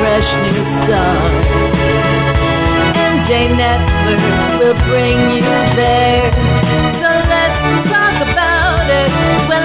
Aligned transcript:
fresh 0.00 0.30
new. 0.48 0.64
MJ 2.96 3.30
Network 3.52 4.22
will 4.58 4.78
bring 4.88 5.18
you 5.36 5.44
there. 5.76 6.32
So 7.00 7.10
let's 7.28 7.60
talk 7.92 8.16
about 8.24 8.88
it 8.88 9.10
when 9.48 9.64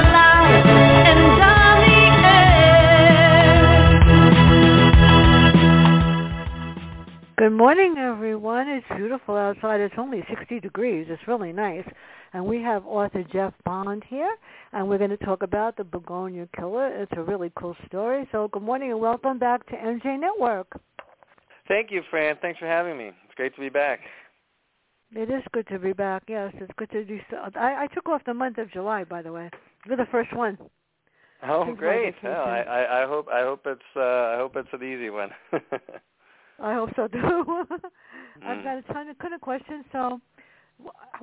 and 1.10 1.22
on 1.40 1.76
the 1.88 2.04
air. 2.28 3.64
Good 7.38 7.56
morning. 7.56 8.05
It's 8.90 8.98
beautiful 8.98 9.36
outside. 9.36 9.80
It's 9.80 9.96
only 9.98 10.24
60 10.30 10.60
degrees. 10.60 11.08
It's 11.10 11.22
really 11.28 11.52
nice. 11.52 11.86
And 12.34 12.46
we 12.46 12.62
have 12.62 12.86
author 12.86 13.24
Jeff 13.32 13.54
Bond 13.64 14.04
here, 14.08 14.36
and 14.74 14.88
we're 14.88 14.98
going 14.98 15.12
to 15.12 15.18
talk 15.18 15.42
about 15.42 15.78
the 15.78 15.84
Begonia 15.84 16.48
Killer. 16.56 16.88
It's 16.88 17.12
a 17.16 17.22
really 17.22 17.52
cool 17.58 17.76
story. 17.88 18.28
So 18.32 18.50
good 18.50 18.62
morning 18.62 18.92
and 18.92 19.00
welcome 19.00 19.40
back 19.40 19.66
to 19.68 19.74
MJ 19.74 20.20
Network. 20.20 20.68
Thank 21.68 21.92
you, 21.92 22.02
Fran. 22.10 22.36
Thanks 22.42 22.60
for 22.60 22.68
having 22.68 22.98
me. 22.98 23.06
It's 23.08 23.36
great 23.36 23.56
to 23.56 23.62
be 23.62 23.70
back. 23.70 24.02
It 25.14 25.30
is 25.30 25.42
good 25.54 25.68
to 25.68 25.80
be 25.80 25.94
back. 25.94 26.24
Yes, 26.28 26.54
it's 26.60 26.72
good 26.78 26.92
to 26.92 27.06
do. 27.06 27.20
So. 27.32 27.38
I, 27.56 27.84
I 27.84 27.88
took 27.94 28.10
off 28.10 28.22
the 28.26 28.34
month 28.34 28.58
of 28.58 28.72
July, 28.72 29.04
by 29.04 29.22
the 29.22 29.32
way. 29.32 29.50
You're 29.86 29.98
the 29.98 30.08
first 30.12 30.36
one. 30.36 30.58
Oh, 31.48 31.74
great! 31.76 32.16
Well, 32.24 32.44
I, 32.44 32.62
I, 32.62 33.04
I 33.04 33.08
hope 33.08 33.28
I 33.32 33.42
hope 33.42 33.62
it's 33.66 33.82
uh, 33.96 34.00
I 34.00 34.36
hope 34.38 34.56
it's 34.56 34.70
an 34.72 34.84
easy 34.84 35.10
one. 35.10 35.30
I 36.60 36.74
hope 36.74 36.90
so 36.96 37.08
too. 37.08 37.66
I've 38.46 38.58
Mm. 38.60 38.64
got 38.64 38.78
a 38.78 38.94
ton 38.94 39.10
of, 39.10 39.18
ton 39.20 39.34
of 39.34 39.42
questions. 39.42 39.86
So, 39.92 40.20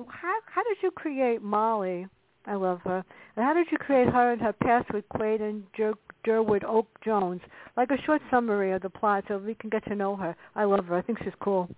how 0.07 0.33
how 0.45 0.63
did 0.63 0.77
you 0.81 0.91
create 0.91 1.41
Molly? 1.41 2.07
I 2.45 2.55
love 2.55 2.81
her. 2.83 3.03
And 3.35 3.45
how 3.45 3.53
did 3.53 3.67
you 3.71 3.77
create 3.77 4.09
her 4.09 4.31
and 4.31 4.41
her 4.41 4.51
past 4.53 4.91
with 4.93 5.07
Quaid 5.09 5.41
and 5.41 5.63
Jer- 5.77 5.93
Durwood 6.25 6.63
Oak 6.65 6.87
Jones? 7.05 7.39
Like 7.77 7.89
a 7.91 8.01
short 8.05 8.21
summary 8.29 8.73
of 8.73 8.81
the 8.81 8.89
plot, 8.89 9.23
so 9.27 9.37
we 9.37 9.55
can 9.55 9.69
get 9.69 9.85
to 9.85 9.95
know 9.95 10.15
her. 10.17 10.35
I 10.55 10.65
love 10.65 10.85
her. 10.87 10.95
I 10.95 11.01
think 11.01 11.19
she's 11.23 11.33
cool. 11.39 11.69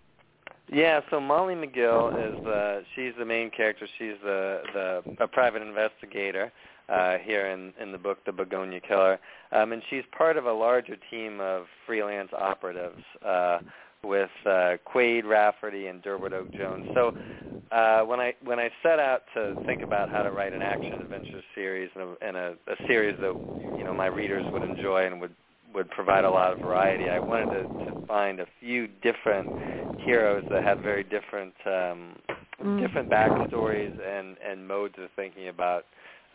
Yeah, 0.72 1.02
so 1.12 1.20
Molly 1.20 1.54
McGill 1.54 2.40
is 2.40 2.46
uh, 2.46 2.82
she's 2.96 3.14
the 3.18 3.26
main 3.26 3.52
character. 3.52 3.88
She's 3.98 4.16
the 4.24 4.62
the 4.74 5.24
a 5.24 5.28
private 5.28 5.62
investigator 5.62 6.52
uh, 6.90 7.18
here 7.20 7.48
in 7.48 7.74
in 7.80 7.92
the 7.92 7.98
book 7.98 8.26
The 8.26 8.32
Begonia 8.32 8.80
Killer, 8.80 9.20
um, 9.52 9.74
and 9.74 9.84
she's 9.90 10.04
part 10.18 10.38
of 10.38 10.46
a 10.46 10.54
larger 10.54 10.98
team 11.12 11.40
of 11.40 11.66
freelance 11.86 12.34
operatives. 12.34 13.04
Uh, 13.24 13.60
with 14.06 14.30
uh, 14.46 14.78
Quaid 14.86 15.26
Rafferty 15.26 15.88
and 15.88 16.02
Durwood 16.02 16.32
Oak 16.32 16.52
Jones. 16.54 16.88
So 16.94 17.18
uh, 17.72 18.02
when 18.02 18.20
I 18.20 18.36
when 18.44 18.60
I 18.60 18.70
set 18.84 19.00
out 19.00 19.24
to 19.34 19.56
think 19.66 19.82
about 19.82 20.10
how 20.10 20.22
to 20.22 20.32
write 20.32 20.54
an 20.54 20.62
action 20.62 20.94
adventure 20.94 21.42
series 21.54 21.90
and 21.96 22.04
a, 22.04 22.28
and 22.28 22.38
a 22.38 22.56
series 22.88 23.18
that 23.20 23.34
you 23.78 23.84
know 23.84 23.94
my 23.94 24.06
readers 24.06 24.46
would 24.52 24.64
enjoy 24.64 25.06
and 25.06 25.20
would 25.20 25.34
would 25.76 25.90
provide 25.92 26.26
a 26.26 26.32
lot 26.32 26.54
of 26.54 26.60
variety, 26.60 27.10
I 27.10 27.20
wanted 27.20 27.50
to, 27.50 27.64
to 27.86 27.94
find 28.08 28.40
a 28.40 28.48
few 28.60 28.88
different 28.88 29.52
heroes 29.98 30.44
that 30.50 30.64
had 30.64 30.82
very 30.82 31.04
different 31.04 31.54
um, 31.66 32.16
Mm. 32.62 32.80
different 32.80 33.10
backstories 33.10 33.94
and 34.02 34.38
and 34.40 34.68
modes 34.68 34.96
of 34.98 35.10
thinking 35.16 35.50
about 35.50 35.86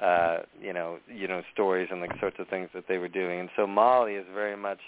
uh, 0.03 0.41
you 0.61 0.73
know 0.73 0.99
you 1.09 1.27
know 1.27 1.43
stories 1.53 1.89
and 1.91 2.03
the 2.03 2.09
sorts 2.21 2.37
of 2.39 2.47
things 2.49 2.69
that 2.75 2.84
they 2.89 2.99
were 2.99 3.09
doing. 3.09 3.41
And 3.41 3.49
so 3.56 3.67
Molly 3.67 4.15
is 4.15 4.27
very 4.34 4.56
much 4.56 4.81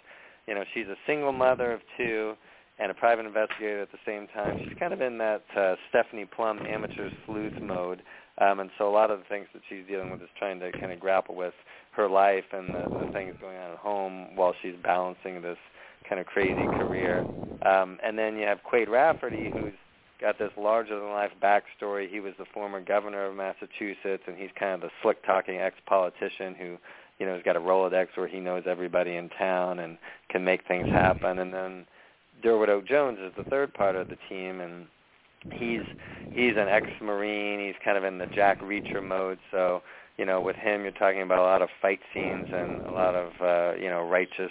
you 0.47 0.55
know 0.55 0.65
she's 0.75 0.87
a 0.89 0.97
single 1.07 1.33
mother 1.33 1.73
of 1.73 1.81
two 1.97 2.35
and 2.79 2.91
a 2.91 2.95
private 2.95 3.25
investigator 3.25 3.81
at 3.81 3.93
the 3.93 3.99
same 4.05 4.27
time. 4.29 4.59
She's 4.63 4.77
kind 4.79 4.93
of 4.93 5.01
in 5.01 5.19
that 5.19 5.43
uh, 5.57 5.77
Stephanie 5.89 6.27
Plum 6.27 6.61
amateur 6.69 7.11
sleuth 7.27 7.53
mode, 7.63 8.03
um, 8.43 8.61
and 8.61 8.71
so 8.79 8.89
a 8.89 8.91
lot 8.91 9.11
of 9.11 9.19
the 9.19 9.25
things 9.27 9.47
that 9.53 9.63
she's 9.69 9.87
dealing 9.87 10.11
with 10.11 10.23
is 10.23 10.29
trying 10.39 10.59
to 10.61 10.73
kind 10.73 10.93
of 10.93 10.99
grapple 10.99 11.35
with 11.35 11.55
her 11.93 12.09
life 12.09 12.45
and 12.53 12.69
the, 12.69 13.07
the 13.07 13.13
things 13.13 13.35
going 13.41 13.57
on 13.57 13.73
at 13.73 13.79
home 13.79 14.35
while 14.35 14.55
she's 14.63 14.75
balancing 14.83 15.43
this 15.43 15.59
kind 16.09 16.21
of 16.21 16.27
crazy 16.27 16.67
career. 16.79 17.25
Um, 17.65 17.99
and 18.03 18.19
then 18.19 18.37
you 18.37 18.47
have 18.47 18.59
Quaid 18.71 18.89
Rafferty, 18.89 19.51
who's 19.53 19.73
got 20.21 20.39
this 20.39 20.51
larger-than-life 20.57 21.33
backstory. 21.43 22.09
He 22.09 22.21
was 22.21 22.33
the 22.39 22.45
former 22.55 22.81
governor 22.81 23.27
of 23.27 23.37
Massachusetts, 23.37 24.23
and 24.27 24.37
he's 24.37 24.51
kind 24.59 24.75
of 24.75 24.81
the 24.81 24.91
slick-talking 25.03 25.57
ex-politician 25.57 26.55
who 26.55 26.79
you 27.19 27.27
know, 27.27 27.35
has 27.35 27.43
got 27.45 27.57
a 27.57 27.61
Rolodex 27.61 28.09
where 28.17 28.29
he 28.29 28.41
knows 28.41 28.65
everybody 28.67 29.17
in 29.17 29.29
town 29.31 29.79
and 29.79 29.99
can 30.29 30.45
make 30.45 30.67
things 30.67 30.89
happen. 30.89 31.39
And 31.39 31.53
then 31.53 31.87
Durwood 32.43 32.69
Oak 32.69 32.87
Jones 32.87 33.19
is 33.21 33.33
the 33.37 33.49
third 33.49 33.75
part 33.75 33.95
of 33.95 34.09
the 34.09 34.17
team, 34.29 34.61
and 34.61 34.87
he's 35.53 35.83
he's 36.33 36.57
an 36.57 36.69
ex-marine. 36.69 37.65
He's 37.65 37.77
kind 37.85 37.99
of 37.99 38.05
in 38.05 38.19
the 38.19 38.27
Jack 38.27 38.61
Reacher 38.61 39.03
mode. 39.03 39.39
So 39.51 39.83
you 40.19 40.27
know, 40.27 40.41
with 40.41 40.57
him, 40.57 40.83
you're 40.83 40.93
talking 40.93 41.23
about 41.23 41.39
a 41.39 41.43
lot 41.43 41.63
of 41.63 41.71
fight 41.81 42.01
scenes 42.13 42.47
and 42.53 42.83
a 42.83 42.91
lot 42.91 43.15
of 43.15 43.33
uh, 43.41 43.79
you 43.81 43.89
know 43.89 44.07
righteous 44.07 44.51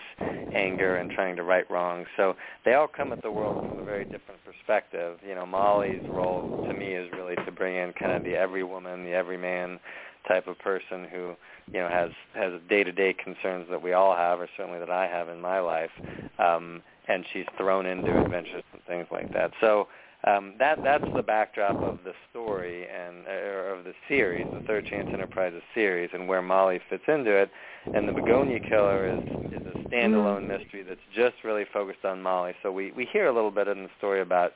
anger 0.53 0.95
and 0.95 1.11
trying 1.11 1.35
to 1.35 1.43
right 1.43 1.69
wrongs. 1.69 2.07
So 2.17 2.35
they 2.65 2.73
all 2.73 2.87
come 2.87 3.13
at 3.13 3.21
the 3.21 3.31
world 3.31 3.69
from 3.69 3.79
a 3.79 3.83
very 3.83 4.03
different 4.03 4.43
perspective. 4.43 5.19
You 5.27 5.35
know, 5.35 5.45
Molly's 5.45 6.03
role 6.09 6.65
to 6.67 6.73
me 6.73 6.93
is 6.93 7.11
really 7.13 7.35
to 7.45 7.51
bring 7.51 7.75
in 7.75 7.93
kind 7.93 8.11
of 8.11 8.23
the 8.23 8.35
every 8.35 8.63
woman, 8.63 9.05
the 9.05 9.13
every 9.13 9.37
man 9.37 9.79
type 10.27 10.47
of 10.47 10.57
person 10.59 11.07
who 11.11 11.35
you 11.71 11.79
know 11.79 11.89
has 11.89 12.09
has 12.33 12.53
day-to-day 12.67 13.13
concerns 13.23 13.67
that 13.69 13.81
we 13.81 13.93
all 13.93 14.15
have, 14.15 14.39
or 14.39 14.49
certainly 14.57 14.79
that 14.79 14.91
I 14.91 15.07
have 15.07 15.29
in 15.29 15.39
my 15.41 15.59
life. 15.59 15.91
Um, 16.39 16.81
and 17.07 17.25
she's 17.33 17.45
thrown 17.57 17.85
into 17.85 18.19
adventures 18.21 18.63
and 18.73 18.81
things 18.87 19.07
like 19.11 19.31
that. 19.33 19.51
So 19.59 19.87
um, 20.23 20.53
that 20.59 20.83
that's 20.83 21.05
the 21.15 21.23
backdrop 21.23 21.77
of 21.77 21.99
the 22.03 22.13
story 22.29 22.85
and 22.87 23.25
or 23.27 23.73
of 23.73 23.83
the 23.83 23.93
series, 24.07 24.45
the 24.53 24.65
Third 24.67 24.85
Chance 24.85 25.09
Enterprises 25.11 25.63
series, 25.73 26.09
and 26.13 26.27
where 26.27 26.43
Molly 26.43 26.79
fits 26.89 27.03
into 27.07 27.31
it. 27.31 27.49
And 27.95 28.07
the 28.07 28.13
Begonia 28.13 28.59
Killer 28.59 29.07
is 29.07 29.23
is 29.51 29.65
a 29.65 29.89
standalone 29.89 30.47
mystery 30.47 30.83
that's 30.83 30.99
just 31.15 31.43
really 31.43 31.65
focused 31.73 32.05
on 32.05 32.21
Molly. 32.21 32.53
So 32.61 32.71
we 32.71 32.91
we 32.91 33.07
hear 33.11 33.27
a 33.27 33.33
little 33.33 33.49
bit 33.49 33.67
in 33.67 33.83
the 33.83 33.89
story 33.97 34.21
about 34.21 34.51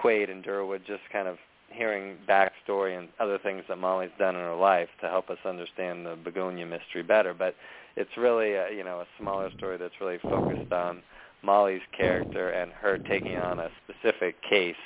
Quaid 0.00 0.30
and 0.30 0.44
Durwood, 0.44 0.86
just 0.86 1.02
kind 1.12 1.26
of 1.26 1.36
hearing 1.70 2.16
backstory 2.28 2.96
and 2.96 3.08
other 3.18 3.38
things 3.38 3.64
that 3.68 3.76
Molly's 3.76 4.10
done 4.18 4.36
in 4.36 4.40
her 4.40 4.54
life 4.54 4.88
to 5.00 5.08
help 5.08 5.30
us 5.30 5.38
understand 5.44 6.06
the 6.06 6.16
Begonia 6.16 6.64
mystery 6.64 7.02
better. 7.02 7.34
But 7.34 7.56
it's 7.96 8.16
really 8.16 8.52
a, 8.52 8.70
you 8.70 8.84
know 8.84 9.00
a 9.00 9.06
smaller 9.18 9.50
story 9.56 9.78
that's 9.78 10.00
really 10.00 10.18
focused 10.18 10.72
on 10.72 11.02
Molly's 11.42 11.82
character 11.96 12.50
and 12.50 12.72
her 12.72 12.98
taking 12.98 13.36
on 13.36 13.58
a 13.58 13.68
specific 13.84 14.36
case 14.48 14.76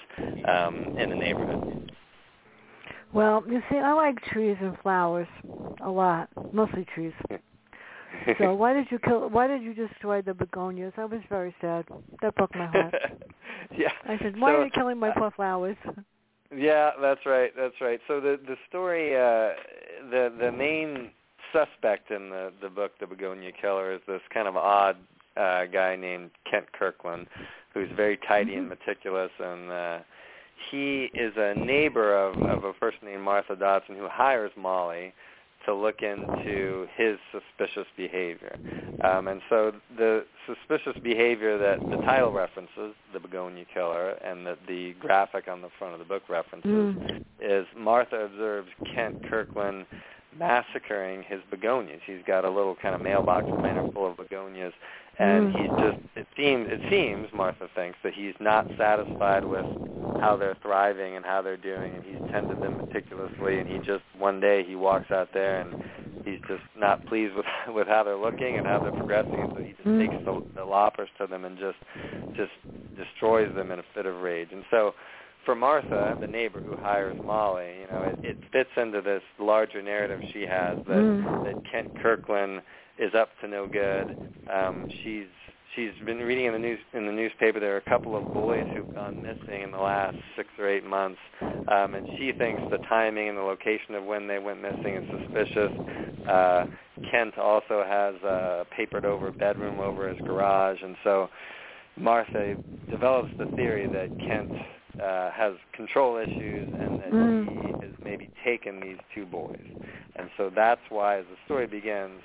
um, 0.47 0.97
in 0.99 1.11
the 1.11 1.17
neighborhood. 1.17 1.93
Well, 3.13 3.45
you 3.49 3.63
see, 3.71 3.77
I 3.77 3.93
like 3.93 4.23
trees 4.23 4.57
and 4.61 4.77
flowers 4.79 5.29
a 5.85 5.91
lot, 5.91 6.29
mostly 6.53 6.87
trees. 6.95 7.13
So 8.39 8.55
why 8.55 8.73
did 8.73 8.87
you 8.91 8.99
kill? 8.99 9.29
Why 9.29 9.47
did 9.47 9.63
you 9.63 9.75
destroy 9.75 10.23
the 10.23 10.35
begonias? 10.35 10.93
I 10.97 11.05
was 11.05 11.21
very 11.29 11.55
sad. 11.61 11.85
That 12.23 12.35
broke 12.37 12.55
my 12.55 12.67
heart. 12.67 12.95
yeah. 13.77 13.93
I 14.05 14.19
said, 14.19 14.39
why 14.39 14.53
So, 14.53 14.57
are 14.57 14.65
you 14.65 14.71
killing 14.71 14.99
my 14.99 15.11
poor 15.11 15.31
flowers? 15.31 15.77
Yeah, 16.55 16.91
that's 17.01 17.25
right. 17.27 17.53
That's 17.57 17.81
right. 17.81 18.01
So 18.09 18.21
the 18.21 18.39
the 18.47 18.57
story, 18.69 19.15
uh, 19.15 19.55
the 20.11 20.33
the 20.39 20.53
main 20.53 21.11
suspect 21.53 22.11
in 22.11 22.31
the 22.31 22.53
the 22.63 22.69
book, 22.69 22.93
The 23.01 23.07
Begonia 23.07 23.53
Killer, 23.53 23.93
is 23.93 24.01
this 24.07 24.21
kind 24.33 24.49
of 24.49 24.57
odd 24.57 24.97
uh, 25.37 25.65
guy 25.67 25.97
named 25.97 26.31
Kent 26.51 26.67
Kirkland, 26.73 27.27
who's 27.75 27.89
very 27.97 28.19
tidy 28.29 28.55
and 28.55 28.69
meticulous, 28.69 29.31
and 29.39 29.71
uh, 29.71 29.99
he 30.71 31.11
is 31.15 31.33
a 31.37 31.55
neighbor 31.55 32.17
of 32.17 32.41
of 32.43 32.65
a 32.65 32.73
person 32.75 33.01
named 33.05 33.23
Martha 33.23 33.57
Dodson 33.57 33.97
who 33.97 34.09
hires 34.09 34.53
Molly 34.57 35.13
to 35.67 35.73
look 35.75 36.03
into 36.03 36.89
his 36.97 37.19
suspicious 37.31 37.87
behavior. 37.97 38.57
Um, 39.05 39.29
and 39.29 39.41
so 39.49 39.73
the 39.97 40.25
suspicious 40.47 41.01
behavior 41.03 41.57
that 41.57 41.79
the 41.89 41.99
title 42.05 42.33
references, 42.33 42.95
the 43.13 43.21
Begonia 43.21 43.65
Killer, 43.73 44.11
and 44.25 44.45
that 44.45 44.59
the 44.67 44.95
graphic 44.95 45.47
on 45.47 45.63
the 45.63 45.69
front 45.79 45.93
of 45.93 46.01
the 46.01 46.05
book 46.05 46.25
references, 46.29 46.69
Mm. 46.71 47.25
is 47.41 47.67
Martha 47.77 48.25
observes 48.25 48.69
Kent 48.93 49.29
Kirkland 49.31 49.87
massacring 50.37 51.23
his 51.23 51.41
begonias. 51.51 52.01
He's 52.07 52.23
got 52.27 52.45
a 52.45 52.51
little 52.51 52.75
kind 52.75 52.95
of 52.95 53.01
mailbox 53.01 53.47
container 53.47 53.87
full 53.93 54.11
of 54.11 54.17
begonias, 54.17 54.73
and 55.19 55.55
he's 55.55 55.71
just 55.71 55.99
it 56.17 56.27
seems 56.37 56.69
it 56.71 56.81
seems 56.91 57.29
Martha 57.35 57.69
thinks 57.75 57.99
that 58.03 58.15
he's 58.15 58.35
not 58.41 58.67
satisfied 58.79 59.45
with 59.45 59.67
how 60.21 60.37
they're 60.39 60.57
thriving 60.63 61.17
and 61.17 61.25
how 61.25 61.43
they're 61.43 61.57
doing, 61.57 61.95
and 61.95 62.05
he's 62.05 62.31
tended 62.31 62.61
them 62.61 62.79
meticulously. 62.79 63.59
And 63.59 63.69
he 63.69 63.79
just 63.79 64.05
one 64.19 64.41
day 64.41 64.65
he 64.67 64.75
walks 64.75 65.11
out 65.11 65.29
there 65.35 65.61
and 65.61 65.83
he's 66.25 66.41
just 66.49 66.63
not 66.77 67.05
pleased 67.07 67.35
with 67.35 67.47
with 67.75 67.87
how 67.87 68.03
they're 68.05 68.17
looking 68.17 68.57
and 68.57 68.67
how 68.67 68.79
they're 68.81 68.93
progressing, 68.93 69.35
and 69.35 69.53
so 69.55 69.63
he 69.63 69.73
just 69.73 69.85
mm. 69.85 69.99
takes 69.99 70.25
the, 70.25 70.43
the 70.55 70.65
loppers 70.65 71.09
to 71.19 71.27
them 71.27 71.45
and 71.45 71.59
just 71.59 71.79
just 72.35 72.53
destroys 72.97 73.55
them 73.55 73.71
in 73.71 73.79
a 73.79 73.85
fit 73.95 74.07
of 74.07 74.23
rage. 74.23 74.49
And 74.53 74.65
so 74.71 74.95
for 75.45 75.55
Martha, 75.55 76.17
the 76.21 76.27
neighbor 76.27 76.61
who 76.61 76.77
hires 76.77 77.19
Molly, 77.25 77.81
you 77.81 77.87
know, 77.89 78.03
it, 78.05 78.25
it 78.25 78.39
fits 78.53 78.71
into 78.77 79.01
this 79.01 79.23
larger 79.39 79.83
narrative 79.83 80.21
she 80.33 80.43
has 80.43 80.79
that 80.87 80.95
mm. 80.95 81.45
that 81.45 81.71
Kent 81.71 82.01
Kirkland 82.01 82.63
is 82.99 83.15
up 83.15 83.31
to 83.41 83.49
no 83.49 83.67
good. 83.67 84.33
Um, 84.53 84.89
she's 85.03 85.27
she's 85.75 85.93
been 86.05 86.19
reading 86.19 86.47
in 86.47 86.53
the 86.53 86.59
news 86.59 86.79
in 86.93 87.07
the 87.07 87.13
newspaper. 87.13 87.61
There 87.61 87.75
are 87.75 87.79
a 87.79 87.89
couple 87.89 88.17
of 88.17 88.33
boys 88.33 88.67
who've 88.75 88.95
gone 88.95 89.23
missing 89.23 89.63
in 89.63 89.71
the 89.71 89.79
last 89.79 90.17
six 90.37 90.49
or 90.59 90.69
eight 90.69 90.85
months. 90.85 91.19
Um 91.41 91.95
and 91.95 92.07
she 92.19 92.33
thinks 92.37 92.63
the 92.71 92.79
timing 92.89 93.29
and 93.29 93.39
the 93.39 93.43
location 93.43 93.95
of 93.95 94.05
when 94.05 94.27
they 94.27 94.39
went 94.39 94.61
missing 94.61 94.97
is 94.97 95.21
suspicious. 95.21 95.73
Uh 96.29 96.67
kent 97.11 97.39
also 97.39 97.85
has 97.87 98.15
a 98.23 98.67
papered 98.77 99.05
over 99.05 99.31
bedroom 99.31 99.81
over 99.81 100.09
his 100.09 100.21
garage. 100.27 100.79
And 100.83 100.97
so 101.05 101.29
martha 101.97 102.57
develops 102.91 103.31
the 103.39 103.47
theory 103.57 103.87
that 103.87 104.09
kent 104.19 104.53
uh 105.03 105.31
has 105.31 105.55
control 105.75 106.19
issues 106.19 106.69
and 106.69 107.01
that 107.01 107.13
mm. 107.13 107.49
he 107.49 107.87
has 107.87 107.95
maybe 108.05 108.31
taken 108.45 108.81
these 108.81 108.99
two 109.15 109.25
boys. 109.25 109.67
And 110.17 110.29
so 110.37 110.51
that's 110.55 110.83
why 110.91 111.19
as 111.19 111.25
the 111.31 111.37
story 111.47 111.67
begins 111.67 112.21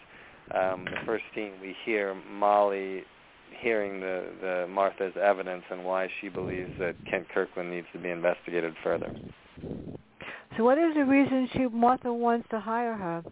um, 0.54 0.86
the 0.86 1.06
first 1.06 1.24
scene 1.34 1.54
we 1.62 1.76
hear 1.86 2.16
Molly 2.30 3.04
hearing 3.62 4.00
the, 4.00 4.30
the 4.42 4.68
Martha's 4.70 5.14
evidence 5.22 5.64
and 5.72 5.84
why 5.84 6.08
she 6.22 6.30
believes 6.30 6.72
that 6.80 6.96
Kent 7.10 7.28
Kirkland 7.34 7.72
needs 7.72 7.88
to 7.94 8.00
be 8.00 8.10
investigated 8.10 8.74
further. 8.84 9.14
So 10.58 10.64
what 10.64 10.78
is 10.78 10.94
the 10.96 11.06
reason 11.06 11.50
she 11.54 11.68
Martha 11.68 12.12
wants 12.14 12.48
to 12.52 12.60
hire 12.60 12.96
her? 12.96 13.24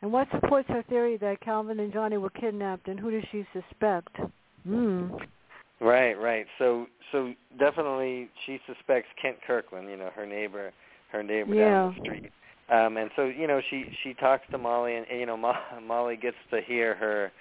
And 0.00 0.12
what 0.12 0.28
supports 0.30 0.68
her 0.68 0.82
theory 0.88 1.16
that 1.18 1.40
Calvin 1.40 1.80
and 1.80 1.92
Johnny 1.92 2.18
were 2.18 2.30
kidnapped 2.30 2.88
and 2.88 3.00
who 3.00 3.10
does 3.10 3.24
she 3.32 3.44
suspect? 3.52 4.16
Hmm. 4.64 5.08
Right, 5.80 6.14
right. 6.14 6.46
So 6.58 6.86
so 7.12 7.32
definitely 7.58 8.28
she 8.44 8.58
suspects 8.66 9.08
Kent 9.20 9.36
Kirkland, 9.46 9.88
you 9.88 9.96
know, 9.96 10.10
her 10.14 10.26
neighbor 10.26 10.72
her 11.12 11.22
neighbor 11.22 11.54
yeah. 11.54 11.70
down 11.70 11.94
the 11.94 12.00
street. 12.00 12.32
Um 12.70 12.96
and 12.96 13.10
so, 13.16 13.24
you 13.24 13.46
know, 13.46 13.60
she 13.70 13.86
she 14.02 14.14
talks 14.14 14.44
to 14.50 14.58
Molly 14.58 14.96
and, 14.96 15.06
you 15.10 15.26
know, 15.26 15.36
Mo- 15.36 15.54
Molly 15.86 16.16
gets 16.16 16.36
to 16.50 16.60
hear 16.60 16.94
her 16.94 17.32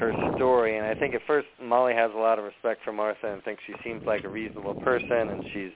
her 0.00 0.12
story. 0.34 0.78
And 0.78 0.86
I 0.86 0.94
think 0.94 1.14
at 1.14 1.20
first 1.26 1.46
Molly 1.62 1.94
has 1.94 2.10
a 2.14 2.18
lot 2.18 2.38
of 2.38 2.44
respect 2.44 2.80
for 2.84 2.92
Martha 2.92 3.32
and 3.32 3.42
thinks 3.44 3.62
she 3.66 3.74
seems 3.84 4.02
like 4.06 4.24
a 4.24 4.28
reasonable 4.28 4.74
person, 4.74 5.30
and 5.30 5.44
she's 5.52 5.72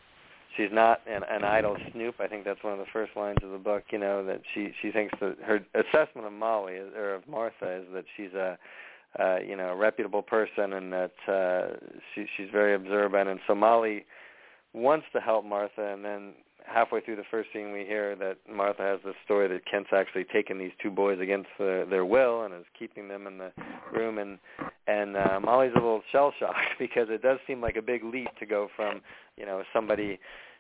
she's 0.57 0.71
not 0.73 1.01
an, 1.07 1.23
an 1.31 1.45
idle 1.45 1.77
snoop. 1.93 2.17
I 2.21 2.27
think 2.27 2.45
that's 2.45 2.63
one 2.65 2.73
of 2.73 2.79
the 2.79 2.91
first 2.93 3.13
lines 3.17 3.39
of 3.43 3.51
the 3.51 3.59
book. 3.59 3.85
You 3.91 3.99
know 3.99 4.25
that 4.25 4.41
she 4.55 4.73
she 4.81 4.91
thinks 4.91 5.15
that 5.21 5.37
her 5.45 5.61
assessment 5.75 6.27
of 6.27 6.33
Molly 6.33 6.75
is, 6.75 6.93
or 6.97 7.15
of 7.15 7.29
Martha 7.29 7.81
is 7.81 7.85
that 7.93 8.05
she's 8.17 8.33
a 8.33 8.59
uh, 9.19 9.39
you 9.47 9.57
know 9.57 9.69
a 9.69 9.77
reputable 9.77 10.23
person 10.23 10.73
and 10.73 10.93
that 10.93 11.29
uh, 11.29 11.77
she 12.15 12.27
she's 12.37 12.49
very 12.51 12.75
observant. 12.75 13.29
And 13.29 13.41
so 13.47 13.55
Molly 13.55 14.07
wants 14.73 15.07
to 15.13 15.21
help 15.21 15.45
Martha, 15.45 15.93
and 15.93 16.05
then 16.05 16.33
halfway 16.65 17.01
through 17.01 17.17
the 17.17 17.25
first 17.31 17.51
scene, 17.53 17.73
we 17.73 17.85
hear 17.85 18.17
that 18.17 18.39
Martha 18.51 18.83
has 18.83 19.01
this 19.05 19.15
story 19.25 19.49
that 19.49 19.65
Kent's 19.71 19.91
actually 19.93 20.25
taken 20.25 20.59
these 20.59 20.73
two 20.83 20.91
boys 20.91 21.21
against 21.21 21.49
the, 21.59 21.87
their 21.89 22.05
will 22.05 22.43
and 22.43 22.55
is 22.55 22.65
keeping 22.79 23.09
them 23.09 23.27
in 23.27 23.39
the 23.39 23.53
room, 23.93 24.19
and 24.19 24.39
and 24.87 25.17
uh, 25.17 25.41
Molly's 25.41 25.73
a 25.73 25.79
little 25.79 26.03
shell 26.13 26.33
shocked 26.39 26.59
because 26.79 27.09
it 27.11 27.23
does 27.23 27.39
seem 27.47 27.61
like 27.61 27.77
a 27.77 27.83
big 27.83 28.05
leap 28.05 28.29
to 28.39 28.47
go 28.47 28.69
from 28.77 29.01
you 29.37 29.47
know 29.47 29.63
somebody 29.73 30.19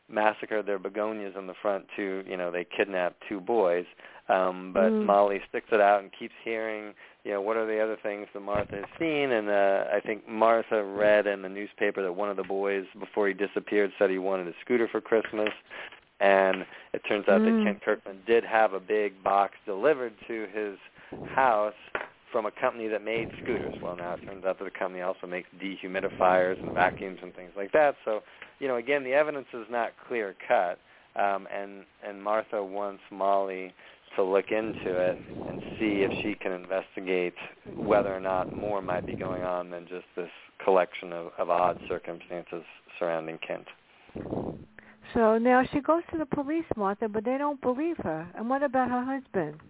massacred 0.08 0.66
their 0.66 0.78
begonias 0.78 1.34
in 1.36 1.46
the 1.46 1.54
front 1.62 1.86
to 1.96 2.22
you 2.26 2.36
know 2.36 2.50
they 2.50 2.64
kidnapped 2.64 3.22
two 3.28 3.40
boys. 3.40 3.86
Um 4.28 4.72
but 4.72 4.90
mm. 4.90 5.04
Molly 5.04 5.40
sticks 5.48 5.68
it 5.72 5.80
out 5.80 6.02
and 6.02 6.10
keeps 6.18 6.34
hearing 6.44 6.94
you 7.24 7.32
know 7.32 7.40
what 7.40 7.56
are 7.56 7.66
the 7.66 7.80
other 7.80 7.96
things 8.02 8.26
that 8.34 8.40
Martha 8.40 8.76
has 8.76 8.84
seen? 8.98 9.32
And 9.32 9.48
uh 9.48 9.84
I 9.92 10.00
think 10.00 10.28
Martha 10.28 10.82
read 10.82 11.26
in 11.26 11.42
the 11.42 11.48
newspaper 11.48 12.02
that 12.02 12.12
one 12.12 12.30
of 12.30 12.36
the 12.36 12.42
boys 12.42 12.84
before 12.98 13.28
he 13.28 13.34
disappeared 13.34 13.92
said 13.98 14.10
he 14.10 14.18
wanted 14.18 14.48
a 14.48 14.54
scooter 14.62 14.88
for 14.90 15.00
Christmas 15.00 15.50
and 16.20 16.64
it 16.92 17.02
turns 17.08 17.26
out 17.28 17.40
mm. 17.40 17.58
that 17.58 17.64
Kent 17.64 17.82
Kirkland 17.82 18.20
did 18.26 18.44
have 18.44 18.72
a 18.72 18.80
big 18.80 19.22
box 19.22 19.54
delivered 19.66 20.14
to 20.26 20.46
his 20.52 20.78
house 21.34 21.74
from 22.32 22.46
a 22.46 22.50
company 22.50 22.88
that 22.88 23.04
made 23.04 23.30
scooters. 23.42 23.76
Well, 23.80 23.96
now 23.96 24.14
it 24.14 24.26
turns 24.26 24.44
out 24.44 24.58
that 24.58 24.64
the 24.64 24.70
company 24.70 25.02
also 25.02 25.26
makes 25.26 25.48
dehumidifiers 25.62 26.60
and 26.60 26.74
vacuums 26.74 27.20
and 27.22 27.34
things 27.34 27.52
like 27.56 27.70
that. 27.72 27.94
So, 28.04 28.22
you 28.58 28.66
know, 28.66 28.76
again, 28.76 29.04
the 29.04 29.12
evidence 29.12 29.46
is 29.54 29.66
not 29.70 29.92
clear 30.08 30.34
cut, 30.48 30.78
um, 31.14 31.46
and 31.54 31.84
and 32.06 32.22
Martha 32.22 32.62
wants 32.62 33.02
Molly 33.12 33.72
to 34.16 34.22
look 34.22 34.50
into 34.50 34.98
it 34.98 35.18
and 35.48 35.60
see 35.78 36.02
if 36.02 36.10
she 36.22 36.34
can 36.34 36.52
investigate 36.52 37.34
whether 37.76 38.14
or 38.14 38.20
not 38.20 38.52
more 38.52 38.80
might 38.80 39.06
be 39.06 39.14
going 39.14 39.42
on 39.42 39.70
than 39.70 39.86
just 39.86 40.06
this 40.16 40.30
collection 40.64 41.12
of, 41.12 41.28
of 41.38 41.50
odd 41.50 41.78
circumstances 41.88 42.62
surrounding 42.98 43.38
Kent. 43.46 43.66
So 45.14 45.38
now 45.38 45.62
she 45.72 45.80
goes 45.80 46.02
to 46.12 46.18
the 46.18 46.26
police, 46.26 46.64
Martha, 46.76 47.08
but 47.08 47.24
they 47.24 47.38
don't 47.38 47.60
believe 47.60 47.96
her. 47.98 48.28
And 48.36 48.50
what 48.50 48.62
about 48.62 48.90
her 48.90 49.04
husband? 49.04 49.60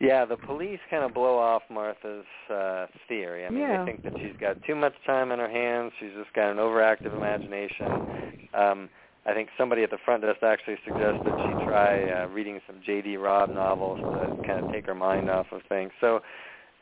Yeah, 0.00 0.24
the 0.24 0.36
police 0.36 0.80
kind 0.90 1.04
of 1.04 1.14
blow 1.14 1.38
off 1.38 1.62
Martha's 1.70 2.24
uh 2.50 2.86
theory. 3.06 3.46
I 3.46 3.50
mean, 3.50 3.60
yeah. 3.60 3.84
they 3.84 3.92
think 3.92 4.02
that 4.02 4.14
she's 4.16 4.36
got 4.40 4.56
too 4.64 4.74
much 4.74 4.94
time 5.06 5.30
in 5.30 5.38
her 5.38 5.48
hands. 5.48 5.92
She's 6.00 6.10
just 6.18 6.34
got 6.34 6.50
an 6.50 6.56
overactive 6.56 7.14
imagination. 7.14 8.48
Um 8.54 8.88
I 9.26 9.32
think 9.32 9.48
somebody 9.56 9.82
at 9.82 9.90
the 9.90 9.98
front 10.04 10.22
desk 10.22 10.42
actually 10.42 10.76
suggested 10.84 11.24
she 11.24 11.64
try 11.64 12.10
uh, 12.10 12.26
reading 12.26 12.60
some 12.66 12.80
J.D. 12.84 13.16
Robb 13.16 13.50
novels 13.50 13.98
to 14.00 14.46
kind 14.46 14.64
of 14.64 14.70
take 14.70 14.84
her 14.84 14.94
mind 14.94 15.30
off 15.30 15.46
of 15.50 15.62
things. 15.66 15.92
So, 15.98 16.20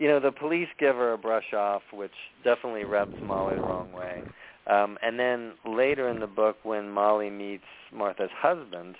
you 0.00 0.08
know, 0.08 0.18
the 0.18 0.32
police 0.32 0.66
give 0.80 0.96
her 0.96 1.12
a 1.12 1.18
brush 1.18 1.54
off, 1.56 1.82
which 1.92 2.10
definitely 2.42 2.82
rubs 2.82 3.14
Molly 3.22 3.54
the 3.54 3.62
wrong 3.62 3.92
way. 3.92 4.24
Um, 4.66 4.96
and 5.02 5.18
then 5.18 5.52
later 5.66 6.08
in 6.08 6.20
the 6.20 6.26
book, 6.26 6.56
when 6.62 6.90
Molly 6.90 7.30
meets 7.30 7.64
Martha's 7.92 8.30
husband, 8.36 8.94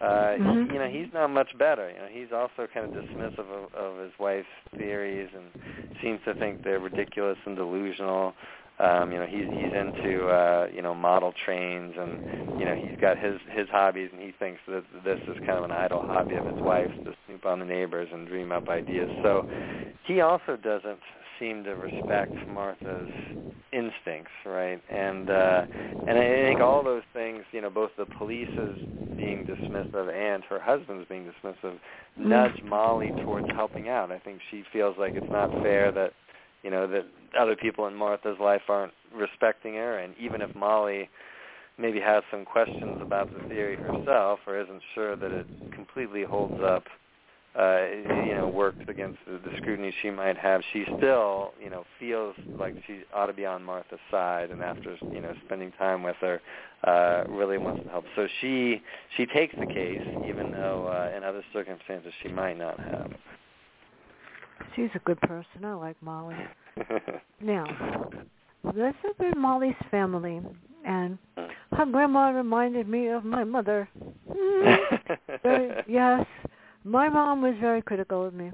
uh, 0.00 0.04
mm-hmm. 0.04 0.72
you 0.72 0.78
know, 0.78 0.88
he's 0.88 1.12
not 1.12 1.28
much 1.28 1.56
better. 1.58 1.90
You 1.90 1.98
know, 1.98 2.08
he's 2.10 2.32
also 2.32 2.68
kind 2.72 2.86
of 2.86 3.04
dismissive 3.04 3.40
of, 3.40 3.74
of 3.74 3.98
his 3.98 4.12
wife's 4.20 4.46
theories 4.76 5.28
and 5.34 5.94
seems 6.00 6.20
to 6.26 6.34
think 6.34 6.62
they're 6.62 6.78
ridiculous 6.78 7.38
and 7.44 7.56
delusional. 7.56 8.34
Um, 8.78 9.12
you 9.12 9.18
know, 9.18 9.26
he's 9.26 9.44
he's 9.44 9.74
into 9.74 10.28
uh, 10.28 10.68
you 10.72 10.80
know 10.80 10.94
model 10.94 11.34
trains, 11.44 11.94
and 11.98 12.58
you 12.58 12.64
know 12.64 12.74
he's 12.74 12.98
got 12.98 13.18
his 13.18 13.38
his 13.50 13.68
hobbies, 13.68 14.08
and 14.10 14.22
he 14.22 14.32
thinks 14.38 14.60
that 14.68 14.84
this 15.04 15.20
is 15.28 15.36
kind 15.40 15.58
of 15.58 15.64
an 15.64 15.70
idle 15.70 16.00
hobby 16.00 16.36
of 16.36 16.46
his 16.46 16.58
wife's 16.62 16.96
to 17.04 17.12
snoop 17.26 17.44
on 17.44 17.58
the 17.58 17.66
neighbors 17.66 18.08
and 18.10 18.26
dream 18.26 18.52
up 18.52 18.70
ideas. 18.70 19.10
So 19.22 19.46
he 20.06 20.22
also 20.22 20.56
doesn't 20.56 20.98
seem 21.40 21.64
to 21.64 21.70
respect 21.70 22.34
Martha's 22.48 23.08
instincts, 23.72 24.30
right? 24.44 24.80
And 24.90 25.30
uh, 25.30 25.62
and 26.06 26.18
I 26.18 26.48
think 26.48 26.60
all 26.60 26.84
those 26.84 27.02
things, 27.12 27.44
you 27.52 27.60
know, 27.60 27.70
both 27.70 27.90
the 27.98 28.06
police's 28.06 28.78
being 29.16 29.44
dismissive 29.44 30.12
and 30.12 30.44
her 30.44 30.60
husband's 30.60 31.08
being 31.08 31.24
dismissive, 31.24 31.78
nudge 32.16 32.62
Molly 32.64 33.12
towards 33.24 33.46
helping 33.54 33.88
out. 33.88 34.12
I 34.12 34.18
think 34.18 34.40
she 34.50 34.62
feels 34.72 34.96
like 34.98 35.14
it's 35.16 35.26
not 35.30 35.50
fair 35.60 35.92
that, 35.92 36.12
you 36.62 36.70
know, 36.70 36.86
that 36.86 37.06
other 37.38 37.56
people 37.56 37.86
in 37.86 37.94
Martha's 37.94 38.38
life 38.40 38.62
aren't 38.68 38.92
respecting 39.14 39.74
her, 39.74 39.98
and 39.98 40.14
even 40.18 40.40
if 40.40 40.50
Molly 40.54 41.08
maybe 41.78 42.00
has 42.00 42.22
some 42.30 42.44
questions 42.44 42.98
about 43.00 43.32
the 43.32 43.40
theory 43.48 43.76
herself 43.76 44.40
or 44.46 44.60
isn't 44.60 44.82
sure 44.94 45.16
that 45.16 45.32
it 45.32 45.46
completely 45.74 46.24
holds 46.24 46.54
up 46.62 46.84
uh, 47.58 47.86
you 48.26 48.34
know, 48.34 48.50
works 48.52 48.84
against 48.86 49.18
the, 49.26 49.38
the 49.38 49.56
scrutiny 49.56 49.92
she 50.02 50.10
might 50.10 50.38
have, 50.38 50.62
she 50.72 50.84
still, 50.98 51.52
you 51.60 51.68
know, 51.68 51.84
feels 51.98 52.34
like 52.58 52.74
she 52.86 53.00
ought 53.12 53.26
to 53.26 53.32
be 53.32 53.44
on 53.44 53.62
Martha's 53.62 53.98
side, 54.10 54.50
and 54.50 54.62
after, 54.62 54.96
you 55.12 55.20
know, 55.20 55.34
spending 55.46 55.72
time 55.72 56.02
with 56.04 56.16
her, 56.20 56.40
uh, 56.84 57.24
really 57.28 57.58
wants 57.58 57.82
to 57.84 57.90
help. 57.90 58.04
So 58.14 58.28
she 58.40 58.82
she 59.16 59.26
takes 59.26 59.54
the 59.58 59.66
case, 59.66 60.00
even 60.28 60.52
though 60.52 60.86
uh, 60.88 61.16
in 61.16 61.24
other 61.24 61.42
circumstances 61.52 62.12
she 62.22 62.28
might 62.28 62.56
not 62.56 62.78
have. 62.78 63.12
She's 64.76 64.90
a 64.94 65.00
good 65.00 65.20
person. 65.22 65.64
I 65.64 65.74
like 65.74 66.00
Molly. 66.02 66.36
now, 67.40 68.10
this 68.62 68.94
has 69.02 69.16
been 69.18 69.32
Molly's 69.36 69.74
family, 69.90 70.40
and 70.84 71.18
her 71.36 71.86
grandma 71.86 72.30
reminded 72.30 72.88
me 72.88 73.08
of 73.08 73.24
my 73.24 73.42
mother. 73.42 73.88
Very, 75.42 75.82
yes, 75.88 76.26
my 76.84 77.08
mom 77.08 77.42
was 77.42 77.54
very 77.60 77.82
critical 77.82 78.26
of 78.26 78.34
me. 78.34 78.50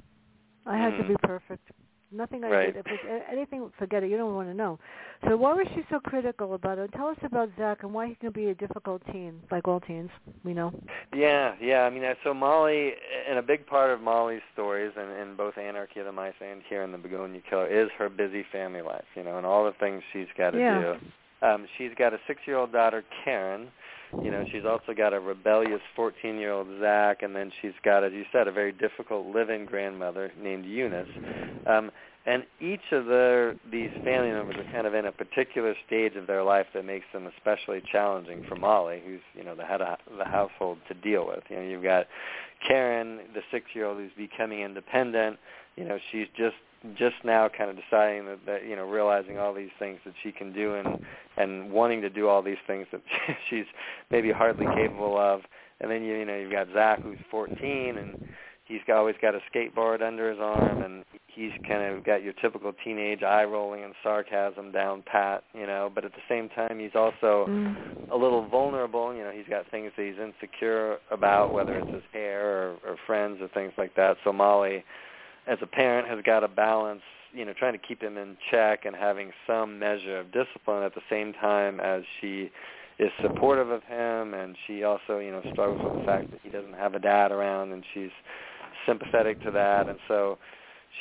I 0.65 0.77
had 0.77 0.93
mm. 0.93 1.01
to 1.03 1.07
be 1.07 1.15
perfect. 1.23 1.69
Nothing 2.09 2.43
I 2.45 2.49
right. 2.49 2.65
did. 2.73 2.77
If 2.77 2.85
it 2.85 2.91
was 3.03 3.21
anything, 3.29 3.69
forget 3.77 4.01
it. 4.01 4.09
You 4.09 4.15
don't 4.15 4.33
want 4.33 4.47
to 4.47 4.53
know. 4.53 4.79
So 5.27 5.35
why 5.35 5.53
was 5.53 5.67
she 5.75 5.81
so 5.89 5.99
critical 5.99 6.53
about 6.53 6.77
it? 6.77 6.89
Tell 6.95 7.07
us 7.07 7.17
about 7.21 7.49
Zach 7.57 7.83
and 7.83 7.93
why 7.93 8.07
he 8.07 8.15
can 8.15 8.31
be 8.31 8.45
a 8.45 8.55
difficult 8.55 9.01
teen, 9.11 9.41
like 9.51 9.67
all 9.67 9.81
teens, 9.81 10.09
we 10.45 10.53
know. 10.53 10.71
Yeah, 11.13 11.55
yeah. 11.61 11.81
I 11.81 11.89
mean, 11.89 12.03
so 12.23 12.33
Molly, 12.33 12.93
and 13.29 13.37
a 13.37 13.41
big 13.41 13.67
part 13.67 13.91
of 13.91 13.99
Molly's 13.99 14.41
stories, 14.53 14.93
and 14.95 15.11
in 15.19 15.35
both 15.35 15.57
Anarchy 15.57 15.99
of 15.99 16.05
the 16.05 16.13
Mice 16.13 16.33
and 16.39 16.61
here 16.69 16.83
in 16.83 16.93
the 16.93 16.97
Begonia 16.97 17.41
Killer, 17.49 17.67
is 17.67 17.89
her 17.97 18.07
busy 18.07 18.45
family 18.53 18.81
life. 18.81 19.03
You 19.15 19.23
know, 19.23 19.37
and 19.37 19.45
all 19.45 19.65
the 19.65 19.73
things 19.77 20.01
she's 20.13 20.27
got 20.37 20.51
to 20.51 20.59
yeah. 20.59 20.79
do. 20.79 21.45
Um, 21.45 21.67
she's 21.77 21.91
got 21.97 22.13
a 22.13 22.19
six-year-old 22.25 22.71
daughter, 22.71 23.03
Karen, 23.25 23.67
you 24.21 24.31
know 24.31 24.43
she's 24.51 24.65
also 24.65 24.93
got 24.95 25.13
a 25.13 25.19
rebellious 25.19 25.81
14-year-old 25.97 26.67
Zach, 26.81 27.23
and 27.23 27.35
then 27.35 27.51
she's 27.61 27.73
got, 27.83 28.03
as 28.03 28.13
you 28.13 28.23
said, 28.31 28.47
a 28.47 28.51
very 28.51 28.71
difficult 28.71 29.27
living 29.27 29.65
grandmother 29.65 30.31
named 30.41 30.65
Eunice. 30.65 31.07
Um, 31.65 31.91
and 32.27 32.43
each 32.59 32.91
of 32.91 33.05
the 33.05 33.55
these 33.71 33.89
family 34.03 34.31
members 34.31 34.57
are 34.57 34.69
kind 34.71 34.85
of 34.85 34.93
in 34.93 35.05
a 35.05 35.11
particular 35.13 35.73
stage 35.85 36.15
of 36.17 36.27
their 36.27 36.43
life 36.43 36.65
that 36.73 36.83
makes 36.83 37.05
them 37.13 37.25
especially 37.37 37.81
challenging 37.89 38.41
for 38.49 38.57
Molly, 38.57 39.01
who's 39.05 39.21
you 39.33 39.45
know 39.45 39.55
the 39.55 39.63
head 39.63 39.81
of 39.81 39.97
the 40.17 40.25
household 40.25 40.77
to 40.89 40.93
deal 40.93 41.25
with. 41.25 41.43
You 41.49 41.55
know, 41.55 41.61
you've 41.61 41.83
got 41.83 42.07
Karen, 42.67 43.19
the 43.33 43.41
six-year-old 43.49 43.97
who's 43.97 44.11
becoming 44.17 44.61
independent. 44.61 45.39
You 45.77 45.85
know, 45.85 45.97
she's 46.11 46.27
just 46.35 46.55
just 46.97 47.15
now 47.23 47.49
kind 47.49 47.69
of 47.69 47.75
deciding 47.75 48.25
that, 48.25 48.39
that 48.45 48.65
you 48.65 48.75
know 48.75 48.87
realizing 48.87 49.37
all 49.37 49.53
these 49.53 49.69
things 49.79 49.99
that 50.05 50.13
she 50.23 50.31
can 50.31 50.53
do 50.53 50.75
and 50.75 50.99
and 51.37 51.71
wanting 51.71 52.01
to 52.01 52.09
do 52.09 52.27
all 52.27 52.41
these 52.41 52.57
things 52.65 52.87
that 52.91 53.01
she's 53.49 53.65
maybe 54.11 54.31
hardly 54.31 54.65
capable 54.75 55.17
of. 55.17 55.41
And 55.79 55.91
then 55.91 56.03
you 56.03 56.15
you 56.15 56.25
know 56.25 56.37
you've 56.37 56.51
got 56.51 56.67
Zach 56.73 57.01
who's 57.01 57.19
14 57.29 57.97
and 57.97 58.27
he's 58.67 58.81
got, 58.85 58.97
always 58.97 59.15
got 59.21 59.33
a 59.35 59.39
skateboard 59.53 60.01
under 60.01 60.29
his 60.29 60.39
arm 60.39 60.81
and 60.81 61.03
he's 61.27 61.51
kind 61.67 61.83
of 61.83 62.03
got 62.03 62.23
your 62.23 62.33
typical 62.33 62.73
teenage 62.83 63.23
eye 63.23 63.43
rolling 63.43 63.83
and 63.83 63.93
sarcasm 64.03 64.71
down 64.71 65.03
pat, 65.05 65.43
you 65.53 65.65
know, 65.65 65.91
but 65.93 66.03
at 66.03 66.11
the 66.11 66.21
same 66.27 66.49
time 66.49 66.79
he's 66.79 66.95
also 66.95 67.45
mm. 67.47 68.11
a 68.11 68.15
little 68.15 68.47
vulnerable, 68.47 69.13
you 69.13 69.23
know, 69.23 69.31
he's 69.31 69.47
got 69.47 69.69
things 69.69 69.91
that 69.95 70.05
he's 70.05 70.19
insecure 70.19 70.97
about, 71.11 71.53
whether 71.53 71.77
it's 71.77 71.91
his 71.91 72.03
hair 72.11 72.69
or, 72.69 72.71
or 72.85 72.97
friends 73.05 73.37
or 73.41 73.47
things 73.49 73.71
like 73.77 73.95
that. 73.95 74.17
So 74.23 74.33
Molly, 74.33 74.83
as 75.47 75.57
a 75.61 75.67
parent, 75.67 76.07
has 76.07 76.19
got 76.25 76.41
to 76.41 76.47
balance, 76.47 77.01
you 77.33 77.45
know, 77.45 77.53
trying 77.57 77.73
to 77.73 77.79
keep 77.79 78.01
him 78.01 78.17
in 78.17 78.37
check 78.51 78.85
and 78.85 78.95
having 78.95 79.31
some 79.45 79.79
measure 79.79 80.19
of 80.19 80.31
discipline 80.31 80.83
at 80.83 80.95
the 80.95 81.01
same 81.09 81.33
time 81.33 81.79
as 81.79 82.03
she 82.19 82.49
is 82.99 83.11
supportive 83.21 83.69
of 83.69 83.83
him. 83.83 84.33
And 84.33 84.55
she 84.65 84.83
also, 84.83 85.19
you 85.19 85.31
know, 85.31 85.41
struggles 85.51 85.79
with 85.83 85.93
the 85.93 86.05
fact 86.05 86.31
that 86.31 86.39
he 86.43 86.49
doesn't 86.49 86.73
have 86.73 86.95
a 86.95 86.99
dad 86.99 87.31
around 87.31 87.71
and 87.71 87.83
she's 87.93 88.11
sympathetic 88.85 89.41
to 89.43 89.51
that, 89.51 89.87
and 89.87 89.99
so 90.07 90.37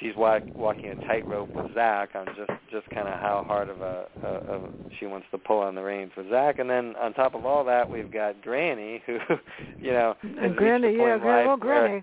she's 0.00 0.14
walk, 0.16 0.42
walking 0.54 0.90
a 0.90 0.96
tightrope 1.06 1.48
with 1.54 1.66
Zach 1.74 2.10
on 2.14 2.26
just 2.36 2.50
just 2.70 2.90
kind 2.90 3.08
of 3.08 3.18
how 3.20 3.44
hard 3.46 3.68
of 3.68 3.80
a, 3.80 4.06
a, 4.22 4.28
a 4.28 4.68
she 4.98 5.06
wants 5.06 5.26
to 5.30 5.38
pull 5.38 5.60
on 5.60 5.74
the 5.74 5.82
reins 5.82 6.12
with 6.16 6.28
Zach, 6.30 6.58
and 6.58 6.68
then 6.68 6.94
on 7.00 7.14
top 7.14 7.34
of 7.34 7.46
all 7.46 7.64
that, 7.64 7.88
we've 7.88 8.10
got 8.12 8.42
Granny, 8.42 9.02
who, 9.06 9.18
you 9.80 9.92
know, 9.92 10.14
has 10.40 10.52
Granny, 10.56 10.96
yeah, 10.96 11.18
oh, 11.48 11.56
Granny. 11.56 12.02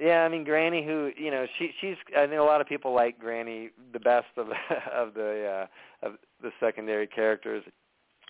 Yeah, 0.00 0.22
I 0.22 0.28
mean 0.28 0.44
Granny, 0.44 0.84
who 0.84 1.10
you 1.16 1.30
know, 1.30 1.46
she 1.58 1.70
she's. 1.80 1.96
I 2.16 2.26
think 2.26 2.40
a 2.40 2.44
lot 2.44 2.62
of 2.62 2.66
people 2.66 2.94
like 2.94 3.18
Granny 3.18 3.68
the 3.92 4.00
best 4.00 4.28
of 4.36 4.48
of 4.92 5.14
the 5.14 5.66
uh, 6.02 6.06
of 6.06 6.14
the 6.42 6.50
secondary 6.58 7.06
characters 7.06 7.62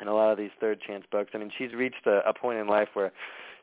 in 0.02 0.08
a 0.08 0.14
lot 0.14 0.32
of 0.32 0.38
these 0.38 0.50
third 0.60 0.80
chance 0.80 1.04
books. 1.12 1.30
I 1.32 1.38
mean, 1.38 1.50
she's 1.56 1.72
reached 1.72 2.06
a, 2.06 2.28
a 2.28 2.34
point 2.34 2.58
in 2.58 2.66
life 2.66 2.88
where 2.94 3.12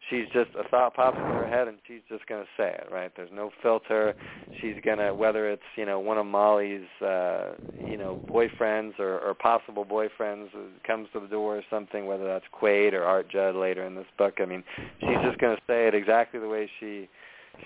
she's 0.09 0.25
just 0.31 0.49
a 0.57 0.67
thought 0.69 0.93
pops 0.93 1.17
into 1.17 1.29
her 1.29 1.47
head 1.47 1.67
and 1.67 1.77
she's 1.87 2.01
just 2.07 2.25
going 2.27 2.41
to 2.41 2.49
say 2.55 2.69
it 2.69 2.87
right 2.91 3.11
there's 3.17 3.31
no 3.33 3.49
filter 3.61 4.13
she's 4.61 4.75
going 4.83 4.99
to 4.99 5.13
whether 5.13 5.49
it's 5.49 5.63
you 5.75 5.85
know 5.85 5.99
one 5.99 6.17
of 6.17 6.25
molly's 6.25 6.85
uh 7.01 7.53
you 7.83 7.97
know 7.97 8.21
boyfriends 8.29 8.97
or, 8.99 9.19
or 9.19 9.33
possible 9.33 9.83
boyfriends 9.83 10.49
comes 10.85 11.07
to 11.13 11.19
the 11.19 11.27
door 11.27 11.57
or 11.57 11.63
something 11.69 12.05
whether 12.05 12.25
that's 12.25 12.45
quaid 12.53 12.93
or 12.93 13.03
art 13.03 13.29
judd 13.29 13.55
later 13.55 13.83
in 13.85 13.95
this 13.95 14.05
book 14.17 14.35
i 14.39 14.45
mean 14.45 14.63
she's 14.99 15.17
just 15.25 15.39
going 15.39 15.55
to 15.55 15.61
say 15.67 15.87
it 15.87 15.95
exactly 15.95 16.39
the 16.39 16.47
way 16.47 16.69
she 16.79 17.09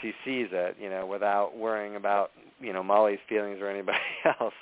she 0.01 0.13
sees 0.25 0.48
it 0.51 0.75
you 0.79 0.89
know 0.89 1.05
without 1.05 1.57
worrying 1.57 1.95
about 1.95 2.31
you 2.60 2.71
know 2.74 2.83
molly's 2.83 3.19
feelings 3.27 3.60
or 3.62 3.69
anybody 3.69 3.98
else 4.39 4.53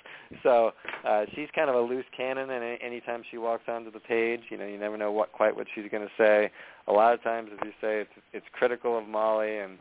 so 0.43 0.71
uh 1.07 1.25
she's 1.35 1.47
kind 1.53 1.69
of 1.69 1.75
a 1.75 1.81
loose 1.81 2.05
cannon 2.15 2.49
and 2.49 2.77
any 2.81 3.01
time 3.01 3.23
she 3.29 3.37
walks 3.37 3.63
onto 3.67 3.91
the 3.91 3.99
page 3.99 4.41
you 4.49 4.57
know 4.57 4.65
you 4.65 4.77
never 4.77 4.97
know 4.97 5.11
what 5.11 5.31
quite 5.31 5.55
what 5.55 5.67
she's 5.75 5.89
going 5.91 6.03
to 6.03 6.11
say 6.17 6.49
a 6.89 6.91
lot 6.91 7.13
of 7.13 7.23
times, 7.23 7.49
as 7.53 7.59
you 7.63 7.71
say, 7.79 8.01
it's 8.01 8.11
it's 8.33 8.45
critical 8.51 8.97
of 8.97 9.07
Molly, 9.07 9.59
and 9.59 9.77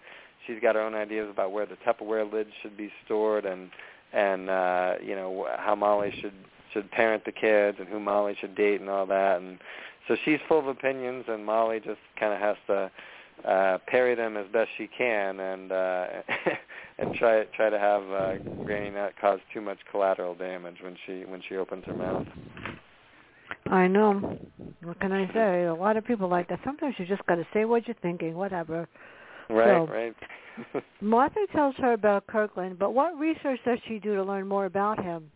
she's 0.46 0.60
got 0.60 0.74
her 0.74 0.82
own 0.82 0.94
ideas 0.94 1.28
about 1.30 1.52
where 1.52 1.66
the 1.66 1.76
Tupperware 1.86 2.30
lids 2.30 2.50
should 2.62 2.76
be 2.76 2.92
stored, 3.04 3.44
and 3.44 3.70
and 4.12 4.50
uh, 4.50 4.94
you 5.02 5.16
know 5.16 5.46
how 5.58 5.74
Molly 5.74 6.12
should 6.20 6.34
should 6.72 6.90
parent 6.90 7.24
the 7.24 7.32
kids, 7.32 7.78
and 7.80 7.88
who 7.88 7.98
Molly 7.98 8.36
should 8.40 8.54
date, 8.54 8.80
and 8.80 8.90
all 8.90 9.06
that. 9.06 9.40
And 9.40 9.58
so 10.06 10.16
she's 10.24 10.38
full 10.46 10.58
of 10.58 10.66
opinions, 10.66 11.24
and 11.28 11.44
Molly 11.44 11.80
just 11.80 12.00
kind 12.20 12.32
of 12.32 12.40
has 12.40 12.56
to 12.66 12.90
uh, 13.46 13.78
parry 13.86 14.14
them 14.14 14.36
as 14.36 14.46
best 14.52 14.68
she 14.76 14.88
can, 14.96 15.40
and 15.40 15.72
uh, 15.72 16.06
and 16.98 17.14
try 17.14 17.44
try 17.56 17.70
to 17.70 17.78
have 17.78 18.02
uh, 18.10 18.64
Granny 18.64 18.90
not 18.90 19.18
cause 19.20 19.40
too 19.52 19.60
much 19.60 19.78
collateral 19.90 20.34
damage 20.34 20.76
when 20.82 20.96
she 21.06 21.24
when 21.26 21.42
she 21.48 21.56
opens 21.56 21.84
her 21.86 21.94
mouth. 21.94 22.26
I 23.66 23.86
know. 23.86 24.38
What 24.82 25.00
can 25.00 25.12
I 25.12 25.32
say? 25.32 25.64
A 25.64 25.74
lot 25.74 25.96
of 25.96 26.04
people 26.04 26.28
like 26.28 26.48
that. 26.48 26.60
Sometimes 26.64 26.94
you 26.98 27.06
just 27.06 27.24
got 27.26 27.36
to 27.36 27.46
say 27.52 27.64
what 27.64 27.86
you're 27.86 27.96
thinking, 28.00 28.34
whatever. 28.34 28.88
Right, 29.50 29.66
so, 29.66 29.86
right. 29.86 30.14
Martha 31.00 31.46
tells 31.52 31.74
her 31.76 31.92
about 31.92 32.26
Kirkland, 32.26 32.78
but 32.78 32.94
what 32.94 33.18
research 33.18 33.60
does 33.64 33.78
she 33.86 33.98
do 33.98 34.14
to 34.14 34.22
learn 34.22 34.46
more 34.46 34.66
about 34.66 35.02
him? 35.02 35.30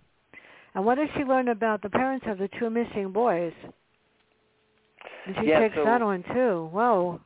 And 0.75 0.85
what 0.85 0.97
does 0.97 1.09
she 1.17 1.25
learn 1.25 1.49
about 1.49 1.83
the 1.83 1.91
parents 1.91 2.25
of 2.29 2.39
the 2.39 2.49
two 2.59 2.71
missing 2.71 3.13
boys? 3.13 3.53
And 5.27 5.37
she 5.41 5.49
yeah, 5.49 5.61
takes 5.61 5.75
so, 5.75 5.85
that 5.85 6.03
on 6.03 6.25
too. 6.35 6.69
Whoa. 6.73 7.21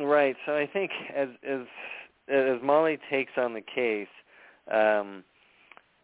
Right. 0.00 0.36
So 0.46 0.56
I 0.56 0.66
think 0.66 0.90
as 1.14 1.28
as 1.48 1.66
as 2.28 2.60
Molly 2.62 2.98
takes 3.10 3.32
on 3.36 3.54
the 3.54 3.60
case, 3.60 4.08
um, 4.70 5.22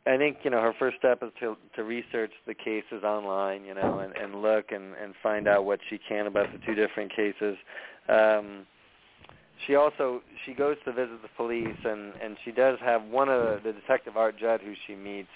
I 0.07 0.17
think 0.17 0.39
you 0.45 0.51
know 0.51 0.61
her 0.61 0.75
first 0.79 0.99
step 0.99 1.23
is 1.23 1.31
to 1.41 1.57
to 1.77 1.85
research 1.85 2.33
the 2.47 2.55
cases 2.55 3.03
online, 3.05 3.65
you 3.65 3.75
know, 3.75 3.99
and 3.99 4.17
and 4.17 4.43
look 4.43 4.71
and 4.71 4.95
and 4.95 5.15
find 5.23 5.49
out 5.49 5.65
what 5.65 5.81
she 5.89 5.99
can 5.99 6.27
about 6.27 6.53
the 6.53 6.59
two 6.65 6.75
different 6.75 7.15
cases. 7.15 7.57
Um, 8.09 8.67
she 9.67 9.75
also 9.75 10.23
she 10.45 10.55
goes 10.55 10.77
to 10.85 10.93
visit 10.93 11.23
the 11.23 11.29
police 11.37 11.77
and 11.85 12.13
and 12.23 12.37
she 12.45 12.53
does 12.53 12.79
have 12.81 13.05
one 13.05 13.29
of 13.29 13.63
the, 13.63 13.73
the 13.73 13.73
detective 13.73 14.17
Art 14.17 14.39
Judd 14.39 14.61
who 14.61 14.75
she 14.87 14.95
meets. 14.95 15.29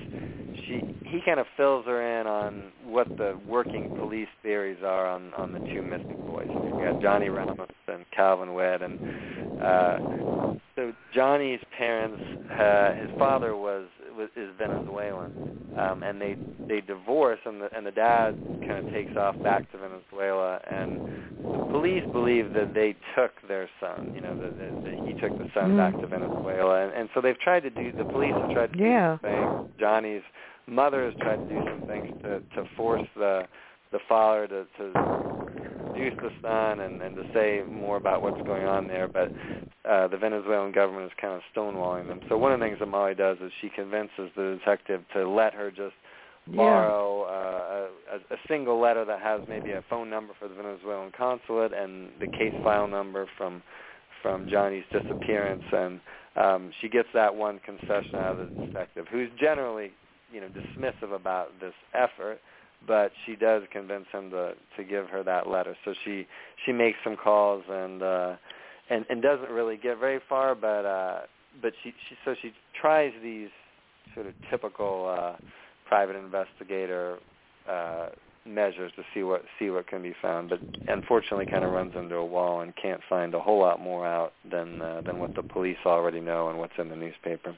She 0.66 0.80
he 1.04 1.20
kind 1.24 1.40
of 1.40 1.46
fills 1.56 1.86
her 1.86 2.20
in 2.20 2.26
on 2.26 2.72
what 2.84 3.08
the 3.16 3.38
working 3.46 3.90
police 3.98 4.28
theories 4.42 4.78
are 4.84 5.06
on 5.06 5.32
on 5.34 5.52
the 5.52 5.60
two 5.72 5.82
missing 5.82 6.24
boys. 6.26 6.48
We 6.76 6.82
got 6.82 7.00
Johnny 7.00 7.28
Ramos 7.28 7.68
and 7.88 8.04
Calvin 8.14 8.54
Webb 8.54 8.82
and 8.82 8.98
uh, 9.60 9.98
so 10.76 10.92
Johnny's 11.14 11.60
parents, 11.76 12.22
uh, 12.50 12.94
his 12.94 13.10
father 13.18 13.56
was 13.56 13.86
was, 14.16 14.28
is 14.36 14.50
Venezuelan, 14.58 15.74
um, 15.78 16.02
and 16.02 16.20
they 16.20 16.36
they 16.68 16.80
divorce, 16.80 17.38
and 17.44 17.60
the 17.60 17.68
and 17.76 17.86
the 17.86 17.92
dad 17.92 18.36
kind 18.66 18.86
of 18.86 18.92
takes 18.92 19.16
off 19.16 19.40
back 19.42 19.70
to 19.72 19.78
Venezuela, 19.78 20.60
and 20.70 21.00
the 21.42 21.66
police 21.70 22.04
believe 22.12 22.52
that 22.54 22.74
they 22.74 22.96
took 23.16 23.32
their 23.48 23.68
son, 23.80 24.12
you 24.14 24.20
know, 24.20 24.36
that, 24.36 24.58
that, 24.58 24.84
that 24.84 25.06
he 25.06 25.12
took 25.20 25.36
the 25.38 25.48
son 25.54 25.72
mm. 25.72 25.76
back 25.76 26.00
to 26.00 26.06
Venezuela, 26.06 26.84
and, 26.84 26.92
and 26.92 27.08
so 27.14 27.20
they've 27.20 27.38
tried 27.40 27.60
to 27.60 27.70
do 27.70 27.92
the 27.92 28.04
police 28.04 28.34
have 28.34 28.52
tried 28.52 28.72
to 28.72 28.78
yeah. 28.78 29.16
do 29.16 29.28
some 29.28 29.30
things. 29.30 29.70
Johnny's 29.78 30.22
mother 30.66 31.04
has 31.04 31.14
tried 31.20 31.36
to 31.36 31.54
do 31.54 31.60
some 31.64 31.86
things 31.86 32.12
to 32.22 32.40
to 32.56 32.68
force 32.76 33.06
the 33.16 33.46
the 33.92 33.98
father 34.08 34.46
to 34.48 34.66
to 34.78 35.43
introduce 35.94 36.14
the 36.20 36.30
son 36.42 36.80
and, 36.80 37.02
and 37.02 37.16
to 37.16 37.22
say 37.32 37.62
more 37.68 37.96
about 37.96 38.22
what's 38.22 38.38
going 38.46 38.64
on 38.64 38.86
there, 38.86 39.08
but 39.08 39.30
uh, 39.88 40.08
the 40.08 40.16
Venezuelan 40.16 40.72
government 40.72 41.06
is 41.06 41.12
kind 41.20 41.34
of 41.34 41.42
stonewalling 41.54 42.08
them. 42.08 42.20
So 42.28 42.36
one 42.38 42.52
of 42.52 42.60
the 42.60 42.66
things 42.66 42.78
that 42.80 42.86
Molly 42.86 43.14
does 43.14 43.38
is 43.44 43.52
she 43.60 43.68
convinces 43.68 44.30
the 44.36 44.58
detective 44.58 45.02
to 45.14 45.28
let 45.28 45.54
her 45.54 45.70
just 45.70 45.94
borrow 46.48 47.22
uh, 47.22 48.16
a, 48.16 48.34
a 48.34 48.36
single 48.48 48.80
letter 48.80 49.04
that 49.04 49.20
has 49.20 49.40
maybe 49.48 49.72
a 49.72 49.82
phone 49.88 50.10
number 50.10 50.34
for 50.38 50.48
the 50.48 50.54
Venezuelan 50.54 51.12
consulate 51.16 51.72
and 51.72 52.08
the 52.20 52.26
case 52.26 52.52
file 52.62 52.88
number 52.88 53.26
from 53.36 53.62
from 54.22 54.48
Johnny's 54.50 54.84
disappearance, 54.90 55.62
and 55.70 56.00
um, 56.36 56.72
she 56.80 56.88
gets 56.88 57.08
that 57.12 57.34
one 57.34 57.60
concession 57.62 58.18
out 58.18 58.32
of 58.32 58.38
the 58.38 58.50
detective, 58.72 59.04
who's 59.12 59.28
generally, 59.38 59.90
you 60.32 60.40
know, 60.40 60.48
dismissive 60.48 61.14
about 61.14 61.48
this 61.60 61.74
effort 61.92 62.40
but 62.86 63.12
she 63.24 63.36
does 63.36 63.62
convince 63.72 64.06
him 64.12 64.30
to 64.30 64.54
to 64.76 64.84
give 64.84 65.08
her 65.08 65.22
that 65.22 65.48
letter. 65.48 65.76
So 65.84 65.94
she 66.04 66.26
she 66.64 66.72
makes 66.72 66.98
some 67.04 67.16
calls 67.16 67.64
and 67.68 68.02
uh 68.02 68.36
and 68.90 69.04
and 69.08 69.22
doesn't 69.22 69.50
really 69.50 69.76
get 69.76 69.98
very 69.98 70.20
far, 70.28 70.54
but 70.54 70.84
uh 70.84 71.20
but 71.60 71.72
she 71.82 71.94
she 72.08 72.16
so 72.24 72.34
she 72.40 72.52
tries 72.80 73.12
these 73.22 73.50
sort 74.14 74.26
of 74.26 74.34
typical 74.50 75.14
uh 75.18 75.36
private 75.86 76.16
investigator 76.16 77.18
uh 77.68 78.08
measures 78.46 78.92
to 78.96 79.02
see 79.14 79.22
what 79.22 79.42
see 79.58 79.70
what 79.70 79.86
can 79.86 80.02
be 80.02 80.14
found, 80.20 80.50
but 80.50 80.60
unfortunately 80.88 81.46
kind 81.46 81.64
of 81.64 81.70
runs 81.70 81.92
into 81.94 82.16
a 82.16 82.24
wall 82.24 82.60
and 82.60 82.74
can't 82.76 83.00
find 83.08 83.34
a 83.34 83.40
whole 83.40 83.58
lot 83.58 83.80
more 83.80 84.06
out 84.06 84.32
than 84.50 84.82
uh, 84.82 85.02
than 85.06 85.18
what 85.18 85.34
the 85.34 85.42
police 85.42 85.78
already 85.86 86.20
know 86.20 86.48
and 86.48 86.58
what's 86.58 86.74
in 86.78 86.88
the 86.88 86.96
newspaper. 86.96 87.56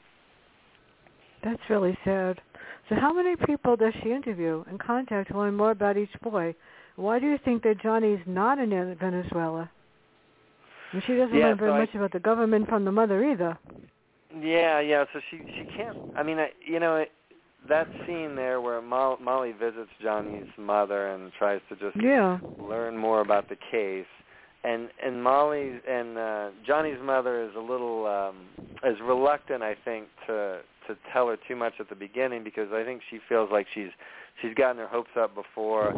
That's 1.43 1.61
really 1.69 1.97
sad. 2.03 2.39
So 2.89 2.95
how 2.95 3.13
many 3.13 3.35
people 3.35 3.75
does 3.75 3.93
she 4.01 4.11
interview 4.11 4.63
and 4.69 4.79
contact 4.79 5.31
to 5.31 5.37
learn 5.37 5.55
more 5.55 5.71
about 5.71 5.97
each 5.97 6.13
boy? 6.21 6.55
Why 6.95 7.19
do 7.19 7.27
you 7.27 7.37
think 7.43 7.63
that 7.63 7.81
Johnny's 7.81 8.19
not 8.25 8.59
in 8.59 8.69
Venezuela? 8.99 9.69
And 10.93 11.03
she 11.05 11.15
doesn't 11.15 11.37
yeah, 11.37 11.47
learn 11.47 11.57
very 11.57 11.71
so 11.71 11.77
much 11.77 11.89
I, 11.93 11.97
about 11.97 12.13
the 12.13 12.19
government 12.19 12.69
from 12.69 12.85
the 12.85 12.91
mother 12.91 13.23
either. 13.23 13.57
Yeah, 14.41 14.79
yeah. 14.79 15.03
So 15.13 15.19
she 15.29 15.41
she 15.57 15.65
can't. 15.75 15.97
I 16.15 16.23
mean, 16.23 16.39
I, 16.39 16.49
you 16.65 16.79
know, 16.79 16.95
it, 16.97 17.11
that 17.67 17.87
scene 18.05 18.35
there 18.35 18.61
where 18.61 18.81
Mo- 18.81 19.17
Molly 19.21 19.51
visits 19.51 19.89
Johnny's 20.01 20.47
mother 20.57 21.07
and 21.13 21.31
tries 21.37 21.61
to 21.69 21.75
just 21.75 22.01
yeah. 22.01 22.39
learn 22.59 22.97
more 22.97 23.21
about 23.21 23.49
the 23.49 23.57
case, 23.71 24.05
and 24.63 24.89
and 25.03 25.23
Molly 25.23 25.79
and 25.87 26.17
uh, 26.17 26.49
Johnny's 26.65 26.99
mother 27.01 27.43
is 27.43 27.51
a 27.55 27.61
little 27.61 28.05
um, 28.05 28.47
is 28.83 28.97
reluctant, 29.03 29.63
I 29.63 29.75
think, 29.85 30.07
to 30.27 30.59
to 30.87 30.95
tell 31.11 31.27
her 31.27 31.37
too 31.47 31.55
much 31.55 31.73
at 31.79 31.89
the 31.89 31.95
beginning 31.95 32.43
because 32.43 32.69
I 32.73 32.83
think 32.83 33.01
she 33.09 33.19
feels 33.27 33.49
like 33.51 33.67
she's 33.73 33.89
she's 34.41 34.53
gotten 34.55 34.77
her 34.77 34.87
hopes 34.87 35.11
up 35.17 35.35
before. 35.35 35.93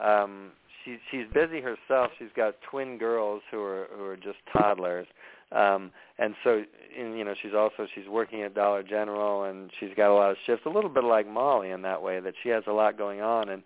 Um, 0.00 0.52
she's 0.84 0.98
she's 1.10 1.24
busy 1.32 1.60
herself. 1.60 2.10
She's 2.18 2.28
got 2.36 2.54
twin 2.70 2.98
girls 2.98 3.42
who 3.50 3.60
are 3.60 3.88
who 3.96 4.04
are 4.04 4.16
just 4.16 4.38
toddlers, 4.52 5.06
um, 5.52 5.90
and 6.18 6.34
so 6.44 6.62
and, 6.98 7.18
you 7.18 7.24
know 7.24 7.34
she's 7.42 7.54
also 7.54 7.86
she's 7.94 8.08
working 8.08 8.42
at 8.42 8.54
Dollar 8.54 8.82
General 8.82 9.44
and 9.44 9.70
she's 9.80 9.90
got 9.96 10.12
a 10.12 10.14
lot 10.14 10.30
of 10.30 10.36
shifts. 10.46 10.66
A 10.66 10.70
little 10.70 10.90
bit 10.90 11.04
like 11.04 11.28
Molly 11.28 11.70
in 11.70 11.82
that 11.82 12.02
way 12.02 12.20
that 12.20 12.34
she 12.42 12.48
has 12.50 12.62
a 12.66 12.72
lot 12.72 12.96
going 12.96 13.20
on. 13.20 13.48
And 13.48 13.62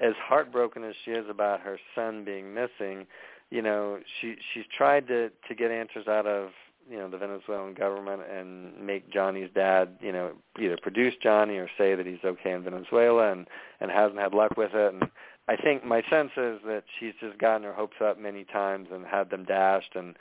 as 0.00 0.14
heartbroken 0.26 0.82
as 0.84 0.94
she 1.04 1.12
is 1.12 1.24
about 1.28 1.60
her 1.60 1.78
son 1.94 2.24
being 2.24 2.52
missing, 2.52 3.06
you 3.52 3.62
know 3.62 3.98
she 4.20 4.36
she's 4.52 4.64
tried 4.76 5.06
to 5.08 5.30
to 5.48 5.54
get 5.54 5.70
answers 5.70 6.08
out 6.08 6.26
of 6.26 6.50
you 6.90 6.96
know 6.96 7.08
the 7.08 7.18
Venezuelan 7.18 7.74
government 7.74 8.22
and 8.28 8.74
make 8.84 9.12
Johnny's 9.12 9.50
dad 9.54 9.96
you 10.00 10.10
know 10.10 10.32
either 10.58 10.78
produce 10.80 11.14
Johnny 11.22 11.56
or 11.56 11.68
say 11.76 11.94
that 11.94 12.06
he's 12.06 12.24
okay 12.24 12.52
in 12.52 12.64
Venezuela 12.64 13.30
and 13.30 13.46
and 13.80 13.90
hasn't 13.90 14.18
had 14.18 14.32
luck 14.32 14.56
with 14.56 14.74
it 14.74 14.94
and 14.94 15.04
I 15.48 15.56
think 15.56 15.84
my 15.84 16.02
sense 16.08 16.30
is 16.36 16.60
that 16.66 16.84
she's 16.98 17.14
just 17.20 17.38
gotten 17.38 17.64
her 17.64 17.72
hopes 17.72 17.96
up 18.02 18.18
many 18.18 18.44
times 18.44 18.88
and 18.92 19.04
had 19.04 19.30
them 19.30 19.44
dashed 19.44 19.94
and 19.94 20.16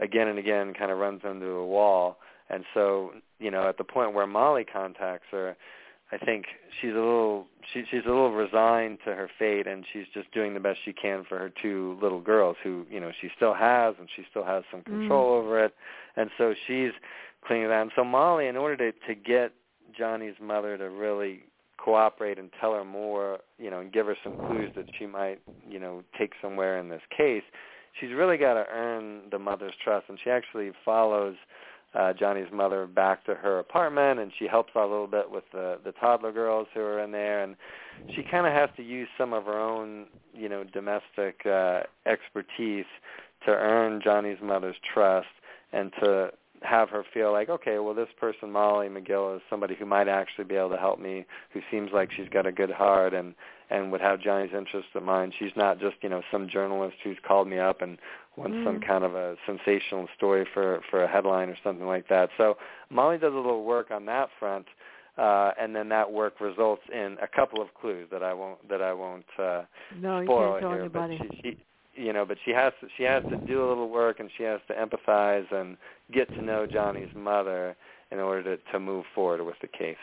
again 0.00 0.28
and 0.28 0.38
again 0.38 0.72
kind 0.74 0.90
of 0.90 0.98
runs 0.98 1.20
into 1.24 1.46
a 1.46 1.66
wall. 1.66 2.18
And 2.48 2.64
so, 2.74 3.12
you 3.38 3.50
know, 3.50 3.68
at 3.68 3.78
the 3.78 3.84
point 3.84 4.14
where 4.14 4.26
Molly 4.26 4.64
contacts 4.64 5.26
her, 5.30 5.56
I 6.12 6.18
think 6.18 6.44
she's 6.80 6.90
a 6.90 6.94
little 6.94 7.46
she, 7.72 7.84
she's 7.90 8.04
a 8.04 8.08
little 8.08 8.32
resigned 8.32 8.98
to 9.06 9.14
her 9.14 9.30
fate, 9.38 9.66
and 9.66 9.84
she's 9.92 10.04
just 10.12 10.30
doing 10.32 10.52
the 10.52 10.60
best 10.60 10.80
she 10.84 10.92
can 10.92 11.24
for 11.26 11.38
her 11.38 11.50
two 11.62 11.98
little 12.02 12.20
girls, 12.20 12.56
who 12.62 12.84
you 12.90 13.00
know 13.00 13.10
she 13.20 13.28
still 13.36 13.54
has, 13.54 13.94
and 13.98 14.08
she 14.14 14.22
still 14.30 14.44
has 14.44 14.62
some 14.70 14.82
control 14.82 15.32
mm. 15.32 15.42
over 15.42 15.64
it, 15.64 15.74
and 16.16 16.28
so 16.36 16.54
she's 16.66 16.92
clinging. 17.46 17.70
And 17.70 17.90
so 17.96 18.04
Molly, 18.04 18.46
in 18.46 18.56
order 18.56 18.92
to 18.92 18.98
to 19.06 19.14
get 19.14 19.52
Johnny's 19.96 20.34
mother 20.40 20.76
to 20.76 20.90
really 20.90 21.44
cooperate 21.78 22.38
and 22.38 22.50
tell 22.60 22.74
her 22.74 22.84
more, 22.84 23.38
you 23.58 23.70
know, 23.70 23.80
and 23.80 23.92
give 23.92 24.06
her 24.06 24.16
some 24.22 24.36
clues 24.36 24.70
that 24.76 24.86
she 24.98 25.06
might, 25.06 25.40
you 25.68 25.80
know, 25.80 26.02
take 26.18 26.32
somewhere 26.40 26.78
in 26.78 26.88
this 26.88 27.02
case, 27.16 27.42
she's 27.98 28.10
really 28.12 28.36
got 28.36 28.54
to 28.54 28.64
earn 28.70 29.22
the 29.30 29.38
mother's 29.38 29.74
trust, 29.82 30.06
and 30.08 30.18
she 30.22 30.30
actually 30.30 30.70
follows 30.84 31.36
uh, 31.94 32.12
Johnny's 32.12 32.50
mother 32.52 32.86
back 32.86 33.24
to 33.26 33.34
her 33.34 33.58
apartment, 33.58 34.20
and 34.20 34.32
she 34.38 34.46
helps 34.46 34.72
out 34.76 34.88
a 34.88 34.90
little 34.90 35.06
bit 35.06 35.30
with 35.30 35.44
the 35.52 35.78
the 35.84 35.92
toddler 35.92 36.32
girls 36.32 36.68
who 36.72 36.80
are 36.80 37.00
in 37.00 37.12
there, 37.12 37.42
and 37.42 37.56
she 38.14 38.22
kind 38.22 38.46
of 38.46 38.52
has 38.52 38.70
to 38.76 38.82
use 38.82 39.08
some 39.18 39.32
of 39.32 39.44
her 39.44 39.58
own, 39.58 40.06
you 40.34 40.48
know, 40.48 40.64
domestic 40.64 41.44
uh, 41.46 41.80
expertise 42.06 42.86
to 43.44 43.50
earn 43.50 44.00
Johnny's 44.02 44.38
mother's 44.42 44.76
trust 44.94 45.28
and 45.72 45.92
to 46.00 46.30
have 46.62 46.90
her 46.90 47.04
feel 47.12 47.32
like, 47.32 47.48
okay, 47.48 47.78
well, 47.78 47.94
this 47.94 48.08
person, 48.18 48.50
Molly 48.50 48.88
McGill, 48.88 49.36
is 49.36 49.42
somebody 49.50 49.74
who 49.74 49.84
might 49.84 50.08
actually 50.08 50.44
be 50.44 50.54
able 50.54 50.70
to 50.70 50.76
help 50.76 51.00
me, 51.00 51.26
who 51.52 51.60
seems 51.70 51.90
like 51.92 52.10
she's 52.12 52.28
got 52.28 52.46
a 52.46 52.52
good 52.52 52.70
heart 52.70 53.14
and 53.14 53.34
and 53.72 53.90
would 53.90 54.00
have 54.00 54.20
Johnny's 54.20 54.52
interests 54.56 54.90
in 54.94 55.02
mind. 55.04 55.32
She's 55.38 55.52
not 55.56 55.80
just 55.80 55.96
you 56.02 56.08
know 56.08 56.22
some 56.30 56.48
journalist 56.48 56.96
who's 57.02 57.16
called 57.26 57.48
me 57.48 57.58
up 57.58 57.80
and 57.80 57.98
wants 58.36 58.56
mm. 58.56 58.64
some 58.64 58.80
kind 58.80 59.04
of 59.04 59.14
a 59.14 59.36
sensational 59.46 60.08
story 60.16 60.46
for 60.52 60.80
for 60.90 61.02
a 61.02 61.08
headline 61.08 61.48
or 61.48 61.56
something 61.64 61.86
like 61.86 62.08
that. 62.08 62.30
So 62.36 62.56
Molly 62.90 63.18
does 63.18 63.32
a 63.32 63.36
little 63.36 63.64
work 63.64 63.90
on 63.90 64.06
that 64.06 64.28
front. 64.38 64.66
Uh, 65.18 65.50
and 65.60 65.76
then 65.76 65.90
that 65.90 66.10
work 66.10 66.40
results 66.40 66.80
in 66.90 67.18
a 67.22 67.28
couple 67.28 67.60
of 67.60 67.68
clues 67.78 68.08
that 68.10 68.22
I 68.22 68.32
won't 68.32 68.66
that 68.70 68.80
I 68.80 68.94
won't 68.94 69.26
uh, 69.38 69.62
no, 70.00 70.24
spoil 70.24 70.54
you 70.54 70.60
can't 70.60 70.60
tell 70.62 70.70
here. 70.70 70.80
Anybody. 70.80 71.18
But 71.18 71.36
she, 71.36 71.42
she, 71.42 72.02
you 72.02 72.12
know, 72.14 72.24
but 72.24 72.38
she 72.46 72.50
has 72.52 72.72
to 72.80 72.86
she 72.96 73.02
has 73.02 73.22
to 73.24 73.36
do 73.36 73.62
a 73.62 73.68
little 73.68 73.90
work 73.90 74.20
and 74.20 74.30
she 74.38 74.44
has 74.44 74.60
to 74.68 74.74
empathize 74.74 75.52
and 75.52 75.76
get 76.14 76.28
to 76.30 76.40
know 76.40 76.66
Johnny's 76.66 77.14
mother 77.14 77.76
in 78.10 78.20
order 78.20 78.56
to 78.56 78.62
to 78.72 78.80
move 78.80 79.04
forward 79.14 79.44
with 79.44 79.56
the 79.60 79.68
case. 79.68 79.96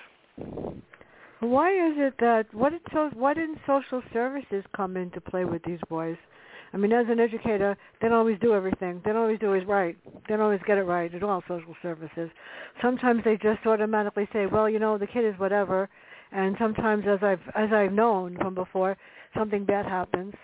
Why 1.39 1.71
is 1.71 1.93
it 1.97 2.15
that 2.19 2.53
what 2.53 2.71
did 2.71 2.81
so 2.93 3.09
why 3.13 3.33
didn't 3.33 3.59
social 3.65 4.01
services 4.11 4.63
come 4.75 4.97
into 4.97 5.21
play 5.21 5.45
with 5.45 5.63
these 5.63 5.79
boys? 5.89 6.17
I 6.73 6.77
mean, 6.77 6.91
as 6.91 7.05
an 7.09 7.19
educator, 7.19 7.77
they 8.01 8.09
don't 8.09 8.17
always 8.17 8.37
do 8.39 8.53
everything. 8.53 9.01
They 9.03 9.11
don't 9.11 9.21
always 9.21 9.39
do 9.39 9.53
it 9.53 9.67
right. 9.67 9.97
They 10.05 10.35
don't 10.35 10.41
always 10.41 10.59
get 10.67 10.77
it 10.77 10.83
right 10.83 11.13
at 11.13 11.23
all. 11.23 11.41
Social 11.47 11.75
services. 11.81 12.29
Sometimes 12.81 13.23
they 13.23 13.37
just 13.37 13.65
automatically 13.65 14.27
say, 14.33 14.45
"Well, 14.45 14.69
you 14.69 14.79
know, 14.79 14.97
the 14.97 15.07
kid 15.07 15.23
is 15.23 15.39
whatever," 15.39 15.89
and 16.31 16.57
sometimes, 16.59 17.07
as 17.07 17.23
I've 17.23 17.41
as 17.55 17.71
I've 17.71 17.93
known 17.93 18.35
from 18.37 18.53
before, 18.53 18.97
something 19.33 19.63
bad 19.63 19.85
happens, 19.85 20.35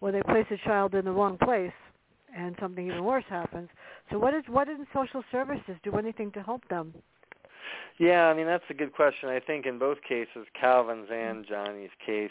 or 0.00 0.10
they 0.10 0.22
place 0.22 0.46
a 0.50 0.56
child 0.58 0.94
in 0.94 1.04
the 1.04 1.12
wrong 1.12 1.38
place 1.38 1.72
and 2.36 2.56
something 2.60 2.86
even 2.86 3.04
worse 3.04 3.24
happens. 3.28 3.68
So 4.10 4.18
what 4.18 4.34
is 4.34 4.44
what 4.48 4.66
didn't 4.66 4.88
social 4.92 5.22
services 5.30 5.76
do 5.82 5.96
anything 5.96 6.30
to 6.32 6.42
help 6.42 6.66
them? 6.68 6.94
Yeah, 7.98 8.26
I 8.26 8.34
mean 8.34 8.46
that's 8.46 8.64
a 8.70 8.74
good 8.74 8.94
question. 8.94 9.28
I 9.28 9.40
think 9.40 9.66
in 9.66 9.78
both 9.78 9.98
cases, 10.08 10.46
Calvin's 10.58 11.08
and 11.12 11.46
Johnny's 11.46 11.90
case, 12.04 12.30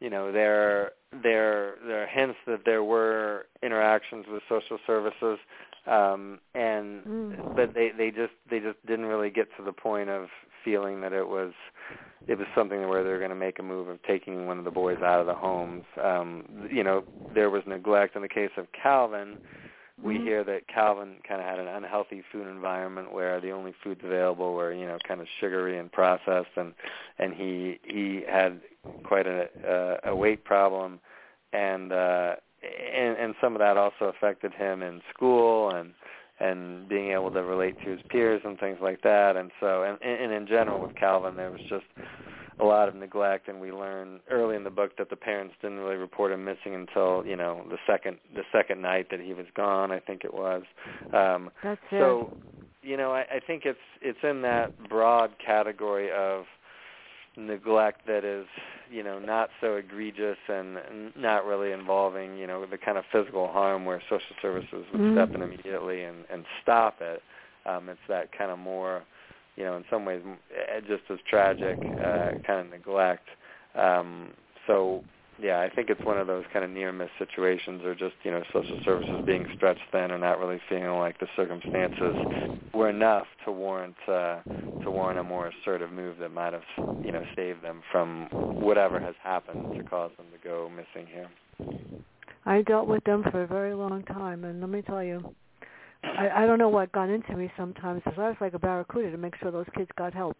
you 0.00 0.10
know, 0.10 0.32
there 0.32 0.92
there 1.22 1.76
there 1.86 2.02
are 2.02 2.06
hints 2.06 2.38
that 2.46 2.60
there 2.64 2.82
were 2.82 3.46
interactions 3.62 4.26
with 4.28 4.42
social 4.48 4.78
services, 4.86 5.38
um, 5.86 6.40
and 6.54 7.04
mm. 7.04 7.54
but 7.54 7.74
they 7.74 7.90
they 7.96 8.10
just 8.10 8.32
they 8.50 8.60
just 8.60 8.84
didn't 8.86 9.06
really 9.06 9.30
get 9.30 9.48
to 9.56 9.64
the 9.64 9.72
point 9.72 10.08
of 10.08 10.28
feeling 10.64 11.00
that 11.02 11.12
it 11.12 11.26
was 11.26 11.52
it 12.26 12.38
was 12.38 12.46
something 12.54 12.88
where 12.88 13.04
they 13.04 13.10
were 13.10 13.18
going 13.18 13.30
to 13.30 13.36
make 13.36 13.58
a 13.58 13.62
move 13.62 13.88
of 13.88 14.02
taking 14.02 14.46
one 14.46 14.58
of 14.58 14.64
the 14.64 14.70
boys 14.70 14.98
out 15.02 15.20
of 15.20 15.26
the 15.26 15.34
homes. 15.34 15.84
Um, 16.02 16.68
you 16.70 16.82
know, 16.82 17.04
there 17.34 17.50
was 17.50 17.62
neglect 17.66 18.16
in 18.16 18.22
the 18.22 18.28
case 18.28 18.50
of 18.56 18.66
Calvin. 18.72 19.38
We 20.02 20.14
mm-hmm. 20.14 20.24
hear 20.24 20.44
that 20.44 20.66
Calvin 20.66 21.16
kind 21.26 21.40
of 21.40 21.46
had 21.46 21.58
an 21.58 21.68
unhealthy 21.68 22.22
food 22.32 22.48
environment 22.48 23.12
where 23.12 23.40
the 23.40 23.50
only 23.50 23.74
foods 23.82 24.00
available 24.02 24.54
were, 24.54 24.72
you 24.72 24.86
know, 24.86 24.98
kind 25.06 25.20
of 25.20 25.26
sugary 25.40 25.78
and 25.78 25.90
processed, 25.90 26.56
and 26.56 26.74
and 27.18 27.32
he 27.34 27.78
he 27.84 28.22
had 28.28 28.60
quite 29.04 29.26
a 29.26 29.48
a, 30.04 30.10
a 30.10 30.16
weight 30.16 30.44
problem, 30.44 31.00
and 31.52 31.92
uh, 31.92 32.34
and 32.62 33.16
and 33.18 33.34
some 33.40 33.54
of 33.54 33.60
that 33.60 33.76
also 33.76 34.06
affected 34.06 34.52
him 34.52 34.82
in 34.82 35.00
school 35.14 35.70
and 35.70 35.92
and 36.40 36.88
being 36.88 37.12
able 37.12 37.30
to 37.30 37.42
relate 37.42 37.76
to 37.84 37.90
his 37.90 38.00
peers 38.08 38.42
and 38.44 38.58
things 38.58 38.78
like 38.82 39.00
that. 39.02 39.36
And 39.36 39.52
so, 39.60 39.84
and, 39.84 39.98
and 40.02 40.32
in 40.32 40.46
general 40.48 40.80
with 40.80 40.96
Calvin, 40.96 41.36
there 41.36 41.50
was 41.50 41.60
just 41.68 41.84
a 42.60 42.64
lot 42.64 42.88
of 42.88 42.94
neglect. 42.94 43.48
And 43.48 43.60
we 43.60 43.72
learn 43.72 44.20
early 44.30 44.56
in 44.56 44.64
the 44.64 44.70
book 44.70 44.96
that 44.98 45.10
the 45.10 45.16
parents 45.16 45.54
didn't 45.62 45.78
really 45.78 45.96
report 45.96 46.32
him 46.32 46.44
missing 46.44 46.74
until 46.74 47.24
you 47.26 47.36
know 47.36 47.64
the 47.68 47.78
second 47.86 48.18
the 48.34 48.42
second 48.52 48.82
night 48.82 49.08
that 49.10 49.20
he 49.20 49.34
was 49.34 49.46
gone. 49.56 49.90
I 49.90 50.00
think 50.00 50.24
it 50.24 50.34
was. 50.34 50.62
Um, 51.12 51.50
That's 51.62 51.80
so, 51.90 52.36
you 52.82 52.96
know, 52.96 53.12
I, 53.12 53.20
I 53.20 53.40
think 53.46 53.64
it's 53.64 53.78
it's 54.00 54.18
in 54.22 54.42
that 54.42 54.88
broad 54.88 55.32
category 55.44 56.10
of 56.12 56.44
neglect 57.36 58.06
that 58.06 58.24
is 58.24 58.46
you 58.90 59.02
know 59.02 59.18
not 59.18 59.48
so 59.60 59.74
egregious 59.74 60.36
and 60.48 60.78
not 61.16 61.44
really 61.44 61.72
involving 61.72 62.36
you 62.36 62.46
know 62.46 62.64
the 62.64 62.78
kind 62.78 62.96
of 62.96 63.04
physical 63.10 63.48
harm 63.48 63.84
where 63.84 64.00
social 64.08 64.36
services 64.40 64.84
would 64.92 65.00
mm-hmm. 65.00 65.14
step 65.14 65.34
in 65.34 65.42
immediately 65.42 66.04
and 66.04 66.24
and 66.30 66.44
stop 66.62 66.98
it 67.00 67.22
um 67.66 67.88
it's 67.88 67.98
that 68.08 68.30
kind 68.36 68.50
of 68.50 68.58
more 68.58 69.02
you 69.56 69.64
know 69.64 69.76
in 69.76 69.84
some 69.90 70.04
ways 70.04 70.22
eh, 70.54 70.80
just 70.80 71.02
as 71.10 71.18
tragic 71.28 71.80
uh 72.02 72.32
kind 72.46 72.60
of 72.60 72.70
neglect 72.70 73.28
um 73.74 74.30
so 74.66 75.02
yeah, 75.40 75.60
I 75.60 75.74
think 75.74 75.90
it's 75.90 76.04
one 76.04 76.18
of 76.18 76.26
those 76.26 76.44
kind 76.52 76.64
of 76.64 76.70
near 76.70 76.92
miss 76.92 77.08
situations 77.18 77.82
or 77.84 77.94
just, 77.94 78.14
you 78.22 78.30
know, 78.30 78.42
social 78.52 78.78
services 78.84 79.22
being 79.26 79.46
stretched 79.56 79.80
thin 79.90 80.10
or 80.10 80.18
not 80.18 80.38
really 80.38 80.60
feeling 80.68 80.98
like 80.98 81.18
the 81.18 81.26
circumstances 81.34 82.16
were 82.72 82.88
enough 82.88 83.26
to 83.44 83.52
warrant 83.52 83.96
uh 84.08 84.40
to 84.82 84.90
warrant 84.90 85.18
a 85.18 85.24
more 85.24 85.48
assertive 85.48 85.90
move 85.90 86.18
that 86.18 86.30
might 86.30 86.52
have, 86.52 86.62
you 87.02 87.10
know, 87.10 87.24
saved 87.34 87.62
them 87.62 87.82
from 87.90 88.28
whatever 88.60 89.00
has 89.00 89.14
happened 89.22 89.76
to 89.76 89.82
cause 89.82 90.10
them 90.16 90.26
to 90.30 90.48
go 90.48 90.70
missing 90.70 91.08
here. 91.10 91.28
I 92.44 92.62
dealt 92.62 92.86
with 92.86 93.02
them 93.04 93.24
for 93.30 93.42
a 93.42 93.46
very 93.46 93.74
long 93.74 94.02
time 94.04 94.44
and 94.44 94.60
let 94.60 94.68
me 94.68 94.82
tell 94.82 95.02
you 95.02 95.34
I, 96.18 96.42
I 96.42 96.46
don't 96.46 96.58
know 96.58 96.68
what 96.68 96.92
got 96.92 97.08
into 97.08 97.36
me 97.36 97.50
sometimes 97.56 98.02
because 98.04 98.18
I 98.18 98.28
was 98.28 98.36
like 98.40 98.54
a 98.54 98.58
barracuda 98.58 99.10
to 99.10 99.16
make 99.16 99.34
sure 99.40 99.50
those 99.50 99.66
kids 99.76 99.90
got 99.96 100.14
help 100.14 100.36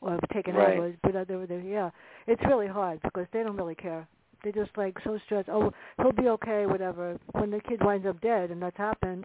or 0.00 0.18
taken 0.32 0.54
right. 0.54 0.78
over. 0.78 0.94
But 1.02 1.28
they 1.28 1.36
were 1.36 1.46
there. 1.46 1.60
Yeah, 1.60 1.90
it's 2.26 2.42
really 2.46 2.68
hard 2.68 3.00
because 3.02 3.26
they 3.32 3.42
don't 3.42 3.56
really 3.56 3.74
care. 3.74 4.06
They're 4.42 4.52
just 4.52 4.76
like 4.76 4.96
so 5.04 5.18
stressed. 5.24 5.48
Oh, 5.48 5.72
he'll 5.98 6.12
be 6.12 6.28
okay, 6.28 6.66
whatever. 6.66 7.18
When 7.32 7.50
the 7.50 7.60
kid 7.60 7.84
winds 7.84 8.06
up 8.06 8.20
dead, 8.20 8.50
and 8.50 8.60
that's 8.60 8.76
happened, 8.76 9.24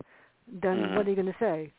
then 0.61 0.77
mm-hmm. 0.77 0.95
what 0.95 1.07
are 1.07 1.09
you 1.09 1.15
going 1.15 1.27
to 1.27 1.35
say? 1.39 1.73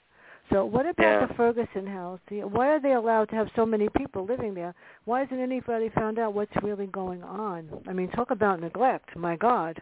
So 0.51 0.65
what 0.65 0.87
about 0.87 1.03
yeah. 1.21 1.27
the 1.27 1.35
Ferguson 1.35 1.87
house? 1.87 2.21
Why 2.31 2.69
are 2.69 2.81
they 2.81 2.93
allowed 2.93 3.29
to 3.31 3.37
have 3.37 3.49
so 3.55 3.67
many 3.67 3.89
people 3.97 4.25
living 4.25 4.55
there? 4.55 4.75
Why 5.05 5.21
hasn't 5.21 5.41
anybody 5.41 5.91
found 5.95 6.19
out 6.19 6.33
what's 6.33 6.53
really 6.63 6.87
going 6.87 7.23
on? 7.23 7.69
I 7.87 7.93
mean, 7.93 8.09
talk 8.11 8.31
about 8.31 8.61
neglect. 8.61 9.15
My 9.15 9.37
God. 9.37 9.81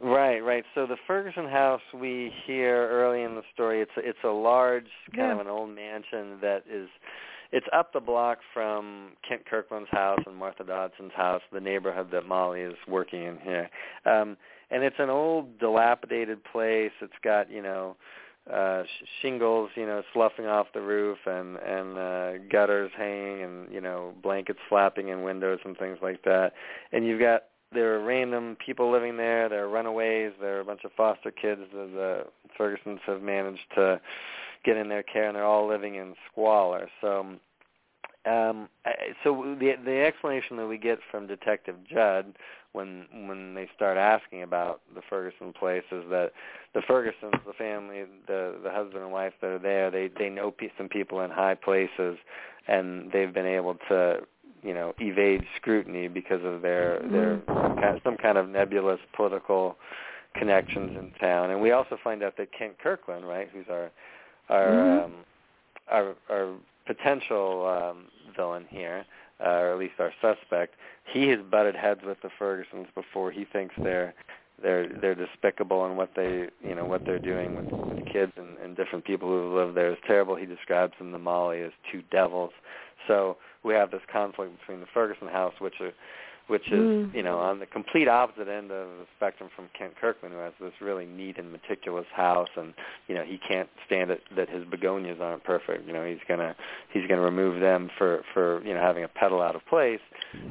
Right, 0.00 0.38
right. 0.38 0.64
So 0.74 0.86
the 0.86 0.96
Ferguson 1.06 1.48
house 1.48 1.80
we 1.92 2.32
hear 2.46 2.88
early 2.88 3.22
in 3.22 3.34
the 3.34 3.42
story, 3.52 3.80
it's 3.80 3.90
a, 3.96 4.00
it's 4.00 4.18
a 4.24 4.28
large 4.28 4.86
kind 5.14 5.28
yeah. 5.28 5.32
of 5.32 5.40
an 5.40 5.48
old 5.48 5.74
mansion 5.74 6.38
that 6.40 6.62
is 6.70 6.88
it's 7.50 7.66
up 7.72 7.92
the 7.92 8.00
block 8.00 8.38
from 8.52 9.12
Kent 9.26 9.42
Kirkland's 9.46 9.90
house 9.90 10.20
and 10.26 10.36
Martha 10.36 10.64
Dodson's 10.64 11.14
house, 11.16 11.42
the 11.52 11.60
neighborhood 11.60 12.08
that 12.12 12.26
Molly 12.26 12.60
is 12.60 12.74
working 12.86 13.24
in 13.24 13.38
here. 13.38 13.70
Um, 14.04 14.36
and 14.70 14.84
it's 14.84 14.96
an 14.98 15.08
old, 15.08 15.58
dilapidated 15.58 16.44
place. 16.44 16.92
It's 17.00 17.12
got 17.24 17.50
you 17.50 17.62
know 17.62 17.96
uh 18.52 18.82
shingles 19.20 19.68
you 19.74 19.84
know 19.84 20.02
sloughing 20.14 20.46
off 20.46 20.68
the 20.72 20.80
roof 20.80 21.18
and 21.26 21.56
and 21.56 21.98
uh 21.98 22.32
gutters 22.50 22.90
hanging 22.96 23.42
and 23.42 23.70
you 23.70 23.80
know 23.80 24.14
blankets 24.22 24.58
flapping 24.70 25.08
in 25.08 25.22
windows 25.22 25.58
and 25.66 25.76
things 25.76 25.98
like 26.00 26.22
that 26.22 26.52
and 26.92 27.06
you've 27.06 27.20
got 27.20 27.42
there 27.72 27.94
are 27.94 28.04
random 28.04 28.56
people 28.64 28.90
living 28.90 29.16
there 29.16 29.48
there 29.48 29.64
are 29.64 29.68
runaways 29.68 30.32
there 30.40 30.56
are 30.56 30.60
a 30.60 30.64
bunch 30.64 30.84
of 30.84 30.92
foster 30.96 31.30
kids 31.30 31.62
that 31.72 31.90
the 31.92 32.24
fergusons 32.56 33.00
have 33.06 33.22
managed 33.22 33.66
to 33.74 34.00
get 34.64 34.76
in 34.76 34.88
their 34.88 35.02
care 35.02 35.28
and 35.28 35.36
they're 35.36 35.44
all 35.44 35.68
living 35.68 35.96
in 35.96 36.14
squalor. 36.30 36.88
So 37.00 37.20
um 38.26 38.68
so 39.24 39.56
the 39.58 39.74
the 39.84 40.04
explanation 40.04 40.56
that 40.56 40.66
we 40.66 40.78
get 40.78 40.98
from 41.10 41.26
detective 41.26 41.76
judd 41.88 42.34
when 42.72 43.06
when 43.26 43.54
they 43.54 43.68
start 43.74 43.96
asking 43.96 44.42
about 44.42 44.80
the 44.94 45.00
Ferguson 45.08 45.52
place 45.52 45.84
is 45.90 46.04
that 46.10 46.32
the 46.74 46.80
Fergusons, 46.80 47.40
the 47.46 47.52
family, 47.56 48.04
the 48.26 48.56
the 48.62 48.70
husband 48.70 49.02
and 49.02 49.12
wife 49.12 49.32
that 49.40 49.48
are 49.48 49.58
there, 49.58 49.90
they 49.90 50.10
they 50.18 50.28
know 50.28 50.52
some 50.76 50.88
people 50.88 51.20
in 51.20 51.30
high 51.30 51.54
places, 51.54 52.18
and 52.66 53.10
they've 53.12 53.32
been 53.32 53.46
able 53.46 53.76
to 53.88 54.18
you 54.68 54.74
know 54.74 54.92
evade 54.98 55.42
scrutiny 55.56 56.08
because 56.08 56.44
of 56.44 56.60
their 56.60 57.00
their 57.10 57.40
some 58.04 58.18
kind, 58.18 58.36
of 58.36 58.50
nebulous 58.50 59.00
political 59.16 59.76
connections 60.34 60.94
in 60.98 61.10
town. 61.18 61.50
And 61.50 61.62
we 61.62 61.70
also 61.70 61.96
find 62.04 62.22
out 62.22 62.36
that 62.36 62.52
Kent 62.52 62.74
Kirkland, 62.78 63.26
right, 63.26 63.48
who's 63.50 63.64
our 63.70 63.90
our 64.50 64.68
mm-hmm. 64.68 65.04
um, 65.06 65.12
our, 65.90 66.14
our 66.28 66.54
potential 66.86 67.66
um, 67.66 68.04
villain 68.36 68.66
here, 68.68 69.06
uh, 69.40 69.48
or 69.48 69.72
at 69.72 69.78
least 69.78 69.94
our 69.98 70.12
suspect, 70.20 70.74
he 71.10 71.28
has 71.28 71.38
butted 71.50 71.74
heads 71.74 72.00
with 72.04 72.18
the 72.20 72.28
Fergusons 72.38 72.88
before. 72.94 73.30
He 73.30 73.46
thinks 73.50 73.74
they're 73.82 74.12
they're 74.62 74.86
they're 75.00 75.14
despicable 75.14 75.86
in 75.86 75.96
what 75.96 76.10
they 76.14 76.48
you 76.62 76.74
know 76.74 76.84
what 76.84 77.06
they're 77.06 77.18
doing 77.18 77.56
with, 77.56 77.96
with 77.96 78.06
kids 78.12 78.32
and, 78.36 78.58
and 78.58 78.76
different 78.76 79.06
people 79.06 79.28
who 79.28 79.56
live 79.56 79.74
there 79.74 79.90
is 79.90 79.98
terrible. 80.06 80.36
He 80.36 80.44
describes 80.44 80.92
them 80.98 81.10
to 81.12 81.18
Molly 81.18 81.62
as 81.62 81.72
two 81.90 82.02
devils. 82.10 82.50
So 83.06 83.38
we 83.64 83.74
have 83.74 83.90
this 83.90 84.02
conflict 84.12 84.58
between 84.60 84.80
the 84.80 84.86
Ferguson 84.94 85.28
house, 85.28 85.54
which 85.60 85.74
are 85.80 85.92
which 86.48 86.66
is 86.72 86.78
Mm. 86.80 87.14
you 87.14 87.22
know 87.22 87.38
on 87.38 87.58
the 87.58 87.66
complete 87.66 88.08
opposite 88.08 88.48
end 88.48 88.70
of 88.70 88.88
the 88.88 89.06
spectrum 89.16 89.50
from 89.54 89.68
Kent 89.78 89.94
Kirkland, 90.00 90.34
who 90.34 90.40
has 90.40 90.54
this 90.58 90.72
really 90.80 91.04
neat 91.04 91.36
and 91.36 91.52
meticulous 91.52 92.06
house, 92.14 92.48
and 92.56 92.72
you 93.06 93.14
know 93.14 93.22
he 93.22 93.36
can't 93.36 93.68
stand 93.84 94.10
it 94.10 94.22
that 94.34 94.48
his 94.48 94.64
begonias 94.64 95.20
aren't 95.20 95.44
perfect. 95.44 95.86
You 95.86 95.92
know 95.92 96.06
he's 96.06 96.24
gonna 96.26 96.56
he's 96.92 97.06
gonna 97.06 97.20
remove 97.20 97.60
them 97.60 97.90
for 97.98 98.22
for 98.32 98.62
you 98.64 98.72
know 98.72 98.80
having 98.80 99.04
a 99.04 99.08
petal 99.08 99.42
out 99.42 99.56
of 99.56 99.66
place, 99.66 100.00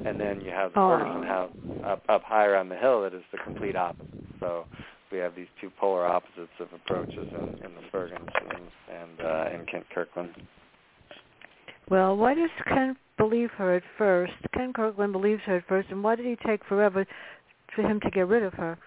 and 0.05 0.19
then 0.19 0.39
you 0.41 0.51
have 0.51 0.73
the 0.73 0.79
Oh. 0.79 0.99
Ferguson 0.99 1.23
house 1.23 1.51
up 1.83 2.03
up 2.07 2.23
higher 2.23 2.55
on 2.55 2.69
the 2.69 2.75
hill 2.77 3.01
that 3.01 3.13
is 3.15 3.23
the 3.31 3.39
complete 3.39 3.75
opposite. 3.75 4.05
So 4.39 4.65
we 5.11 5.17
have 5.17 5.33
these 5.35 5.47
two 5.59 5.71
polar 5.79 6.05
opposites 6.05 6.53
of 6.59 6.67
approaches 6.73 7.27
in, 7.33 7.65
in 7.65 7.71
the 7.73 7.81
Fergusons 7.91 8.69
and 8.87 9.19
uh, 9.19 9.49
and 9.51 9.67
Kent 9.67 9.85
Kirkland. 9.89 10.35
Well, 11.89 12.17
why 12.17 12.33
does 12.33 12.49
Ken 12.67 12.95
believe 13.17 13.49
her 13.57 13.75
at 13.75 13.83
first? 13.97 14.33
Ken 14.53 14.73
Kirkland 14.73 15.13
believes 15.13 15.41
her 15.45 15.57
at 15.57 15.67
first, 15.67 15.89
and 15.89 16.03
why 16.03 16.15
did 16.15 16.25
he 16.25 16.35
take 16.45 16.63
forever 16.65 17.05
for 17.75 17.81
him 17.81 17.99
to 18.01 18.09
get 18.09 18.27
rid 18.27 18.43
of 18.43 18.53
her? 18.53 18.77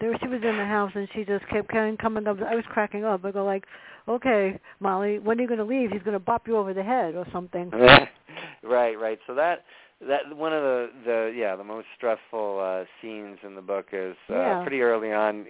There, 0.00 0.16
she 0.20 0.28
was 0.28 0.40
in 0.42 0.56
the 0.56 0.64
house, 0.64 0.92
and 0.94 1.08
she 1.14 1.24
just 1.24 1.46
kept 1.48 1.68
coming 1.68 2.26
up. 2.26 2.38
I 2.40 2.54
was 2.54 2.64
cracking 2.68 3.04
up. 3.04 3.24
I 3.24 3.30
go 3.32 3.44
like, 3.44 3.64
"Okay, 4.08 4.58
Molly, 4.80 5.18
when 5.18 5.38
are 5.38 5.42
you 5.42 5.48
going 5.48 5.58
to 5.58 5.64
leave? 5.64 5.90
He's 5.90 6.02
going 6.02 6.14
to 6.14 6.18
bop 6.18 6.48
you 6.48 6.56
over 6.56 6.72
the 6.72 6.82
head 6.82 7.14
or 7.14 7.26
something." 7.32 7.70
right, 8.62 8.98
right. 8.98 9.18
So 9.26 9.34
that 9.34 9.64
that 10.08 10.34
one 10.34 10.54
of 10.54 10.62
the 10.62 10.90
the 11.04 11.32
yeah 11.36 11.54
the 11.54 11.64
most 11.64 11.86
stressful 11.96 12.60
uh, 12.60 12.84
scenes 13.00 13.38
in 13.44 13.54
the 13.54 13.60
book 13.60 13.88
is 13.92 14.16
uh, 14.30 14.34
Yeah. 14.34 14.62
pretty 14.62 14.80
early 14.80 15.12
on. 15.12 15.44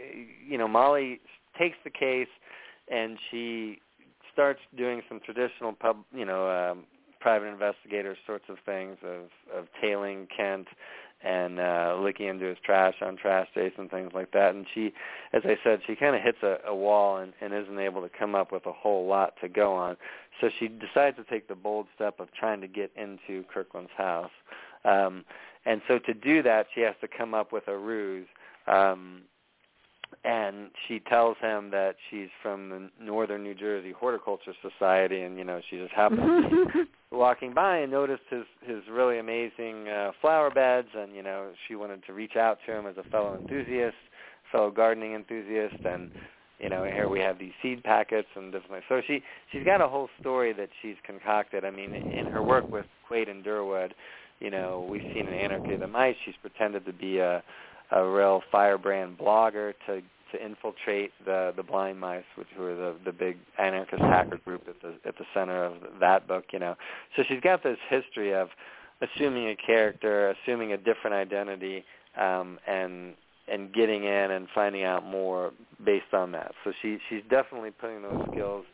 You 0.46 0.58
know, 0.58 0.66
Molly 0.66 1.20
takes 1.56 1.76
the 1.84 1.90
case 1.90 2.28
and 2.88 3.16
she 3.30 3.78
starts 4.32 4.60
doing 4.76 5.02
some 5.08 5.20
traditional 5.20 5.72
pub, 5.72 5.98
you 6.14 6.24
know, 6.24 6.48
um, 6.48 6.84
private 7.20 7.46
investigator 7.46 8.16
sorts 8.26 8.44
of 8.48 8.56
things 8.66 8.96
of 9.04 9.28
of 9.56 9.66
tailing 9.80 10.26
Kent 10.34 10.66
and 11.22 11.60
uh 11.60 11.96
looking 12.00 12.26
into 12.26 12.46
his 12.46 12.56
trash 12.64 12.94
on 13.02 13.16
trash 13.16 13.46
days 13.54 13.72
and 13.78 13.90
things 13.90 14.10
like 14.14 14.32
that. 14.32 14.54
And 14.54 14.66
she 14.74 14.92
as 15.32 15.42
i 15.44 15.56
said 15.62 15.80
she 15.86 15.94
kind 15.94 16.16
of 16.16 16.22
hits 16.22 16.38
a, 16.42 16.56
a 16.66 16.74
wall 16.74 17.18
and, 17.18 17.32
and 17.40 17.52
isn't 17.52 17.78
able 17.78 18.02
to 18.02 18.08
come 18.08 18.34
up 18.34 18.52
with 18.52 18.66
a 18.66 18.72
whole 18.72 19.06
lot 19.06 19.34
to 19.42 19.48
go 19.48 19.74
on. 19.74 19.96
So 20.40 20.48
she 20.58 20.68
decides 20.68 21.16
to 21.18 21.24
take 21.24 21.46
the 21.46 21.54
bold 21.54 21.86
step 21.94 22.20
of 22.20 22.32
trying 22.32 22.62
to 22.62 22.68
get 22.68 22.90
into 22.96 23.44
kirkland's 23.52 23.90
house. 23.96 24.30
Um 24.84 25.24
and 25.66 25.82
so 25.86 25.98
to 25.98 26.14
do 26.14 26.42
that 26.42 26.66
she 26.74 26.80
has 26.80 26.94
to 27.02 27.08
come 27.08 27.34
up 27.34 27.52
with 27.52 27.68
a 27.68 27.76
ruse 27.76 28.28
um 28.66 29.22
and 30.24 30.70
she 30.86 31.00
tells 31.00 31.36
him 31.40 31.70
that 31.70 31.96
she's 32.10 32.28
from 32.42 32.68
the 32.68 32.90
Northern 33.02 33.42
New 33.42 33.54
Jersey 33.54 33.92
Horticulture 33.92 34.52
Society, 34.60 35.22
and 35.22 35.38
you 35.38 35.44
know 35.44 35.60
she 35.70 35.78
just 35.78 35.92
happened 35.92 36.20
to 36.20 36.66
be 36.66 36.80
walking 37.16 37.54
by 37.54 37.78
and 37.78 37.90
noticed 37.90 38.22
his 38.28 38.44
his 38.62 38.82
really 38.90 39.18
amazing 39.18 39.88
uh, 39.88 40.12
flower 40.20 40.50
beds, 40.50 40.88
and 40.94 41.14
you 41.14 41.22
know 41.22 41.52
she 41.66 41.74
wanted 41.74 42.04
to 42.06 42.12
reach 42.12 42.36
out 42.36 42.58
to 42.66 42.72
him 42.72 42.86
as 42.86 42.96
a 42.98 43.02
fellow 43.04 43.34
enthusiast, 43.34 43.96
fellow 44.52 44.70
gardening 44.70 45.14
enthusiast, 45.14 45.76
and 45.84 46.10
you 46.58 46.68
know 46.68 46.84
here 46.84 47.08
we 47.08 47.20
have 47.20 47.38
these 47.38 47.52
seed 47.62 47.82
packets 47.82 48.28
and 48.36 48.52
different. 48.52 48.84
So 48.88 49.00
she 49.06 49.22
she's 49.50 49.64
got 49.64 49.80
a 49.80 49.88
whole 49.88 50.08
story 50.20 50.52
that 50.52 50.68
she's 50.82 50.96
concocted. 51.04 51.64
I 51.64 51.70
mean, 51.70 51.94
in 51.94 52.26
her 52.26 52.42
work 52.42 52.70
with 52.70 52.86
Quaid 53.10 53.30
and 53.30 53.42
Durwood, 53.42 53.92
you 54.38 54.50
know 54.50 54.86
we've 54.90 55.02
seen 55.14 55.26
in 55.28 55.34
Anarchy 55.34 55.74
of 55.74 55.80
the 55.80 55.88
Mice, 55.88 56.16
she's 56.26 56.34
pretended 56.42 56.84
to 56.84 56.92
be 56.92 57.18
a 57.18 57.42
a 57.92 58.06
real 58.06 58.42
firebrand 58.50 59.18
blogger 59.18 59.74
to 59.86 60.02
to 60.32 60.44
infiltrate 60.44 61.12
the 61.24 61.52
the 61.56 61.62
blind 61.62 61.98
mice, 61.98 62.24
which 62.36 62.48
were 62.58 62.74
the 62.74 62.94
the 63.04 63.12
big 63.12 63.36
anarchist 63.58 64.02
hacker 64.02 64.38
group 64.38 64.68
at 64.68 64.80
the 64.80 64.94
at 65.08 65.16
the 65.18 65.24
center 65.34 65.64
of 65.64 65.74
that 66.00 66.26
book. 66.26 66.44
You 66.52 66.58
know, 66.58 66.76
so 67.16 67.22
she's 67.28 67.40
got 67.40 67.62
this 67.62 67.78
history 67.88 68.34
of 68.34 68.48
assuming 69.00 69.48
a 69.48 69.56
character, 69.56 70.30
assuming 70.30 70.72
a 70.72 70.76
different 70.76 71.14
identity, 71.14 71.84
um, 72.16 72.58
and 72.66 73.14
and 73.48 73.72
getting 73.72 74.04
in 74.04 74.30
and 74.30 74.46
finding 74.54 74.84
out 74.84 75.04
more 75.04 75.52
based 75.84 76.12
on 76.12 76.32
that. 76.32 76.52
So 76.64 76.72
she 76.80 76.98
she's 77.08 77.22
definitely 77.28 77.70
putting 77.72 78.02
those 78.02 78.24
skills 78.30 78.64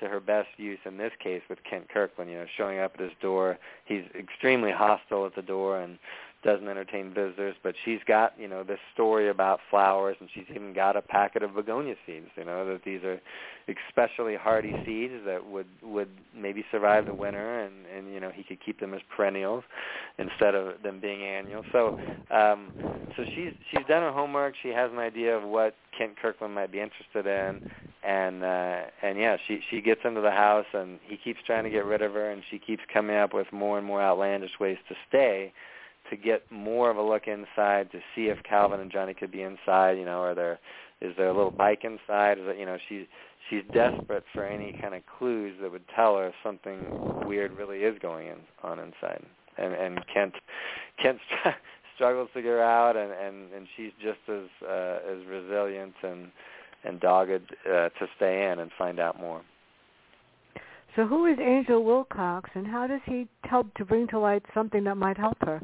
to 0.00 0.08
her 0.08 0.20
best 0.20 0.48
use 0.58 0.78
in 0.84 0.96
this 0.96 1.12
case 1.22 1.42
with 1.48 1.58
Kent 1.68 1.88
Kirkland. 1.92 2.30
You 2.30 2.38
know, 2.38 2.46
showing 2.56 2.78
up 2.78 2.92
at 2.94 3.00
his 3.00 3.12
door, 3.20 3.58
he's 3.84 4.04
extremely 4.18 4.70
hostile 4.70 5.26
at 5.26 5.34
the 5.34 5.42
door 5.42 5.80
and 5.80 5.98
doesn't 6.44 6.68
entertain 6.68 7.12
visitors, 7.12 7.56
but 7.64 7.74
she's 7.84 7.98
got, 8.06 8.32
you 8.38 8.46
know, 8.46 8.62
this 8.62 8.78
story 8.94 9.28
about 9.28 9.58
flowers 9.70 10.16
and 10.20 10.28
she's 10.32 10.44
even 10.50 10.72
got 10.72 10.96
a 10.96 11.02
packet 11.02 11.42
of 11.42 11.54
begonia 11.54 11.96
seeds, 12.06 12.28
you 12.36 12.44
know, 12.44 12.64
that 12.64 12.84
these 12.84 13.02
are 13.02 13.20
especially 13.88 14.36
hardy 14.36 14.72
seeds 14.86 15.14
that 15.26 15.44
would 15.46 15.66
would 15.82 16.08
maybe 16.34 16.64
survive 16.70 17.06
the 17.06 17.14
winter 17.14 17.60
and 17.60 17.86
and 17.86 18.12
you 18.12 18.20
know, 18.20 18.30
he 18.32 18.44
could 18.44 18.64
keep 18.64 18.78
them 18.78 18.94
as 18.94 19.00
perennials 19.14 19.64
instead 20.18 20.54
of 20.54 20.80
them 20.82 21.00
being 21.00 21.22
annual. 21.22 21.64
So 21.72 21.98
um 22.30 22.70
so 23.16 23.24
she's 23.34 23.52
she's 23.70 23.86
done 23.88 24.02
her 24.02 24.12
homework, 24.12 24.54
she 24.62 24.68
has 24.68 24.92
an 24.92 24.98
idea 24.98 25.36
of 25.36 25.42
what 25.42 25.74
Kent 25.96 26.18
Kirkland 26.22 26.54
might 26.54 26.70
be 26.70 26.80
interested 26.80 27.26
in 27.26 27.60
and 28.04 28.44
uh 28.44 28.82
and 29.02 29.18
yeah, 29.18 29.38
she 29.48 29.58
she 29.70 29.80
gets 29.80 30.02
into 30.04 30.20
the 30.20 30.30
house 30.30 30.66
and 30.72 31.00
he 31.02 31.16
keeps 31.16 31.40
trying 31.44 31.64
to 31.64 31.70
get 31.70 31.84
rid 31.84 32.00
of 32.00 32.12
her 32.12 32.30
and 32.30 32.44
she 32.48 32.60
keeps 32.60 32.82
coming 32.92 33.16
up 33.16 33.34
with 33.34 33.52
more 33.52 33.76
and 33.76 33.86
more 33.86 34.00
outlandish 34.00 34.52
ways 34.60 34.78
to 34.88 34.94
stay 35.08 35.52
to 36.10 36.16
get 36.16 36.50
more 36.50 36.90
of 36.90 36.96
a 36.96 37.02
look 37.02 37.26
inside 37.26 37.90
to 37.92 37.98
see 38.14 38.26
if 38.26 38.42
Calvin 38.42 38.80
and 38.80 38.90
Johnny 38.90 39.14
could 39.14 39.32
be 39.32 39.42
inside. 39.42 39.98
You 39.98 40.04
know, 40.04 40.20
are 40.20 40.34
there 40.34 40.58
is 41.00 41.14
there 41.16 41.28
a 41.28 41.34
little 41.34 41.50
bike 41.50 41.84
inside? 41.84 42.38
Is 42.38 42.44
it, 42.46 42.58
you 42.58 42.66
know, 42.66 42.78
she's 42.88 43.06
she's 43.48 43.62
desperate 43.72 44.24
for 44.32 44.44
any 44.44 44.78
kind 44.80 44.94
of 44.94 45.02
clues 45.18 45.54
that 45.60 45.70
would 45.70 45.84
tell 45.94 46.16
her 46.16 46.32
something 46.42 47.26
weird 47.26 47.56
really 47.56 47.78
is 47.78 47.98
going 48.00 48.28
in, 48.28 48.38
on 48.62 48.78
inside. 48.78 49.24
And 49.56 49.74
and 49.74 50.04
Kent 50.12 50.34
Kent 51.02 51.18
struggles 51.94 52.28
to 52.34 52.42
get 52.42 52.48
her 52.48 52.62
out, 52.62 52.96
and 52.96 53.12
and 53.12 53.52
and 53.52 53.66
she's 53.76 53.92
just 54.02 54.20
as 54.28 54.48
uh, 54.66 54.98
as 55.10 55.26
resilient 55.26 55.94
and 56.02 56.30
and 56.84 57.00
dogged 57.00 57.54
uh, 57.66 57.88
to 57.88 58.06
stay 58.16 58.50
in 58.50 58.60
and 58.60 58.70
find 58.78 59.00
out 59.00 59.18
more. 59.18 59.42
So 60.96 61.06
who 61.06 61.26
is 61.26 61.38
Angel 61.40 61.84
Wilcox, 61.84 62.50
and 62.54 62.66
how 62.66 62.86
does 62.86 63.00
he 63.04 63.28
help 63.44 63.72
to 63.74 63.84
bring 63.84 64.08
to 64.08 64.18
light 64.18 64.42
something 64.54 64.84
that 64.84 64.96
might 64.96 65.16
help 65.16 65.36
her? 65.42 65.62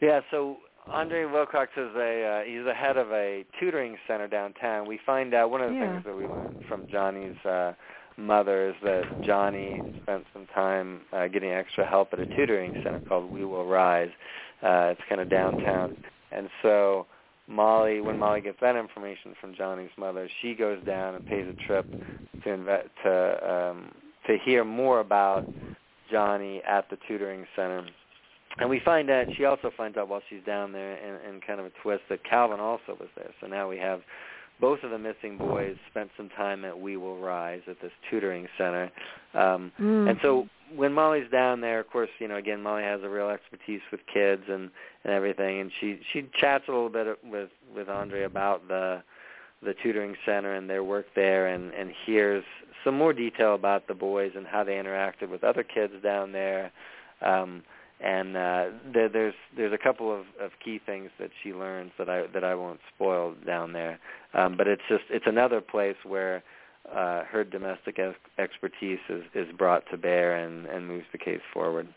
Yeah, 0.00 0.20
so 0.30 0.56
Andre 0.88 1.24
Wilcox 1.24 1.72
is 1.76 1.90
a 1.96 2.24
uh, 2.24 2.44
he's 2.44 2.64
the 2.64 2.74
head 2.74 2.96
of 2.96 3.10
a 3.12 3.44
tutoring 3.58 3.96
center 4.06 4.28
downtown. 4.28 4.86
We 4.86 5.00
find 5.04 5.34
out 5.34 5.50
one 5.50 5.60
of 5.62 5.70
the 5.70 5.76
Yeah. 5.76 5.92
things 5.92 6.04
that 6.04 6.16
we 6.16 6.26
learned 6.26 6.62
from 6.68 6.86
Johnny's 6.90 7.36
uh 7.44 7.72
mother 8.18 8.70
is 8.70 8.74
that 8.82 9.02
Johnny 9.26 9.78
spent 10.02 10.24
some 10.32 10.46
time 10.54 11.02
uh, 11.12 11.28
getting 11.28 11.50
extra 11.50 11.86
help 11.86 12.14
at 12.14 12.18
a 12.18 12.24
tutoring 12.34 12.72
center 12.82 13.00
called 13.06 13.30
We 13.30 13.44
Will 13.44 13.66
Rise. 13.66 14.10
Uh 14.62 14.92
it's 14.92 15.00
kind 15.08 15.20
of 15.20 15.28
downtown. 15.28 15.96
And 16.32 16.48
so 16.62 17.06
Molly, 17.48 18.00
when 18.00 18.18
Molly 18.18 18.40
gets 18.40 18.58
that 18.60 18.74
information 18.76 19.34
from 19.40 19.54
Johnny's 19.54 19.90
mother, 19.96 20.28
she 20.42 20.54
goes 20.54 20.82
down 20.84 21.14
and 21.14 21.24
pays 21.26 21.46
a 21.48 21.66
trip 21.66 21.86
to 21.90 22.48
inve- 22.48 22.88
to 23.04 23.52
um, 23.52 23.92
to 24.26 24.36
hear 24.44 24.64
more 24.64 24.98
about 25.00 25.46
Johnny 26.10 26.60
at 26.68 26.88
the 26.90 26.98
tutoring 27.06 27.46
center. 27.54 27.86
And 28.58 28.70
we 28.70 28.80
find 28.84 29.10
out 29.10 29.26
she 29.36 29.44
also 29.44 29.70
finds 29.76 29.96
out 29.96 30.08
while 30.08 30.22
she's 30.30 30.42
down 30.46 30.72
there, 30.72 30.96
in, 30.96 31.34
in 31.34 31.40
kind 31.40 31.60
of 31.60 31.66
a 31.66 31.70
twist, 31.82 32.02
that 32.08 32.24
Calvin 32.24 32.60
also 32.60 32.96
was 32.98 33.08
there. 33.16 33.30
So 33.40 33.46
now 33.46 33.68
we 33.68 33.78
have 33.78 34.00
both 34.60 34.82
of 34.82 34.90
the 34.90 34.98
missing 34.98 35.36
boys 35.36 35.76
spent 35.90 36.10
some 36.16 36.30
time 36.30 36.64
at 36.64 36.78
We 36.78 36.96
Will 36.96 37.18
Rise 37.18 37.60
at 37.68 37.76
this 37.82 37.92
tutoring 38.10 38.46
center. 38.56 38.90
Um, 39.34 39.70
mm. 39.78 40.08
And 40.08 40.18
so 40.22 40.48
when 40.74 40.92
Molly's 40.92 41.30
down 41.30 41.60
there, 41.60 41.80
of 41.80 41.90
course, 41.90 42.08
you 42.18 42.28
know, 42.28 42.36
again, 42.36 42.62
Molly 42.62 42.82
has 42.82 43.00
a 43.02 43.08
real 43.08 43.28
expertise 43.28 43.82
with 43.90 44.00
kids 44.12 44.42
and 44.48 44.70
and 45.04 45.12
everything, 45.12 45.60
and 45.60 45.70
she 45.80 46.00
she 46.12 46.28
chats 46.40 46.64
a 46.68 46.72
little 46.72 46.88
bit 46.88 47.18
with 47.22 47.50
with 47.74 47.88
Andre 47.88 48.22
about 48.22 48.66
the 48.66 49.02
the 49.62 49.74
tutoring 49.82 50.16
center 50.24 50.54
and 50.54 50.68
their 50.68 50.82
work 50.82 51.06
there, 51.14 51.48
and 51.48 51.72
and 51.74 51.92
hears 52.06 52.44
some 52.82 52.96
more 52.96 53.12
detail 53.12 53.54
about 53.54 53.86
the 53.86 53.94
boys 53.94 54.32
and 54.34 54.46
how 54.46 54.64
they 54.64 54.72
interacted 54.72 55.28
with 55.28 55.44
other 55.44 55.62
kids 55.62 55.92
down 56.02 56.32
there. 56.32 56.72
Um, 57.20 57.62
and 58.00 58.36
uh, 58.36 58.64
there, 58.92 59.08
there's 59.08 59.34
there's 59.56 59.72
a 59.72 59.78
couple 59.82 60.12
of, 60.12 60.26
of 60.40 60.50
key 60.64 60.80
things 60.84 61.10
that 61.18 61.30
she 61.42 61.52
learns 61.52 61.92
that 61.98 62.10
I 62.10 62.26
that 62.34 62.44
I 62.44 62.54
won't 62.54 62.80
spoil 62.94 63.34
down 63.46 63.72
there. 63.72 63.98
Um, 64.34 64.56
but 64.56 64.66
it's 64.66 64.82
just 64.88 65.04
it's 65.10 65.26
another 65.26 65.60
place 65.60 65.96
where 66.04 66.42
uh, 66.94 67.24
her 67.24 67.44
domestic 67.44 67.98
ex- 67.98 68.16
expertise 68.38 68.98
is, 69.08 69.22
is 69.34 69.46
brought 69.56 69.82
to 69.90 69.96
bear 69.96 70.36
and, 70.36 70.66
and 70.66 70.86
moves 70.86 71.06
the 71.12 71.18
case 71.18 71.40
forward. 71.52 71.88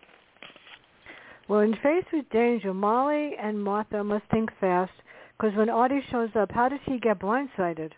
Well, 1.48 1.60
in 1.62 1.74
Faced 1.84 2.08
with 2.14 2.30
Danger, 2.30 2.74
Molly 2.74 3.32
and 3.42 3.62
Martha 3.62 4.04
must 4.04 4.26
think 4.32 4.50
fast 4.60 4.92
because 5.38 5.56
when 5.58 5.70
Artie 5.70 6.04
shows 6.12 6.30
up, 6.36 6.52
how 6.52 6.70
does 6.70 6.80
he 6.86 7.00
get 7.00 7.20
blindsided? 7.20 7.92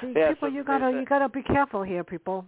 See, 0.00 0.12
yeah, 0.14 0.30
people, 0.30 0.48
so 0.48 0.54
you 0.54 0.62
gotta 0.62 0.88
a, 0.88 1.00
you 1.00 1.06
gotta 1.06 1.28
be 1.28 1.42
careful 1.42 1.82
here, 1.82 2.04
people. 2.04 2.44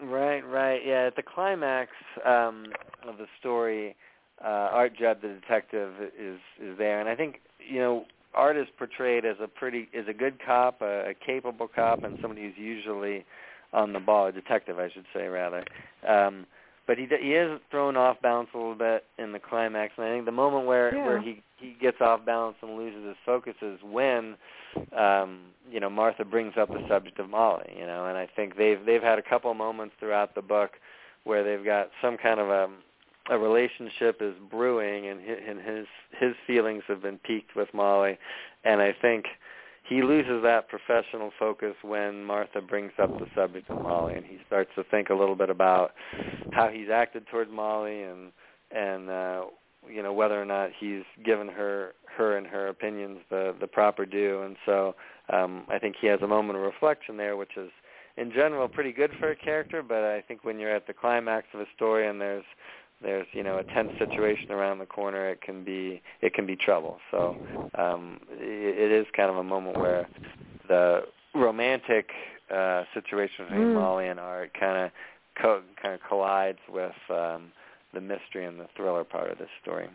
Right, 0.00 0.40
right. 0.40 0.80
Yeah, 0.84 1.06
at 1.06 1.16
the 1.16 1.22
climax 1.22 1.90
um, 2.26 2.66
of 3.08 3.18
the 3.18 3.26
story, 3.38 3.96
uh, 4.42 4.70
Art 4.72 4.92
Judd, 4.98 5.18
the 5.22 5.28
detective, 5.28 5.92
is 6.18 6.38
is 6.60 6.78
there, 6.78 7.00
and 7.00 7.08
I 7.08 7.14
think 7.14 7.40
you 7.58 7.78
know 7.78 8.04
Art 8.34 8.56
is 8.56 8.66
portrayed 8.78 9.24
as 9.24 9.36
a 9.42 9.48
pretty 9.48 9.88
is 9.92 10.08
a 10.08 10.14
good 10.14 10.38
cop, 10.44 10.80
a, 10.82 11.10
a 11.10 11.14
capable 11.14 11.68
cop, 11.68 12.02
and 12.04 12.18
somebody 12.20 12.42
who's 12.42 12.56
usually 12.56 13.24
on 13.72 13.92
the 13.92 14.00
ball, 14.00 14.26
a 14.26 14.32
detective, 14.32 14.78
I 14.78 14.90
should 14.90 15.06
say, 15.14 15.26
rather. 15.26 15.64
Um, 16.06 16.46
but 16.86 16.98
he 16.98 17.06
he 17.20 17.34
is 17.34 17.60
thrown 17.70 17.96
off 17.96 18.20
balance 18.20 18.48
a 18.54 18.56
little 18.56 18.74
bit 18.74 19.04
in 19.18 19.32
the 19.32 19.38
climax, 19.38 19.94
and 19.96 20.06
I 20.06 20.10
think 20.10 20.24
the 20.24 20.32
moment 20.32 20.66
where 20.66 20.94
yeah. 20.94 21.04
where 21.04 21.20
he 21.20 21.42
he 21.58 21.76
gets 21.80 21.98
off 22.00 22.24
balance 22.26 22.56
and 22.60 22.76
loses 22.76 23.06
his 23.06 23.16
focus 23.24 23.54
is 23.62 23.78
when 23.84 24.34
um, 24.98 25.40
you 25.70 25.78
know 25.78 25.88
Martha 25.88 26.24
brings 26.24 26.54
up 26.58 26.68
the 26.68 26.84
subject 26.88 27.18
of 27.20 27.30
Molly, 27.30 27.72
you 27.78 27.86
know, 27.86 28.06
and 28.06 28.18
I 28.18 28.28
think 28.34 28.56
they've 28.56 28.84
they've 28.84 29.02
had 29.02 29.18
a 29.18 29.22
couple 29.22 29.52
moments 29.54 29.94
throughout 30.00 30.34
the 30.34 30.42
book 30.42 30.72
where 31.24 31.44
they've 31.44 31.64
got 31.64 31.90
some 32.02 32.16
kind 32.16 32.40
of 32.40 32.48
a 32.48 32.68
a 33.30 33.38
relationship 33.38 34.18
is 34.20 34.34
brewing 34.50 35.06
and 35.08 35.20
his, 35.20 35.38
and 35.48 35.60
his 35.60 35.86
his 36.18 36.34
feelings 36.46 36.82
have 36.88 37.02
been 37.02 37.18
piqued 37.18 37.54
with 37.54 37.68
Molly. 37.72 38.18
And 38.64 38.80
I 38.80 38.94
think 39.00 39.26
he 39.88 40.02
loses 40.02 40.42
that 40.42 40.68
professional 40.68 41.30
focus 41.38 41.74
when 41.82 42.24
Martha 42.24 42.60
brings 42.60 42.92
up 43.00 43.10
the 43.18 43.26
subject 43.34 43.68
of 43.70 43.82
Molly 43.82 44.14
and 44.14 44.24
he 44.24 44.38
starts 44.46 44.70
to 44.76 44.84
think 44.84 45.10
a 45.10 45.14
little 45.14 45.34
bit 45.36 45.50
about 45.50 45.92
how 46.52 46.68
he's 46.68 46.88
acted 46.92 47.26
towards 47.28 47.50
Molly 47.50 48.02
and 48.02 48.32
and 48.70 49.10
uh 49.10 49.44
you 49.88 50.02
know 50.02 50.12
whether 50.12 50.40
or 50.40 50.44
not 50.44 50.70
he's 50.78 51.02
given 51.24 51.48
her 51.48 51.92
her 52.16 52.36
and 52.36 52.46
her 52.46 52.68
opinions 52.68 53.18
the 53.30 53.54
the 53.60 53.66
proper 53.66 54.06
due. 54.06 54.42
And 54.42 54.56
so 54.66 54.94
um 55.32 55.64
I 55.68 55.78
think 55.78 55.96
he 56.00 56.06
has 56.08 56.20
a 56.22 56.28
moment 56.28 56.58
of 56.58 56.64
reflection 56.64 57.16
there 57.16 57.36
which 57.36 57.56
is 57.56 57.70
in 58.16 58.30
general 58.30 58.68
pretty 58.68 58.92
good 58.92 59.10
for 59.18 59.30
a 59.30 59.36
character 59.36 59.82
but 59.82 60.04
I 60.04 60.20
think 60.22 60.44
when 60.44 60.58
you're 60.58 60.74
at 60.74 60.86
the 60.86 60.92
climax 60.92 61.46
of 61.54 61.60
a 61.60 61.66
story 61.74 62.08
and 62.08 62.20
there's 62.20 62.44
there's 63.02 63.26
you 63.32 63.42
know 63.42 63.58
a 63.58 63.64
tense 63.64 63.90
situation 63.98 64.50
around 64.50 64.78
the 64.78 64.86
corner, 64.86 65.28
it 65.28 65.40
can 65.40 65.64
be 65.64 66.02
it 66.20 66.34
can 66.34 66.46
be 66.46 66.56
trouble. 66.56 66.98
So 67.10 67.36
um, 67.74 68.20
it, 68.30 68.90
it 68.90 68.92
is 68.92 69.06
kind 69.16 69.30
of 69.30 69.36
a 69.36 69.44
moment 69.44 69.78
where 69.78 70.08
the 70.68 71.02
romantic 71.34 72.10
uh, 72.54 72.84
situation 72.94 73.46
between 73.46 73.68
mm. 73.68 73.74
Molly 73.74 74.08
and 74.08 74.20
Art 74.20 74.52
kind 74.58 74.86
of 74.86 74.90
co- 75.40 75.62
kind 75.80 75.94
of 75.94 76.00
collides 76.08 76.58
with 76.68 76.92
um, 77.10 77.52
the 77.94 78.00
mystery 78.00 78.44
and 78.44 78.58
the 78.58 78.66
thriller 78.76 79.04
part 79.04 79.30
of 79.30 79.38
this 79.38 79.48
story. 79.62 79.88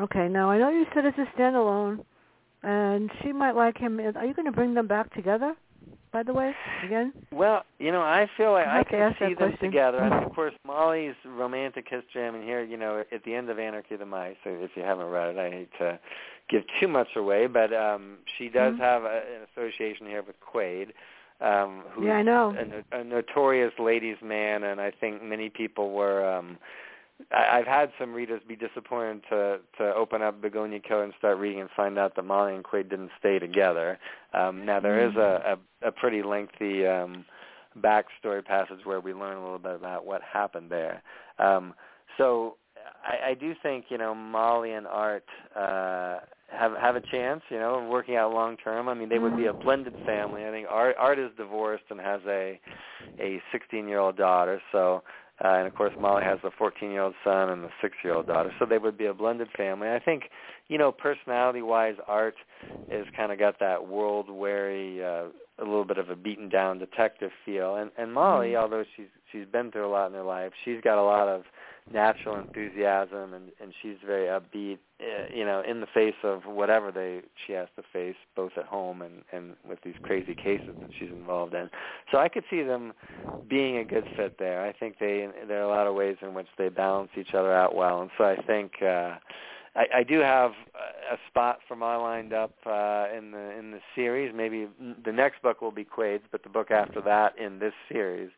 Okay, 0.00 0.28
now 0.28 0.50
I 0.50 0.58
know 0.58 0.70
you 0.70 0.86
said 0.94 1.04
it's 1.04 1.18
a 1.18 1.38
standalone, 1.38 2.04
and 2.62 3.10
she 3.22 3.32
might 3.32 3.56
like 3.56 3.76
him. 3.76 3.98
Are 3.98 4.24
you 4.24 4.34
going 4.34 4.46
to 4.46 4.52
bring 4.52 4.74
them 4.74 4.86
back 4.86 5.12
together? 5.14 5.56
By 6.12 6.22
the 6.22 6.32
way, 6.32 6.54
again? 6.84 7.12
Well, 7.32 7.64
you 7.78 7.92
know, 7.92 8.00
I 8.00 8.28
feel 8.36 8.52
like 8.52 8.66
I, 8.66 8.80
I 8.80 8.84
can 8.84 9.14
see 9.18 9.34
them 9.34 9.36
question. 9.36 9.58
together. 9.70 9.98
And 9.98 10.24
of 10.24 10.32
course, 10.34 10.54
Molly's 10.66 11.14
romantic 11.24 11.86
history. 11.88 12.26
I 12.26 12.30
mean, 12.30 12.42
here, 12.42 12.62
you 12.62 12.76
know, 12.76 13.04
at 13.12 13.24
the 13.24 13.34
end 13.34 13.50
of 13.50 13.58
Anarchy 13.58 13.94
of 13.94 14.00
the 14.00 14.06
Mice, 14.06 14.36
so 14.44 14.50
if 14.50 14.70
you 14.74 14.82
haven't 14.82 15.06
read 15.06 15.36
it, 15.36 15.38
I 15.38 15.50
hate 15.50 15.70
to 15.78 15.98
give 16.48 16.62
too 16.80 16.88
much 16.88 17.08
away, 17.16 17.46
but 17.46 17.72
um 17.74 18.18
she 18.36 18.48
does 18.48 18.74
mm-hmm. 18.74 18.82
have 18.82 19.02
a, 19.02 19.22
an 19.36 19.46
association 19.52 20.06
here 20.06 20.22
with 20.22 20.36
Quaid. 20.40 20.92
Um, 21.40 21.84
who's 21.92 22.06
yeah, 22.06 22.14
I 22.14 22.22
know. 22.22 22.56
A, 22.92 23.00
a 23.00 23.04
notorious 23.04 23.72
ladies' 23.78 24.16
man, 24.22 24.64
and 24.64 24.80
I 24.80 24.90
think 24.90 25.22
many 25.22 25.50
people 25.50 25.92
were 25.92 26.28
um 26.28 26.58
I, 27.32 27.58
I've 27.58 27.66
had 27.66 27.90
some 27.98 28.12
readers 28.12 28.40
be 28.46 28.56
disappointed 28.56 29.22
to 29.30 29.58
to 29.78 29.94
open 29.94 30.22
up 30.22 30.40
Begonia 30.40 30.80
Code 30.80 31.04
and 31.04 31.12
start 31.18 31.38
reading 31.38 31.60
and 31.60 31.70
find 31.76 31.98
out 31.98 32.16
that 32.16 32.22
Molly 32.22 32.54
and 32.54 32.64
Quaid 32.64 32.88
didn't 32.90 33.10
stay 33.18 33.38
together. 33.38 33.98
Um, 34.34 34.64
now 34.64 34.80
there 34.80 35.06
is 35.08 35.14
a, 35.16 35.58
a, 35.82 35.88
a 35.88 35.92
pretty 35.92 36.22
lengthy 36.22 36.86
um, 36.86 37.24
backstory 37.78 38.44
passage 38.44 38.80
where 38.84 39.00
we 39.00 39.12
learn 39.12 39.36
a 39.36 39.42
little 39.42 39.58
bit 39.58 39.74
about 39.74 40.06
what 40.06 40.22
happened 40.22 40.70
there. 40.70 41.02
Um, 41.38 41.74
so 42.16 42.56
I, 43.04 43.30
I 43.30 43.34
do 43.34 43.54
think 43.62 43.86
you 43.88 43.98
know 43.98 44.14
Molly 44.14 44.72
and 44.72 44.86
Art 44.86 45.24
uh, 45.54 46.18
have 46.50 46.72
have 46.80 46.96
a 46.96 47.02
chance, 47.10 47.42
you 47.50 47.58
know, 47.58 47.76
of 47.76 47.88
working 47.88 48.16
out 48.16 48.32
long 48.32 48.56
term. 48.56 48.88
I 48.88 48.94
mean, 48.94 49.08
they 49.08 49.18
would 49.18 49.36
be 49.36 49.46
a 49.46 49.52
blended 49.52 49.94
family. 50.06 50.46
I 50.46 50.50
think 50.50 50.66
Art 50.70 50.96
Art 50.98 51.18
is 51.18 51.30
divorced 51.36 51.84
and 51.90 52.00
has 52.00 52.20
a 52.26 52.60
a 53.20 53.40
16 53.52 53.86
year 53.86 53.98
old 53.98 54.16
daughter, 54.16 54.60
so 54.72 55.02
uh, 55.44 55.48
and 55.48 55.66
of 55.66 55.74
course, 55.74 55.92
Molly 56.00 56.24
has 56.24 56.38
a 56.42 56.50
14-year-old 56.50 57.14
son 57.22 57.50
and 57.50 57.64
a 57.64 57.70
six-year-old 57.80 58.26
daughter, 58.26 58.52
so 58.58 58.66
they 58.66 58.78
would 58.78 58.98
be 58.98 59.06
a 59.06 59.14
blended 59.14 59.48
family. 59.56 59.88
I 59.88 60.00
think, 60.00 60.24
you 60.68 60.78
know, 60.78 60.90
personality-wise, 60.90 61.94
Art 62.06 62.34
has 62.90 63.06
kind 63.16 63.30
of 63.30 63.38
got 63.38 63.60
that 63.60 63.86
world-weary, 63.86 65.04
uh, 65.04 65.28
a 65.60 65.64
little 65.64 65.84
bit 65.84 65.98
of 65.98 66.10
a 66.10 66.16
beaten-down 66.16 66.78
detective 66.78 67.30
feel, 67.44 67.76
and 67.76 67.90
and 67.98 68.12
Molly, 68.12 68.48
mm-hmm. 68.48 68.62
although 68.62 68.84
she's 68.96 69.08
she's 69.32 69.46
been 69.50 69.70
through 69.70 69.86
a 69.86 69.90
lot 69.90 70.06
in 70.06 70.14
her 70.14 70.22
life, 70.22 70.52
she's 70.64 70.80
got 70.82 70.98
a 70.98 71.02
lot 71.02 71.28
of 71.28 71.42
natural 71.92 72.38
enthusiasm 72.38 73.34
and 73.34 73.50
and 73.60 73.72
she's 73.80 73.96
very 74.04 74.26
upbeat 74.26 74.78
uh, 75.00 75.34
you 75.34 75.44
know 75.44 75.62
in 75.68 75.80
the 75.80 75.86
face 75.86 76.14
of 76.22 76.42
whatever 76.44 76.92
they 76.92 77.20
she 77.46 77.52
has 77.52 77.68
to 77.76 77.82
face 77.92 78.16
both 78.36 78.52
at 78.56 78.64
home 78.64 79.02
and 79.02 79.22
and 79.32 79.54
with 79.68 79.78
these 79.82 79.94
crazy 80.02 80.34
cases 80.34 80.74
that 80.80 80.90
she's 80.98 81.10
involved 81.10 81.54
in. 81.54 81.70
So 82.10 82.18
i 82.18 82.28
could 82.28 82.44
see 82.50 82.62
them 82.62 82.92
being 83.48 83.78
a 83.78 83.84
good 83.84 84.04
fit 84.16 84.38
there. 84.38 84.64
I 84.64 84.72
think 84.72 84.98
they 84.98 85.28
there 85.46 85.60
are 85.60 85.70
a 85.70 85.74
lot 85.74 85.86
of 85.86 85.94
ways 85.94 86.16
in 86.22 86.34
which 86.34 86.48
they 86.56 86.68
balance 86.68 87.10
each 87.16 87.34
other 87.34 87.52
out 87.52 87.74
well. 87.74 88.02
And 88.02 88.10
so 88.18 88.24
i 88.24 88.36
think 88.36 88.82
uh 88.82 89.16
I, 89.76 89.98
I 89.98 90.02
do 90.02 90.18
have 90.20 90.52
a 91.12 91.16
spot 91.28 91.60
for 91.68 91.76
my 91.76 91.94
lined 91.94 92.32
up 92.32 92.52
uh, 92.66 93.06
in 93.16 93.30
the 93.30 93.56
in 93.58 93.70
the 93.70 93.80
series. 93.94 94.32
Maybe 94.34 94.66
the 95.04 95.12
next 95.12 95.40
book 95.42 95.60
will 95.60 95.70
be 95.70 95.84
Quaid's, 95.84 96.24
but 96.32 96.42
the 96.42 96.48
book 96.48 96.70
after 96.70 97.00
that 97.02 97.38
in 97.38 97.60
this 97.60 97.74
series 97.88 98.30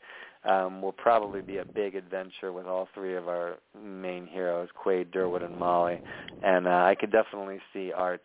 um, 0.44 0.80
will 0.80 0.92
probably 0.92 1.42
be 1.42 1.58
a 1.58 1.64
big 1.64 1.94
adventure 1.94 2.52
with 2.52 2.66
all 2.66 2.88
three 2.94 3.16
of 3.16 3.28
our 3.28 3.58
main 3.82 4.26
heroes, 4.26 4.68
Quaid, 4.82 5.12
Durwood, 5.12 5.44
and 5.44 5.56
Molly. 5.58 6.00
And 6.42 6.66
uh, 6.66 6.70
I 6.70 6.94
could 6.98 7.12
definitely 7.12 7.58
see 7.72 7.92
Art 7.92 8.22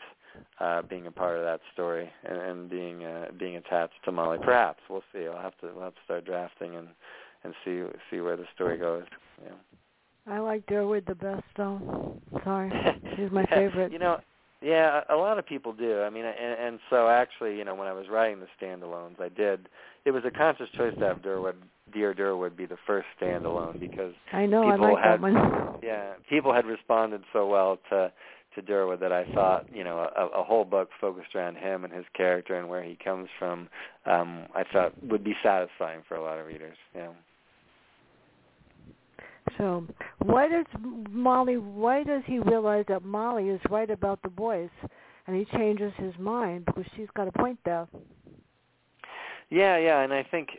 uh, 0.60 0.82
being 0.84 1.08
a 1.08 1.12
part 1.12 1.38
of 1.38 1.44
that 1.44 1.62
story 1.74 2.10
and, 2.24 2.38
and 2.38 2.70
being 2.70 3.04
uh, 3.04 3.28
being 3.38 3.58
attached 3.58 3.94
to 4.06 4.12
Molly. 4.12 4.38
Perhaps 4.42 4.80
we'll 4.90 5.04
see. 5.14 5.28
I'll 5.28 5.42
have 5.42 5.58
to 5.60 5.72
we'll 5.74 5.86
have 5.86 5.96
to 5.96 6.02
start 6.06 6.26
drafting 6.26 6.76
and 6.76 6.88
and 7.44 7.54
see 7.64 7.84
see 8.10 8.22
where 8.22 8.38
the 8.38 8.46
story 8.54 8.78
goes. 8.78 9.04
Yeah. 9.44 9.54
I 10.28 10.40
like 10.40 10.66
Durwood 10.66 11.06
the 11.06 11.16
best, 11.16 11.44
though. 11.56 12.20
Sorry, 12.44 12.72
he's 13.16 13.32
my 13.32 13.46
favorite. 13.46 13.92
You 13.92 14.00
know, 14.00 14.20
yeah, 14.62 15.02
a 15.10 15.16
lot 15.16 15.38
of 15.38 15.46
people 15.46 15.74
do. 15.74 16.02
I 16.02 16.10
mean, 16.10 16.26
and, 16.26 16.60
and 16.60 16.80
so 16.90 17.08
actually, 17.08 17.58
you 17.58 17.64
know, 17.64 17.76
when 17.76 17.88
I 17.88 17.94
was 17.94 18.08
writing 18.10 18.40
the 18.40 18.48
standalones, 18.60 19.20
I 19.20 19.30
did. 19.30 19.70
It 20.06 20.12
was 20.12 20.24
a 20.26 20.32
conscious 20.32 20.70
choice 20.76 20.96
to 21.00 21.06
have 21.06 21.22
Durwood, 21.22 21.56
Dear 21.94 22.14
Durwood, 22.14 22.58
be 22.58 22.66
the 22.66 22.78
first 22.88 23.08
standalone 23.22 23.80
because 23.80 24.14
I 24.34 24.46
know 24.46 24.72
people 24.72 24.86
I 24.86 24.92
like 24.92 25.04
had, 25.04 25.14
that 25.14 25.22
one. 25.22 25.80
Yeah, 25.84 26.14
people 26.30 26.54
had 26.54 26.66
responded 26.66 27.22
so 27.32 27.48
well 27.48 27.78
to 27.90 28.12
to 28.56 28.62
Durwood 28.62 29.02
that 29.02 29.12
I 29.12 29.26
thought, 29.34 29.66
you 29.72 29.84
know, 29.84 29.98
a, 30.16 30.40
a 30.40 30.44
whole 30.44 30.66
book 30.66 30.90
focused 31.00 31.36
around 31.36 31.58
him 31.58 31.84
and 31.84 31.94
his 31.94 32.06
character 32.16 32.58
and 32.58 32.70
where 32.70 32.84
he 32.84 32.98
comes 33.04 33.28
from, 33.38 33.68
um, 34.06 34.46
I 34.56 34.64
thought 34.72 34.94
would 35.04 35.24
be 35.24 35.36
satisfying 35.44 36.02
for 36.08 36.16
a 36.16 36.24
lot 36.24 36.40
of 36.40 36.48
readers. 36.48 36.78
Yeah. 36.96 37.10
So, 39.58 39.86
why 40.20 40.48
does 40.48 40.66
Molly? 41.10 41.58
Why 41.58 42.04
does 42.04 42.24
he 42.26 42.40
realize 42.40 42.86
that 42.88 43.04
Molly 43.04 43.50
is 43.50 43.62
right 43.70 43.90
about 43.90 44.22
the 44.24 44.30
boys, 44.30 44.70
and 45.28 45.36
he 45.36 45.46
changes 45.58 45.94
his 45.98 46.14
mind 46.20 46.66
because 46.66 46.86
she's 46.96 47.08
got 47.16 47.28
a 47.28 47.32
point 47.32 47.60
there? 47.64 47.88
Yeah, 49.50 49.78
yeah, 49.78 50.02
and 50.02 50.12
I 50.12 50.24
think 50.24 50.50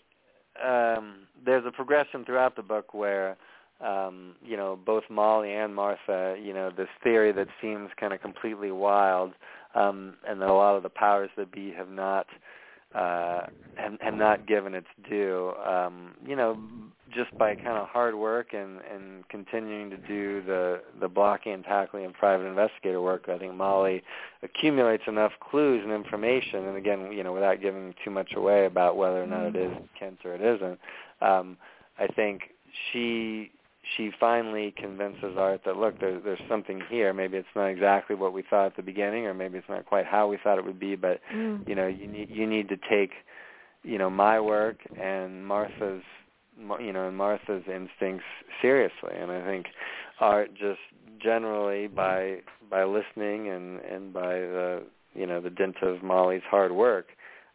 um, 0.64 1.26
there's 1.44 1.64
a 1.66 1.70
progression 1.70 2.24
throughout 2.24 2.56
the 2.56 2.62
book 2.62 2.94
where 2.94 3.36
um, 3.80 4.34
you 4.44 4.56
know 4.56 4.78
both 4.84 5.04
Molly 5.10 5.52
and 5.52 5.74
Martha, 5.74 6.36
you 6.42 6.54
know, 6.54 6.70
this 6.76 6.88
theory 7.02 7.32
that 7.32 7.48
seems 7.60 7.90
kind 7.98 8.12
of 8.12 8.20
completely 8.20 8.70
wild, 8.70 9.32
um, 9.74 10.14
and 10.26 10.40
that 10.40 10.48
a 10.48 10.52
lot 10.52 10.76
of 10.76 10.82
the 10.82 10.88
powers 10.88 11.30
that 11.36 11.52
be 11.52 11.72
have 11.72 11.90
not 11.90 12.26
uh, 12.94 13.42
have, 13.76 14.14
not 14.14 14.46
given 14.46 14.74
its 14.74 14.86
due. 15.08 15.52
Um, 15.66 16.14
you 16.26 16.36
know, 16.36 16.58
just 17.14 17.30
by 17.38 17.54
kind 17.54 17.76
of 17.78 17.86
hard 17.88 18.14
work 18.14 18.52
and 18.52 18.80
and 18.92 19.28
continuing 19.28 19.90
to 19.90 19.96
do 19.96 20.42
the 20.42 20.80
the 21.00 21.08
blocking 21.08 21.52
and 21.52 21.64
tackling 21.64 22.04
and 22.04 22.14
private 22.14 22.46
investigator 22.46 23.00
work, 23.00 23.28
I 23.28 23.38
think 23.38 23.54
Molly 23.54 24.02
accumulates 24.42 25.04
enough 25.06 25.32
clues 25.50 25.82
and 25.84 25.92
information. 25.92 26.66
And 26.66 26.76
again, 26.76 27.12
you 27.12 27.22
know, 27.22 27.32
without 27.32 27.60
giving 27.60 27.94
too 28.04 28.10
much 28.10 28.30
away 28.36 28.66
about 28.66 28.96
whether 28.96 29.22
or 29.22 29.26
not 29.26 29.46
it 29.46 29.56
is 29.56 29.72
Kent 29.98 30.18
or 30.24 30.34
it 30.34 30.40
isn't, 30.42 30.78
um, 31.20 31.56
I 31.98 32.06
think 32.08 32.42
she 32.92 33.50
she 33.96 34.10
finally 34.18 34.74
convinces 34.76 35.36
Art 35.38 35.60
that 35.64 35.76
look, 35.76 36.00
there's 36.00 36.22
there's 36.24 36.40
something 36.48 36.82
here. 36.90 37.12
Maybe 37.12 37.36
it's 37.36 37.46
not 37.54 37.66
exactly 37.66 38.16
what 38.16 38.32
we 38.32 38.42
thought 38.42 38.66
at 38.66 38.76
the 38.76 38.82
beginning, 38.82 39.26
or 39.26 39.34
maybe 39.34 39.58
it's 39.58 39.68
not 39.68 39.86
quite 39.86 40.06
how 40.06 40.26
we 40.28 40.38
thought 40.42 40.58
it 40.58 40.64
would 40.64 40.80
be. 40.80 40.96
But 40.96 41.20
Mm. 41.32 41.68
you 41.68 41.74
know, 41.74 41.86
you 41.86 42.08
need 42.08 42.28
you 42.30 42.46
need 42.46 42.68
to 42.68 42.76
take, 42.90 43.12
you 43.84 43.98
know, 43.98 44.10
my 44.10 44.40
work 44.40 44.78
and 45.00 45.46
Martha's, 45.46 46.02
you 46.80 46.92
know, 46.92 47.10
Martha's 47.10 47.64
instincts 47.66 48.24
seriously. 48.62 49.14
And 49.18 49.30
I 49.30 49.44
think 49.44 49.66
Art 50.20 50.50
just 50.54 50.80
generally 51.22 51.86
by 51.86 52.38
by 52.70 52.84
listening 52.84 53.48
and 53.48 53.80
and 53.80 54.12
by 54.12 54.34
the 54.34 54.82
you 55.14 55.26
know 55.26 55.40
the 55.40 55.50
dint 55.50 55.76
of 55.82 56.02
Molly's 56.02 56.42
hard 56.48 56.72
work, 56.72 57.08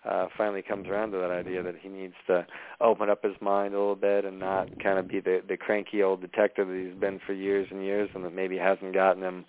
uh, 0.09 0.27
finally 0.37 0.61
comes 0.61 0.87
around 0.87 1.11
to 1.11 1.17
that 1.17 1.31
idea 1.31 1.61
that 1.63 1.75
he 1.81 1.89
needs 1.89 2.15
to 2.27 2.45
open 2.79 3.09
up 3.09 3.23
his 3.23 3.35
mind 3.39 3.73
a 3.73 3.79
little 3.79 3.95
bit 3.95 4.25
and 4.25 4.39
not 4.39 4.67
kind 4.81 4.97
of 4.97 5.07
be 5.07 5.19
the 5.19 5.41
the 5.47 5.57
cranky 5.57 6.01
old 6.01 6.21
detective 6.21 6.67
that 6.67 6.85
he's 6.87 6.99
been 6.99 7.19
for 7.25 7.33
years 7.33 7.67
and 7.71 7.83
years, 7.83 8.09
and 8.13 8.23
that 8.25 8.33
maybe 8.33 8.57
hasn't 8.57 8.93
gotten 8.93 9.23
him 9.23 9.45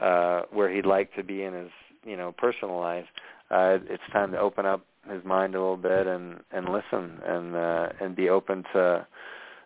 uh, 0.00 0.42
where 0.50 0.72
he'd 0.74 0.86
like 0.86 1.14
to 1.14 1.22
be 1.22 1.42
in 1.42 1.54
his 1.54 1.70
you 2.04 2.16
know 2.16 2.32
personal 2.36 2.78
life. 2.78 3.06
Uh, 3.50 3.78
it's 3.88 4.02
time 4.12 4.32
to 4.32 4.38
open 4.38 4.66
up 4.66 4.84
his 5.10 5.24
mind 5.24 5.54
a 5.54 5.58
little 5.58 5.76
bit 5.76 6.06
and 6.06 6.40
and 6.50 6.68
listen 6.68 7.20
and 7.26 7.54
uh, 7.54 7.88
and 8.00 8.16
be 8.16 8.28
open 8.28 8.64
to 8.72 9.06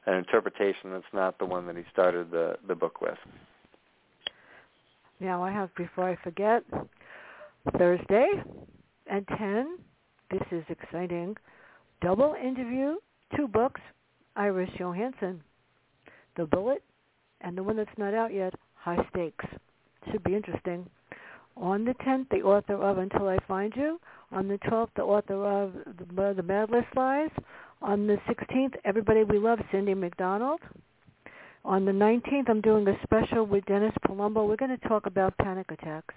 an 0.06 0.14
interpretation 0.14 0.90
that's 0.92 1.04
not 1.12 1.38
the 1.38 1.44
one 1.44 1.66
that 1.66 1.76
he 1.76 1.84
started 1.92 2.30
the 2.30 2.56
the 2.66 2.74
book 2.74 3.00
with. 3.00 3.18
Now 5.20 5.42
I 5.42 5.50
have, 5.50 5.74
before 5.74 6.08
I 6.08 6.16
forget, 6.22 6.62
Thursday 7.76 8.30
at 9.10 9.26
10, 9.36 9.78
this 10.30 10.42
is 10.52 10.64
exciting, 10.68 11.36
double 12.00 12.34
interview, 12.40 12.96
two 13.36 13.48
books, 13.48 13.80
Iris 14.36 14.70
Johansen, 14.78 15.40
The 16.36 16.46
Bullet, 16.46 16.84
and 17.40 17.58
the 17.58 17.62
one 17.62 17.76
that's 17.76 17.90
not 17.98 18.14
out 18.14 18.32
yet, 18.32 18.54
High 18.74 19.04
Stakes. 19.10 19.44
Should 20.10 20.22
be 20.22 20.36
interesting. 20.36 20.88
On 21.56 21.84
the 21.84 21.94
10th, 21.94 22.28
the 22.30 22.42
author 22.42 22.74
of 22.74 22.98
Until 22.98 23.28
I 23.28 23.38
Find 23.48 23.72
You. 23.74 23.98
On 24.30 24.46
the 24.46 24.58
12th, 24.58 24.90
the 24.96 25.02
author 25.02 25.44
of 25.44 25.72
The, 26.36 26.42
Mad 26.42 26.70
List 26.70 26.88
Lies. 26.94 27.30
On 27.80 28.06
the 28.06 28.18
16th, 28.28 28.74
Everybody 28.84 29.24
We 29.24 29.38
Love, 29.38 29.58
Cindy 29.72 29.94
McDonald. 29.94 30.60
On 31.64 31.84
the 31.84 31.92
19th, 31.92 32.48
I'm 32.48 32.60
doing 32.60 32.86
a 32.88 32.96
special 33.02 33.46
with 33.46 33.64
Dennis 33.66 33.94
Palumbo. 34.06 34.46
We're 34.46 34.56
going 34.56 34.76
to 34.76 34.88
talk 34.88 35.06
about 35.06 35.36
panic 35.38 35.70
attacks. 35.70 36.14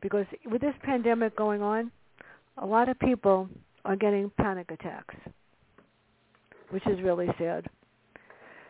Because 0.00 0.26
with 0.44 0.60
this 0.60 0.74
pandemic 0.82 1.36
going 1.36 1.62
on, 1.62 1.90
a 2.58 2.66
lot 2.66 2.88
of 2.88 2.98
people 2.98 3.48
are 3.84 3.96
getting 3.96 4.30
panic 4.38 4.70
attacks, 4.70 5.14
which 6.70 6.86
is 6.86 7.00
really 7.02 7.28
sad. 7.38 7.66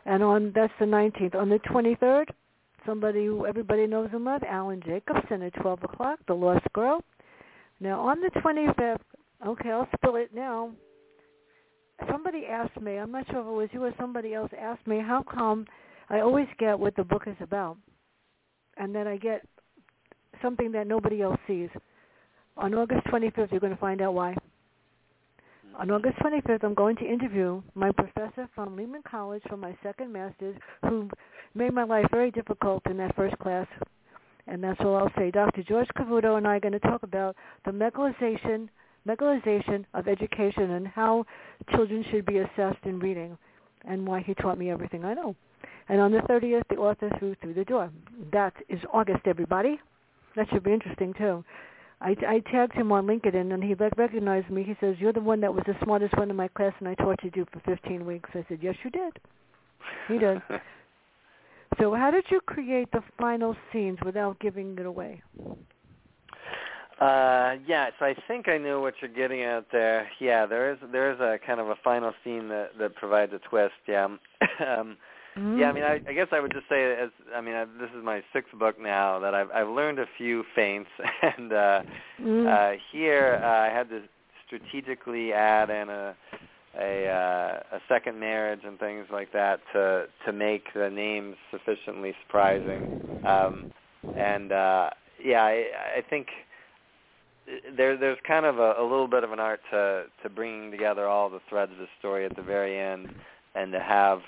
And 0.04 0.22
on 0.22 0.52
that's 0.54 0.72
the 0.78 0.86
19th. 0.86 1.34
On 1.34 1.48
the 1.48 1.58
23rd, 1.58 2.26
somebody 2.84 3.26
who 3.26 3.46
everybody 3.46 3.86
knows 3.86 4.08
and 4.12 4.24
loves, 4.24 4.44
Alan 4.48 4.80
Jacobson 4.86 5.42
at 5.42 5.54
12 5.60 5.82
o'clock, 5.84 6.18
The 6.26 6.34
Lost 6.34 6.66
Girl. 6.72 7.02
Now 7.80 8.00
on 8.00 8.20
the 8.20 8.30
25th, 8.40 8.98
okay, 9.46 9.70
I'll 9.70 9.88
spill 9.96 10.16
it 10.16 10.34
now 10.34 10.72
somebody 12.10 12.46
asked 12.46 12.80
me, 12.80 12.96
I'm 12.96 13.12
not 13.12 13.26
sure 13.30 13.40
if 13.40 13.46
it 13.46 13.50
was 13.50 13.68
you 13.72 13.84
or 13.84 13.92
somebody 13.98 14.34
else 14.34 14.50
asked 14.58 14.86
me, 14.86 15.00
how 15.00 15.22
come 15.22 15.66
I 16.08 16.20
always 16.20 16.46
get 16.58 16.78
what 16.78 16.94
the 16.96 17.04
book 17.04 17.22
is 17.26 17.36
about, 17.40 17.76
and 18.76 18.94
then 18.94 19.06
I 19.06 19.16
get 19.16 19.42
something 20.42 20.72
that 20.72 20.86
nobody 20.86 21.22
else 21.22 21.38
sees. 21.46 21.68
On 22.56 22.74
August 22.74 23.06
25th, 23.06 23.50
you're 23.50 23.60
going 23.60 23.74
to 23.74 23.80
find 23.80 24.00
out 24.00 24.14
why. 24.14 24.34
On 25.78 25.90
August 25.90 26.16
25th, 26.18 26.64
I'm 26.64 26.74
going 26.74 26.96
to 26.96 27.04
interview 27.04 27.62
my 27.74 27.90
professor 27.92 28.48
from 28.54 28.76
Lehman 28.76 29.02
College 29.08 29.42
for 29.48 29.56
my 29.56 29.76
second 29.82 30.12
master's, 30.12 30.56
who 30.82 31.08
made 31.54 31.72
my 31.72 31.84
life 31.84 32.06
very 32.10 32.30
difficult 32.30 32.82
in 32.88 32.96
that 32.98 33.14
first 33.14 33.38
class. 33.38 33.66
And 34.46 34.62
that's 34.62 34.80
all 34.80 34.96
I'll 34.96 35.12
say. 35.16 35.30
Dr. 35.30 35.62
George 35.62 35.88
Cavuto 35.96 36.36
and 36.36 36.46
I 36.46 36.56
are 36.56 36.60
going 36.60 36.72
to 36.72 36.80
talk 36.80 37.02
about 37.02 37.36
the 37.64 37.72
megalization 37.72 38.68
megalization 39.06 39.84
of 39.94 40.08
education 40.08 40.72
and 40.72 40.86
how 40.88 41.24
children 41.70 42.04
should 42.10 42.26
be 42.26 42.38
assessed 42.38 42.84
in 42.84 42.98
reading 42.98 43.38
and 43.88 44.06
why 44.06 44.20
he 44.20 44.34
taught 44.34 44.58
me 44.58 44.70
everything 44.70 45.04
I 45.04 45.14
know. 45.14 45.36
And 45.88 46.00
on 46.00 46.10
the 46.10 46.18
30th, 46.18 46.62
the 46.68 46.76
author 46.76 47.10
threw 47.18 47.36
through 47.36 47.54
the 47.54 47.64
door. 47.64 47.90
That 48.32 48.52
is 48.68 48.80
August, 48.92 49.20
everybody. 49.26 49.80
That 50.34 50.48
should 50.50 50.64
be 50.64 50.72
interesting, 50.72 51.14
too. 51.14 51.44
I, 52.00 52.16
I 52.26 52.42
tagged 52.50 52.74
him 52.74 52.92
on 52.92 53.06
LinkedIn, 53.06 53.52
and 53.54 53.62
he 53.62 53.74
recognized 53.74 54.50
me. 54.50 54.64
He 54.64 54.76
says, 54.80 54.96
you're 54.98 55.12
the 55.12 55.20
one 55.20 55.40
that 55.40 55.54
was 55.54 55.62
the 55.66 55.76
smartest 55.84 56.16
one 56.18 56.28
in 56.28 56.36
my 56.36 56.48
class, 56.48 56.72
and 56.80 56.88
I 56.88 56.94
tortured 56.94 57.34
you 57.36 57.46
for 57.52 57.60
15 57.60 58.04
weeks. 58.04 58.28
I 58.34 58.44
said, 58.48 58.58
yes, 58.60 58.74
you 58.84 58.90
did. 58.90 59.18
He 60.08 60.18
did. 60.18 60.42
so 61.78 61.94
how 61.94 62.10
did 62.10 62.24
you 62.30 62.40
create 62.40 62.90
the 62.92 63.02
final 63.18 63.56
scenes 63.72 63.98
without 64.04 64.38
giving 64.40 64.76
it 64.78 64.86
away? 64.86 65.22
Uh, 67.00 67.56
yeah, 67.66 67.90
so 67.98 68.06
I 68.06 68.14
think 68.26 68.48
I 68.48 68.56
knew 68.56 68.80
what 68.80 68.94
you're 69.02 69.10
getting 69.10 69.42
at 69.42 69.66
there. 69.70 70.08
Yeah, 70.18 70.46
there 70.46 70.72
is 70.72 70.78
there 70.92 71.12
is 71.12 71.20
a 71.20 71.38
kind 71.46 71.60
of 71.60 71.68
a 71.68 71.76
final 71.84 72.12
scene 72.24 72.48
that 72.48 72.70
that 72.78 72.94
provides 72.94 73.32
a 73.34 73.38
twist. 73.38 73.74
Yeah, 73.86 74.04
um, 74.66 74.96
yeah. 75.58 75.68
I 75.68 75.72
mean, 75.72 75.84
I, 75.84 76.00
I 76.08 76.14
guess 76.14 76.28
I 76.32 76.40
would 76.40 76.52
just 76.52 76.68
say 76.70 76.94
as 76.94 77.10
I 77.34 77.42
mean, 77.42 77.54
I, 77.54 77.66
this 77.66 77.90
is 77.94 78.02
my 78.02 78.22
sixth 78.32 78.58
book 78.58 78.80
now 78.80 79.18
that 79.18 79.34
I've 79.34 79.50
I've 79.50 79.68
learned 79.68 79.98
a 79.98 80.06
few 80.16 80.42
feints, 80.54 80.90
and 81.22 81.52
uh, 81.52 81.82
Mm. 82.18 82.46
uh, 82.48 82.78
here 82.90 83.38
uh, 83.42 83.46
I 83.46 83.66
had 83.68 83.90
to 83.90 84.00
strategically 84.46 85.34
add 85.34 85.68
in 85.68 85.90
a 85.90 86.16
a 86.80 87.08
uh, 87.08 87.76
a 87.76 87.80
second 87.88 88.20
marriage 88.20 88.60
and 88.64 88.78
things 88.78 89.06
like 89.10 89.32
that 89.32 89.60
to 89.72 90.06
to 90.24 90.32
make 90.32 90.64
the 90.74 90.90
names 90.90 91.36
sufficiently 91.50 92.14
surprising. 92.26 93.22
Um, 93.24 93.72
and 94.16 94.52
uh, 94.52 94.90
yeah, 95.22 95.42
I, 95.42 95.64
I 95.98 96.02
think 96.08 96.28
there 97.76 97.96
there's 97.96 98.18
kind 98.26 98.44
of 98.44 98.58
a, 98.58 98.74
a 98.78 98.82
little 98.82 99.08
bit 99.08 99.24
of 99.24 99.32
an 99.32 99.40
art 99.40 99.60
to 99.70 100.04
to 100.22 100.28
bringing 100.28 100.70
together 100.70 101.06
all 101.06 101.30
the 101.30 101.40
threads 101.48 101.72
of 101.72 101.78
the 101.78 101.88
story 101.98 102.24
at 102.24 102.36
the 102.36 102.42
very 102.42 102.78
end, 102.78 103.08
and 103.54 103.72
to 103.72 103.80
have 103.80 104.20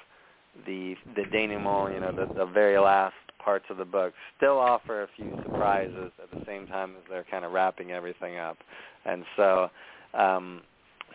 the 0.66 0.94
the 1.16 1.24
denouement, 1.24 1.94
you 1.94 2.00
know, 2.00 2.12
the, 2.12 2.32
the 2.34 2.46
very 2.46 2.78
last 2.78 3.14
parts 3.44 3.66
of 3.70 3.76
the 3.76 3.84
book 3.84 4.12
still 4.37 4.58
offer 4.58 5.02
a 5.02 5.08
few 5.16 5.30
surprises 5.42 6.11
at 6.22 6.30
the 6.30 6.44
same 6.46 6.66
time 6.66 6.90
as 6.96 7.02
they're 7.08 7.26
kind 7.30 7.44
of 7.44 7.52
wrapping 7.52 7.90
everything 7.90 8.38
up, 8.38 8.58
and 9.04 9.24
so 9.37 9.68
um, 10.14 10.62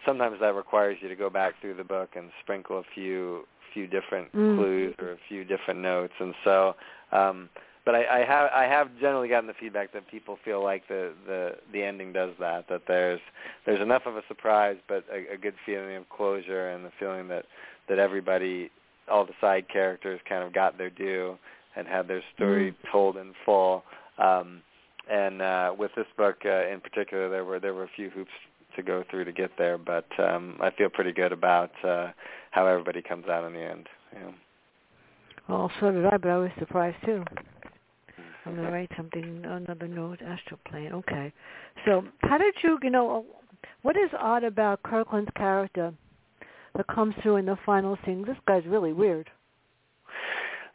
sometimes 0.06 0.40
that 0.42 0.56
requires 0.56 0.98
you 1.02 1.10
to 1.10 1.16
go 1.16 1.30
back 1.30 1.54
through 1.62 1.76
the 1.76 1.84
book 1.84 2.12
and 2.16 2.30
sprinkle 2.42 2.80
a 2.80 2.84
few 2.94 3.46
few 3.74 3.88
different 3.88 4.32
Mm. 4.34 4.56
clues 4.56 4.96
or 5.00 5.12
a 5.14 5.18
few 5.28 5.44
different 5.44 5.80
notes, 5.80 6.14
and 6.20 6.34
so. 6.44 6.76
Um, 7.12 7.50
but 7.86 7.96
I, 7.96 8.22
I 8.22 8.26
have 8.26 8.50
I 8.54 8.64
have 8.64 8.88
generally 9.00 9.28
gotten 9.28 9.48
the 9.48 9.54
feedback 9.60 9.92
that 9.94 10.08
people 10.10 10.38
feel 10.46 10.64
like 10.64 10.88
the 10.88 11.12
the 11.28 11.56
the 11.74 11.84
ending 11.84 12.14
does 12.14 12.32
that 12.40 12.68
that 12.70 12.84
there's 12.88 13.20
there's 13.66 13.82
enough 13.82 14.04
of 14.06 14.16
a 14.16 14.22
surprise 14.28 14.78
but 14.88 15.04
a, 15.12 15.34
a 15.34 15.38
good 15.38 15.56
feeling 15.66 15.96
of 15.98 16.08
closure 16.10 16.70
and 16.70 16.86
the 16.86 16.92
feeling 16.98 17.28
that 17.28 17.46
that 17.90 18.00
everybody 18.00 18.72
all 19.12 19.26
the 19.26 19.34
side 19.42 19.66
characters 19.68 20.22
kind 20.30 20.44
of 20.44 20.54
got 20.54 20.78
their 20.78 20.90
due 20.90 21.38
and 21.76 21.86
had 21.88 22.08
their 22.08 22.24
story 22.34 22.74
told 22.92 23.18
in 23.18 23.34
full 23.46 23.84
um 24.18 24.62
and 25.12 25.42
uh 25.42 25.74
with 25.78 25.92
this 25.98 26.08
book 26.16 26.38
uh, 26.46 26.66
in 26.70 26.80
particular 26.80 27.30
there 27.30 27.44
were 27.44 27.60
there 27.60 27.74
were 27.74 27.84
a 27.84 27.92
few 27.98 28.10
hoops 28.12 28.32
to 28.76 28.84
go 28.84 29.04
through 29.10 29.26
to 29.26 29.32
get 29.32 29.52
there 29.58 29.78
but 29.78 30.08
um 30.20 30.58
I 30.62 30.72
feel 30.72 30.90
pretty 30.90 31.12
good 31.12 31.32
about 31.32 31.72
uh 31.84 32.12
how 32.52 32.68
everybody 32.68 33.02
comes 33.02 33.28
out 33.28 33.46
in 33.46 33.54
the 33.54 33.64
end 33.64 33.88
yeah 34.14 34.32
Well, 35.50 35.72
so 35.80 35.92
did 35.92 36.06
I, 36.06 36.18
but 36.18 36.30
I 36.30 36.38
was 36.38 36.52
surprised 36.58 36.98
too. 37.06 37.24
I'm 38.46 38.56
gonna 38.56 38.72
write 38.72 38.92
something, 38.98 39.44
another 39.46 39.88
note, 39.88 40.22
astral 40.22 40.60
plane. 40.70 40.92
Okay. 40.92 41.32
So, 41.86 42.04
how 42.22 42.38
did 42.38 42.54
you, 42.62 42.78
you 42.82 42.90
know, 42.90 43.26
what 43.84 43.96
is 43.96 44.10
odd 44.20 44.44
about 44.44 44.84
Kirkland's 44.84 45.32
character 45.36 45.94
that 46.76 46.88
comes 46.88 47.16
through 47.22 47.38
in 47.38 47.46
the 47.46 47.58
final 47.66 47.98
scene? 48.06 48.24
This 48.26 48.38
guy's 48.48 48.66
really 48.66 48.94
weird. 48.94 49.30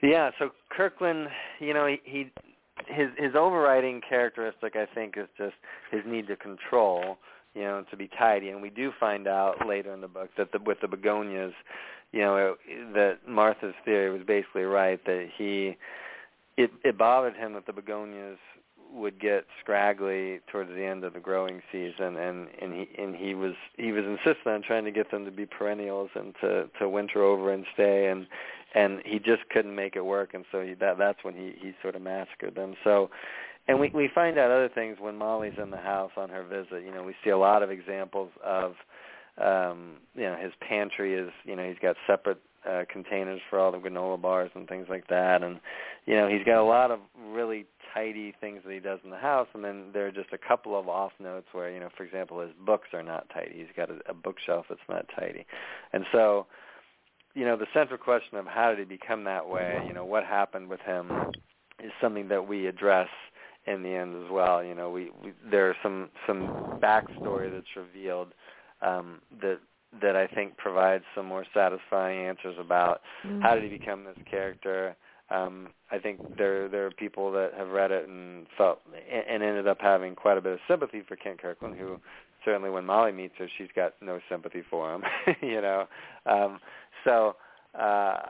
Yeah, 0.03 0.31
so 0.39 0.51
Kirkland, 0.71 1.29
you 1.59 1.75
know, 1.75 1.87
he, 1.87 2.01
he 2.05 2.31
his 2.87 3.09
his 3.19 3.35
overriding 3.35 4.01
characteristic 4.09 4.77
I 4.77 4.87
think 4.95 5.15
is 5.17 5.27
just 5.37 5.55
his 5.91 6.03
need 6.07 6.27
to 6.29 6.37
control. 6.37 7.19
You 7.59 7.65
know, 7.65 7.85
to 7.91 7.97
be 7.97 8.09
tidy. 8.17 8.51
And 8.51 8.63
we 8.63 8.71
do 8.71 8.93
find 9.01 9.27
out 9.27 9.67
later 9.67 9.93
in 9.93 10.01
the 10.01 10.09
book 10.09 10.31
that 10.39 10.53
the, 10.53 10.61
with 10.65 10.79
the 10.81 10.87
begonias, 10.87 11.53
you 12.13 12.21
know, 12.21 12.55
it, 12.65 12.95
that 12.95 13.29
Martha's 13.29 13.75
theory 13.85 14.17
was 14.17 14.25
basically 14.25 14.63
right 14.63 15.05
that 15.05 15.29
he 15.37 15.77
it 16.57 16.71
it 16.85 16.97
bothered 16.97 17.35
him 17.35 17.55
that 17.55 17.67
the 17.67 17.73
begonias 17.73 18.39
would 18.95 19.21
get 19.21 19.45
scraggly 19.61 20.41
towards 20.51 20.71
the 20.71 20.85
end 20.85 21.05
of 21.05 21.13
the 21.15 21.21
growing 21.21 21.61
season. 21.73 22.17
And 22.17 22.49
and 22.63 22.73
he 22.73 22.89
and 22.97 23.17
he 23.17 23.35
was 23.35 23.55
he 23.77 23.91
was 23.91 24.05
insistent 24.05 24.47
on 24.47 24.63
trying 24.63 24.85
to 24.85 24.93
get 24.93 25.11
them 25.11 25.25
to 25.25 25.33
be 25.33 25.45
perennials 25.45 26.11
and 26.15 26.35
to 26.41 26.69
to 26.79 26.89
winter 26.89 27.25
over 27.25 27.53
and 27.53 27.67
stay. 27.75 28.09
And 28.09 28.29
and 28.75 29.01
he 29.05 29.19
just 29.19 29.49
couldn't 29.51 29.75
make 29.75 29.97
it 29.97 30.05
work. 30.05 30.33
And 30.33 30.45
so 30.53 30.61
he, 30.61 30.75
that 30.75 30.97
that's 30.97 31.25
when 31.25 31.35
he 31.35 31.55
he 31.61 31.73
sort 31.83 31.97
of 31.97 32.03
massacred 32.03 32.55
them. 32.55 32.75
So 32.85 33.11
and 33.69 33.79
we 33.79 33.91
we 33.95 34.09
find 34.15 34.39
out 34.39 34.51
other 34.51 34.71
things 34.75 34.97
when 34.99 35.17
Molly's 35.17 35.59
in 35.63 35.71
the 35.71 35.77
house 35.77 36.11
on 36.17 36.31
her 36.31 36.43
visit. 36.43 36.85
You 36.85 36.93
know 36.93 37.05
we 37.05 37.15
see 37.23 37.31
a 37.31 37.39
lot 37.39 37.63
of 37.63 37.71
examples 37.71 38.31
of 38.45 38.75
um 39.41 39.99
you 40.15 40.23
know 40.23 40.37
his 40.41 40.53
pantry 40.67 41.15
is 41.15 41.31
you 41.45 41.55
know 41.55 41.69
he's 41.69 41.79
got 41.81 41.97
separate 42.07 42.41
uh, 42.69 42.85
containers 42.91 43.41
for 43.49 43.59
all 43.59 43.71
the 43.71 43.79
granola 43.79 44.21
bars 44.21 44.51
and 44.55 44.69
things 44.69 44.87
like 44.89 45.07
that. 45.09 45.43
And 45.43 45.61
you 46.07 46.15
know 46.15 46.29
he's 46.29 46.45
got 46.45 46.61
a 46.61 46.65
lot 46.65 46.91
of 46.91 47.01
really 47.31 47.67
tidy 47.95 48.35
things 48.41 48.63
that 48.65 48.73
he 48.73 48.81
does 48.81 48.99
in 49.05 49.11
the 49.11 49.19
house. 49.19 49.49
And 49.55 49.65
then 49.65 49.91
there 49.93 50.07
are 50.07 50.13
just 50.13 50.33
a 50.33 50.39
couple 50.39 50.79
of 50.79 50.89
off 50.89 51.13
notes 51.21 51.47
where 51.53 51.71
you 51.71 51.79
know 51.79 51.91
for 51.97 52.05
example 52.05 52.41
his 52.41 52.51
books 52.65 52.89
are 52.93 53.03
not 53.03 53.29
tidy. 53.33 53.55
He's 53.57 53.77
got 53.77 53.91
a, 53.91 53.99
a 54.09 54.15
bookshelf 54.15 54.67
that's 54.69 54.81
not 54.89 55.07
tidy. 55.15 55.47
And 55.93 56.05
so 56.11 56.47
you 57.35 57.45
know 57.45 57.57
the 57.57 57.67
central 57.75 57.99
question 57.99 58.39
of 58.39 58.47
how 58.47 58.71
did 58.71 58.79
he 58.79 58.85
become 58.97 59.25
that 59.25 59.49
way 59.49 59.81
you 59.87 59.93
know 59.93 60.05
what 60.05 60.25
happened 60.25 60.69
with 60.69 60.81
him 60.81 61.11
is 61.79 61.93
something 62.01 62.29
that 62.29 62.49
we 62.49 62.67
address 62.67 63.09
in 63.69 63.83
the 63.83 63.91
end 63.91 64.17
as 64.25 64.31
well 64.31 64.65
you 64.65 64.75
know 64.75 64.91
we, 64.91 65.11
we 65.23 65.33
there 65.51 65.69
are 65.69 65.77
some 65.83 66.09
some 66.27 66.79
backstory 66.83 67.51
that's 67.53 67.77
revealed 67.77 68.29
um 68.83 69.21
that 69.41 69.59
that 70.03 70.17
I 70.17 70.27
think 70.27 70.57
provides 70.57 71.05
some 71.15 71.27
more 71.27 71.45
satisfying 71.55 72.27
answers 72.27 72.57
about 72.59 73.01
mm-hmm. 73.25 73.41
how 73.41 73.55
did 73.55 73.65
he 73.65 73.79
become 73.79 74.05
this 74.05 74.19
character. 74.31 74.97
Um, 75.31 75.69
I 75.91 75.99
think 75.99 76.37
there 76.37 76.69
there 76.69 76.87
are 76.87 76.91
people 76.91 77.31
that 77.33 77.53
have 77.57 77.69
read 77.69 77.91
it 77.91 78.09
and 78.09 78.47
felt 78.57 78.81
and 79.11 79.43
ended 79.43 79.67
up 79.67 79.79
having 79.81 80.15
quite 80.15 80.39
a 80.39 80.41
bit 80.41 80.53
of 80.55 80.59
sympathy 80.69 81.03
for 81.07 81.17
Kent 81.17 81.41
Kirkland, 81.41 81.77
who 81.77 81.99
certainly 82.45 82.71
when 82.71 82.87
Molly 82.87 83.13
meets 83.13 83.35
her, 83.39 83.49
she's 83.59 83.69
got 83.75 83.95
no 84.01 84.21
sympathy 84.29 84.63
for 84.71 84.95
him, 84.95 85.03
you 85.43 85.61
know. 85.61 85.87
Um, 86.25 86.61
so 87.05 87.37
uh, 87.75 88.21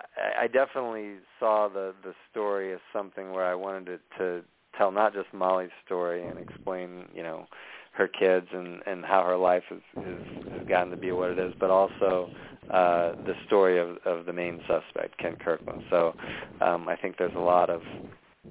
I 0.40 0.48
definitely 0.52 1.16
saw 1.38 1.68
the 1.68 1.94
the 2.02 2.14
story 2.30 2.72
as 2.72 2.80
something 2.92 3.30
where 3.32 3.44
I 3.44 3.54
wanted 3.54 3.88
it 3.88 4.00
to 4.18 4.42
tell 4.78 4.90
not 4.90 5.12
just 5.12 5.26
Molly's 5.34 5.70
story 5.84 6.26
and 6.26 6.38
explain, 6.38 7.04
you 7.14 7.22
know, 7.22 7.46
her 7.92 8.08
kids 8.08 8.46
and 8.52 8.80
and 8.86 9.04
how 9.04 9.24
her 9.24 9.36
life 9.36 9.64
has 9.68 9.80
has, 9.96 10.52
has 10.52 10.68
gotten 10.68 10.90
to 10.90 10.96
be 10.96 11.10
what 11.10 11.30
it 11.30 11.38
is, 11.38 11.52
but 11.58 11.68
also 11.68 12.30
uh, 12.70 13.12
the 13.26 13.34
story 13.46 13.78
of 13.78 13.96
of 14.06 14.24
the 14.24 14.32
main 14.32 14.60
suspect, 14.68 15.18
Kent 15.18 15.40
Kirkland. 15.44 15.82
So 15.90 16.14
um, 16.60 16.88
I 16.88 16.96
think 16.96 17.16
there's 17.18 17.34
a 17.34 17.40
lot 17.40 17.70
of 17.70 17.82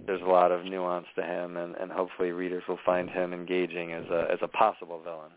there's 0.05 0.21
a 0.21 0.25
lot 0.25 0.51
of 0.51 0.65
nuance 0.65 1.07
to 1.15 1.23
him, 1.23 1.57
and, 1.57 1.75
and 1.75 1.91
hopefully 1.91 2.31
readers 2.31 2.63
will 2.67 2.79
find 2.85 3.09
him 3.09 3.33
engaging 3.33 3.93
as 3.93 4.05
a 4.11 4.27
as 4.31 4.39
a 4.41 4.47
possible 4.49 5.01
villain. 5.01 5.31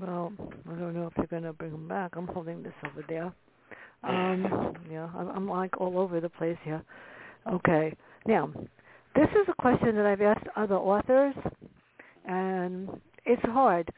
Well, 0.00 0.32
I 0.70 0.74
don't 0.74 0.94
know 0.94 1.06
if 1.06 1.14
they're 1.14 1.26
going 1.26 1.44
to 1.44 1.52
bring 1.52 1.72
him 1.72 1.88
back. 1.88 2.16
I'm 2.16 2.26
holding 2.26 2.62
this 2.62 2.74
over 2.84 3.04
there. 3.08 3.32
Um, 4.04 4.76
yeah, 4.92 5.08
I'm, 5.16 5.28
I'm 5.30 5.48
like 5.48 5.80
all 5.80 5.98
over 5.98 6.20
the 6.20 6.28
place 6.28 6.58
here. 6.62 6.82
Okay, 7.50 7.96
now 8.26 8.52
this 9.16 9.28
is 9.30 9.48
a 9.48 9.54
question 9.54 9.96
that 9.96 10.06
I've 10.06 10.20
asked 10.20 10.46
other 10.56 10.76
authors, 10.76 11.34
and 12.26 12.88
it's 13.24 13.42
hard. 13.42 13.90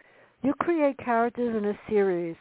You 0.42 0.54
create 0.54 0.96
characters 0.98 1.56
in 1.56 1.64
a 1.64 1.78
series, 1.90 2.36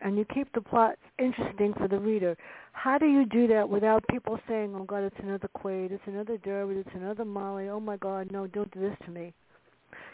and 0.00 0.16
you 0.16 0.24
keep 0.32 0.52
the 0.52 0.60
plot 0.60 0.96
interesting 1.18 1.74
for 1.74 1.88
the 1.88 1.98
reader. 1.98 2.36
How 2.72 2.98
do 2.98 3.06
you 3.06 3.24
do 3.24 3.48
that 3.48 3.68
without 3.68 4.06
people 4.08 4.38
saying, 4.48 4.74
"Oh 4.76 4.84
God, 4.84 5.02
it's 5.02 5.18
another 5.18 5.48
Quaid, 5.48 5.90
it's 5.90 6.06
another 6.06 6.38
Durwood, 6.38 6.76
it's 6.76 6.94
another 6.94 7.24
Molly. 7.24 7.68
Oh 7.68 7.80
my 7.80 7.96
God, 7.96 8.30
no, 8.30 8.46
don't 8.46 8.70
do 8.70 8.80
this 8.80 8.96
to 9.04 9.10
me." 9.10 9.32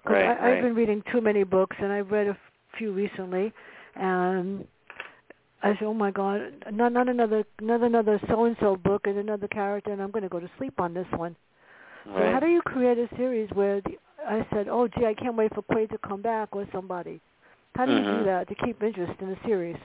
Because 0.02 0.14
right, 0.14 0.24
I, 0.24 0.28
right. 0.28 0.56
I've 0.56 0.62
been 0.62 0.74
reading 0.74 1.02
too 1.12 1.20
many 1.20 1.44
books, 1.44 1.76
and 1.78 1.92
I've 1.92 2.10
read 2.10 2.28
a 2.28 2.38
few 2.78 2.92
recently, 2.92 3.52
and 3.96 4.66
I 5.62 5.74
said, 5.74 5.82
"Oh 5.82 5.94
my 5.94 6.10
God, 6.10 6.64
not 6.70 6.92
not 6.92 7.08
another 7.08 7.44
not 7.60 7.82
another 7.82 8.18
so 8.28 8.44
and 8.46 8.56
so 8.60 8.76
book 8.76 9.06
and 9.06 9.18
another 9.18 9.48
character, 9.48 9.92
and 9.92 10.00
I'm 10.00 10.10
going 10.10 10.22
to 10.22 10.30
go 10.30 10.40
to 10.40 10.50
sleep 10.56 10.80
on 10.80 10.94
this 10.94 11.06
one." 11.16 11.36
Right. 12.06 12.18
So 12.18 12.32
how 12.32 12.40
do 12.40 12.46
you 12.46 12.62
create 12.62 12.98
a 12.98 13.08
series 13.16 13.48
where 13.52 13.80
the 13.80 13.96
I 14.26 14.46
said, 14.52 14.68
"Oh, 14.68 14.88
gee, 14.88 15.06
I 15.06 15.14
can't 15.14 15.36
wait 15.36 15.54
for 15.54 15.62
Quaid 15.62 15.90
to 15.90 15.98
come 15.98 16.22
back 16.22 16.54
with 16.54 16.68
somebody." 16.72 17.20
How 17.74 17.86
do 17.86 17.92
you 17.92 17.98
mm-hmm. 18.00 18.18
do 18.20 18.24
that 18.26 18.48
to 18.48 18.54
keep 18.54 18.82
interest 18.82 19.12
in 19.20 19.30
the 19.30 19.36
series? 19.46 19.76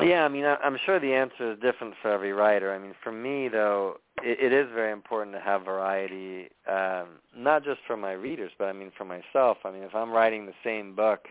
Yeah, 0.00 0.24
I 0.24 0.28
mean, 0.28 0.44
I'm 0.44 0.76
sure 0.84 0.98
the 0.98 1.14
answer 1.14 1.52
is 1.52 1.58
different 1.60 1.94
for 2.02 2.10
every 2.10 2.32
writer. 2.32 2.74
I 2.74 2.78
mean, 2.78 2.94
for 3.02 3.12
me 3.12 3.48
though, 3.48 3.98
it, 4.22 4.38
it 4.40 4.52
is 4.52 4.66
very 4.74 4.92
important 4.92 5.34
to 5.36 5.40
have 5.40 5.64
variety, 5.64 6.48
um, 6.68 7.20
not 7.36 7.64
just 7.64 7.80
for 7.86 7.96
my 7.96 8.12
readers, 8.12 8.50
but 8.58 8.64
I 8.64 8.72
mean 8.72 8.90
for 8.98 9.04
myself. 9.04 9.58
I 9.64 9.70
mean, 9.70 9.84
if 9.84 9.94
I'm 9.94 10.10
writing 10.10 10.46
the 10.46 10.52
same 10.64 10.96
book 10.96 11.26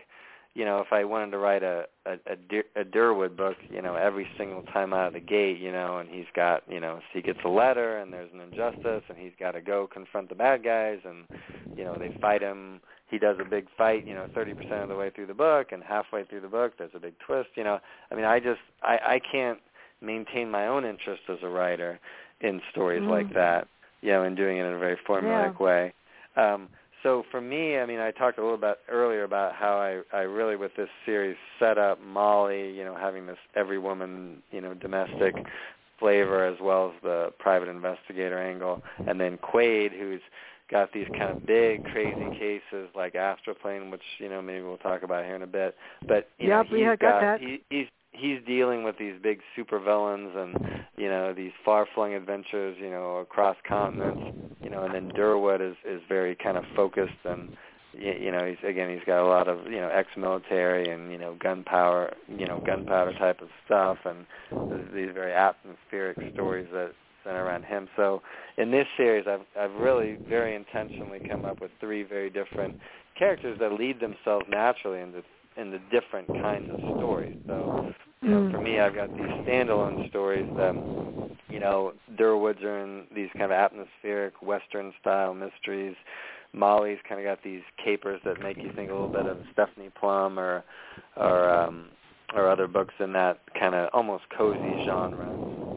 you 0.54 0.64
know, 0.64 0.78
if 0.78 0.92
I 0.92 1.04
wanted 1.04 1.32
to 1.32 1.38
write 1.38 1.62
a 1.62 1.86
a, 2.06 2.12
a, 2.26 2.36
Der, 2.36 2.64
a 2.76 2.84
Durwood 2.84 3.36
book, 3.36 3.56
you 3.70 3.80
know, 3.80 3.94
every 3.94 4.26
single 4.36 4.62
time 4.62 4.92
out 4.92 5.08
of 5.08 5.14
the 5.14 5.20
gate, 5.20 5.58
you 5.58 5.72
know, 5.72 5.98
and 5.98 6.08
he's 6.08 6.26
got, 6.34 6.62
you 6.68 6.80
know, 6.80 6.98
so 6.98 7.04
he 7.14 7.22
gets 7.22 7.38
a 7.44 7.48
letter 7.48 7.98
and 7.98 8.12
there's 8.12 8.30
an 8.32 8.40
injustice 8.40 9.02
and 9.08 9.18
he's 9.18 9.32
got 9.38 9.52
to 9.52 9.60
go 9.60 9.88
confront 9.90 10.28
the 10.28 10.34
bad 10.34 10.62
guys 10.62 10.98
and, 11.04 11.24
you 11.76 11.84
know, 11.84 11.96
they 11.98 12.16
fight 12.20 12.42
him. 12.42 12.80
He 13.10 13.18
does 13.18 13.36
a 13.40 13.48
big 13.48 13.68
fight, 13.76 14.06
you 14.06 14.14
know, 14.14 14.26
30% 14.36 14.82
of 14.82 14.88
the 14.88 14.96
way 14.96 15.10
through 15.10 15.26
the 15.26 15.34
book 15.34 15.72
and 15.72 15.82
halfway 15.82 16.24
through 16.24 16.40
the 16.40 16.48
book 16.48 16.72
there's 16.78 16.90
a 16.94 16.98
big 16.98 17.14
twist, 17.24 17.50
you 17.54 17.64
know. 17.64 17.78
I 18.10 18.14
mean, 18.14 18.24
I 18.24 18.40
just 18.40 18.60
I 18.82 18.98
I 19.06 19.20
can't 19.32 19.60
maintain 20.00 20.50
my 20.50 20.66
own 20.66 20.84
interest 20.84 21.22
as 21.28 21.38
a 21.42 21.48
writer 21.48 21.98
in 22.40 22.60
stories 22.70 23.02
mm. 23.02 23.10
like 23.10 23.32
that, 23.34 23.68
you 24.02 24.10
know, 24.10 24.24
and 24.24 24.36
doing 24.36 24.58
it 24.58 24.64
in 24.64 24.74
a 24.74 24.78
very 24.78 24.98
formulaic 25.08 25.58
yeah. 25.58 25.64
way. 25.64 25.92
Um 26.36 26.68
so 27.04 27.22
for 27.30 27.40
me, 27.40 27.78
I 27.78 27.86
mean, 27.86 28.00
I 28.00 28.10
talked 28.10 28.38
a 28.38 28.42
little 28.42 28.56
bit 28.56 28.78
earlier 28.88 29.22
about 29.22 29.54
how 29.54 29.76
I, 29.76 30.16
I 30.16 30.22
really, 30.22 30.56
with 30.56 30.74
this 30.76 30.88
series, 31.06 31.36
set 31.60 31.78
up 31.78 32.00
Molly, 32.00 32.72
you 32.72 32.82
know, 32.82 32.96
having 32.96 33.26
this 33.26 33.36
every 33.54 33.78
woman, 33.78 34.42
you 34.50 34.60
know, 34.60 34.74
domestic 34.74 35.36
flavor 36.00 36.44
as 36.44 36.56
well 36.60 36.88
as 36.88 37.02
the 37.02 37.32
private 37.38 37.68
investigator 37.68 38.38
angle, 38.38 38.82
and 39.06 39.20
then 39.20 39.38
Quaid, 39.38 39.96
who's 39.96 40.22
got 40.70 40.92
these 40.92 41.06
kind 41.16 41.30
of 41.30 41.46
big, 41.46 41.84
crazy 41.84 42.36
cases 42.38 42.88
like 42.96 43.14
Astroplane, 43.14 43.90
which 43.90 44.02
you 44.18 44.28
know 44.28 44.42
maybe 44.42 44.62
we'll 44.62 44.78
talk 44.78 45.02
about 45.02 45.24
here 45.24 45.36
in 45.36 45.42
a 45.42 45.46
bit. 45.46 45.76
But 46.08 46.28
you 46.38 46.48
yep, 46.48 46.70
know, 46.70 46.76
he's 46.76 46.86
got, 46.86 46.98
got, 47.00 47.20
that. 47.20 47.40
He, 47.40 47.62
he's 47.70 47.86
he's 48.14 48.38
dealing 48.46 48.84
with 48.84 48.96
these 48.98 49.14
big 49.22 49.40
supervillains 49.56 50.36
and 50.36 50.84
you 50.96 51.08
know 51.08 51.34
these 51.34 51.52
far-flung 51.64 52.14
adventures 52.14 52.76
you 52.80 52.90
know 52.90 53.18
across 53.18 53.56
continents 53.68 54.22
you 54.62 54.70
know 54.70 54.84
and 54.84 54.94
then 54.94 55.10
Derwood 55.16 55.60
is 55.60 55.76
is 55.84 56.00
very 56.08 56.36
kind 56.36 56.56
of 56.56 56.64
focused 56.74 57.12
and 57.24 57.48
you 57.92 58.30
know 58.30 58.44
he's 58.44 58.68
again 58.68 58.90
he's 58.90 59.04
got 59.06 59.22
a 59.22 59.28
lot 59.28 59.48
of 59.48 59.66
you 59.66 59.80
know 59.80 59.88
ex-military 59.88 60.88
and 60.90 61.12
you 61.12 61.18
know 61.18 61.36
gunpowder 61.40 62.14
you 62.28 62.46
know 62.46 62.62
gunpowder 62.64 63.12
type 63.18 63.40
of 63.40 63.48
stuff 63.66 63.98
and 64.04 64.26
these 64.94 65.10
very 65.12 65.32
atmospheric 65.32 66.16
stories 66.32 66.66
that 66.72 66.92
center 67.24 67.44
around 67.44 67.64
him 67.64 67.88
so 67.96 68.20
in 68.58 68.70
this 68.70 68.86
series 68.96 69.26
I've 69.26 69.46
I've 69.58 69.74
really 69.74 70.18
very 70.28 70.54
intentionally 70.54 71.20
come 71.26 71.44
up 71.44 71.60
with 71.60 71.70
three 71.80 72.02
very 72.02 72.30
different 72.30 72.74
characters 73.18 73.58
that 73.60 73.72
lead 73.72 74.00
themselves 74.00 74.46
naturally 74.48 75.00
into 75.00 75.22
into 75.56 75.78
different 75.90 76.28
kinds 76.40 76.70
of 76.70 76.78
stories. 76.96 77.34
So, 77.46 77.84
you 78.24 78.30
know, 78.30 78.50
for 78.50 78.58
me, 78.58 78.80
I've 78.80 78.94
got 78.94 79.10
these 79.16 79.28
standalone 79.46 79.98
stories 80.08 80.48
that, 80.56 80.74
you 81.50 81.60
know, 81.60 81.92
Durwoods 82.16 82.62
are 82.62 82.78
in 82.78 83.04
these 83.14 83.28
kind 83.32 83.44
of 83.44 83.52
atmospheric 83.52 84.40
Western-style 84.42 85.34
mysteries. 85.34 85.94
Molly's 86.52 86.98
kind 87.08 87.20
of 87.20 87.26
got 87.26 87.42
these 87.44 87.62
capers 87.82 88.20
that 88.24 88.40
make 88.40 88.58
you 88.58 88.70
think 88.74 88.88
a 88.88 88.92
little 88.92 89.08
bit 89.08 89.26
of 89.26 89.38
Stephanie 89.52 89.90
Plum 89.98 90.38
or, 90.38 90.64
or, 91.16 91.50
um, 91.50 91.88
or 92.34 92.48
other 92.48 92.66
books 92.66 92.94
in 92.98 93.12
that 93.12 93.40
kind 93.58 93.74
of 93.74 93.90
almost 93.92 94.24
cozy 94.36 94.78
genre. 94.84 95.34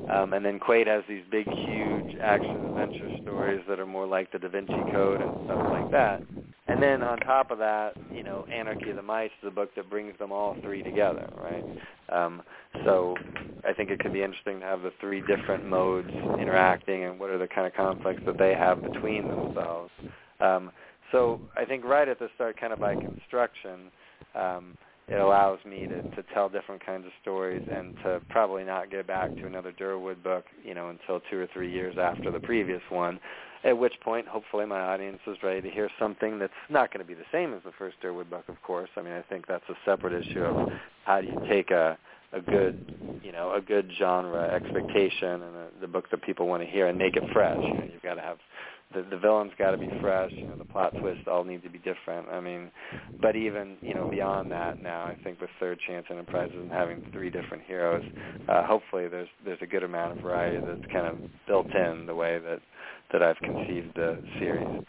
Um, 0.08 0.32
and 0.34 0.46
then 0.46 0.58
Quaid 0.58 0.88
has 0.88 1.04
these 1.10 1.24
big, 1.30 1.48
huge 1.66 2.16
action-adventure 2.22 3.12
stories 3.22 3.62
that 3.68 3.80
are 3.80 3.86
more 3.86 4.08
like 4.08 4.32
the 4.32 4.40
Da 4.40 4.48
Vinci 4.48 4.86
Code 4.90 5.22
and 5.22 5.32
stuff 5.44 5.60
like 5.70 5.92
that. 5.92 6.24
And 6.68 6.82
then 6.82 7.02
on 7.02 7.18
top 7.20 7.52
of 7.52 7.58
that, 7.60 7.96
you 8.14 8.24
know, 8.24 8.46
Anarchy 8.54 8.90
of 8.90 8.98
the 8.98 9.02
Mice 9.02 9.32
is 9.42 9.48
a 9.48 9.52
book 9.52 9.74
that 9.76 9.90
brings 9.90 10.18
them 10.20 10.32
all 10.32 10.56
three 10.62 10.84
together, 10.84 11.28
right? 11.42 11.66
Um, 12.10 12.42
so 12.84 13.16
I 13.68 13.74
think 13.74 13.90
it 13.90 14.00
could 14.00 14.14
be 14.14 14.22
interesting 14.22 14.60
to 14.60 14.66
have 14.66 14.82
the 14.82 14.92
three 15.00 15.22
different 15.22 15.66
modes 15.66 16.10
interacting 16.40 17.06
and 17.06 17.20
what 17.20 17.30
are 17.30 17.38
the 17.38 17.48
kind 17.48 17.68
of 17.68 17.74
conflicts 17.74 18.22
that 18.26 18.38
they 18.38 18.54
have 18.54 18.84
between 18.84 19.30
themselves. 19.30 19.92
Um, 20.40 20.72
so 21.12 21.40
I 21.56 21.66
think 21.66 21.86
right 21.86 22.08
at 22.08 22.20
the 22.20 22.30
start, 22.36 22.60
kind 22.60 22.74
of 22.74 22.80
by 22.80 22.96
construction, 22.96 23.92
um, 24.36 24.74
it 25.10 25.16
allows 25.16 25.60
me 25.66 25.88
to 25.88 26.02
to 26.02 26.24
tell 26.34 26.50
different 26.50 26.86
kinds 26.86 27.06
of 27.06 27.14
stories 27.22 27.64
and 27.72 27.94
to 28.04 28.22
probably 28.30 28.66
not 28.66 28.92
get 28.92 29.08
back 29.08 29.40
to 29.40 29.48
another 29.48 29.72
Durwood 29.72 30.22
book, 30.22 30.44
you 30.66 30.74
know, 30.74 30.90
until 30.90 31.22
two 31.30 31.40
or 31.40 31.48
three 31.54 31.72
years 31.72 31.96
after 31.98 32.30
the 32.30 32.40
previous 32.40 32.82
one. 32.90 33.20
At 33.64 33.78
which 33.78 33.94
point, 34.02 34.28
hopefully, 34.28 34.66
my 34.66 34.80
audience 34.80 35.20
is 35.28 35.38
ready 35.44 35.62
to 35.62 35.70
hear 35.70 35.90
something 36.00 36.40
that's 36.40 36.54
not 36.70 36.94
going 36.94 37.06
to 37.06 37.08
be 37.08 37.16
the 37.16 37.26
same 37.32 37.54
as 37.54 37.62
the 37.64 37.72
first 37.78 37.98
Durwood 38.02 38.30
book, 38.30 38.46
of 38.48 38.62
course. 38.62 38.90
I 38.96 39.02
mean, 39.02 39.14
I 39.14 39.24
think 39.24 39.48
that's 39.48 39.68
a 39.70 39.76
separate 39.86 40.14
issue 40.14 40.42
of 40.42 40.70
how 41.06 41.22
do 41.22 41.28
you 41.28 41.42
take 41.50 41.72
a 41.72 41.98
a 42.34 42.42
good, 42.42 42.92
you 43.24 43.32
know, 43.32 43.54
a 43.54 43.62
good 43.62 43.90
genre 43.98 44.54
expectation 44.54 45.42
and 45.44 45.56
a, 45.56 45.68
the 45.80 45.88
book 45.88 46.10
that 46.12 46.22
people 46.24 46.46
want 46.46 46.62
to 46.62 46.70
hear 46.70 46.88
and 46.88 46.98
make 46.98 47.16
it 47.16 47.24
fresh. 47.32 47.58
You 47.58 47.74
know, 47.74 47.88
you've 47.92 48.02
got 48.02 48.16
to 48.16 48.22
have 48.22 48.38
the 48.94 49.02
the 49.10 49.18
villain's 49.18 49.52
got 49.58 49.72
to 49.72 49.78
be 49.78 49.90
fresh. 50.02 50.32
You 50.36 50.48
know, 50.48 50.56
the 50.58 50.66
plot 50.66 50.94
twists 51.02 51.24
all 51.28 51.44
need 51.44 51.64
to 51.64 51.70
be 51.70 51.80
different. 51.80 52.30
I 52.30 52.40
mean, 52.40 52.72
but 53.22 53.36
even 53.36 53.78
you 53.82 53.94
know 53.94 54.10
beyond 54.10 54.52
that, 54.52 54.82
now 54.82 55.04
I 55.04 55.18
think 55.24 55.42
with 55.42 55.50
Third 55.60 55.80
Chance 55.88 56.08
Enterprises 56.10 56.56
and 56.58 56.72
having 56.72 57.02
three 57.12 57.30
different 57.30 57.64
heroes, 57.64 58.04
uh, 58.48 58.66
hopefully 58.66 59.08
there's 59.08 59.30
there's 59.46 59.62
a 59.62 59.68
good 59.68 59.84
amount 59.84 60.14
of 60.14 60.20
variety 60.20 60.66
that's 60.66 60.86
kind 60.92 61.08
of 61.08 61.18
built 61.48 61.68
in 61.76 62.06
the 62.06 62.16
way 62.16 62.40
that 62.40 62.60
that 63.12 63.24
I've 63.24 63.38
conceived 63.38 63.96
the 63.96 64.22
series. 64.40 64.86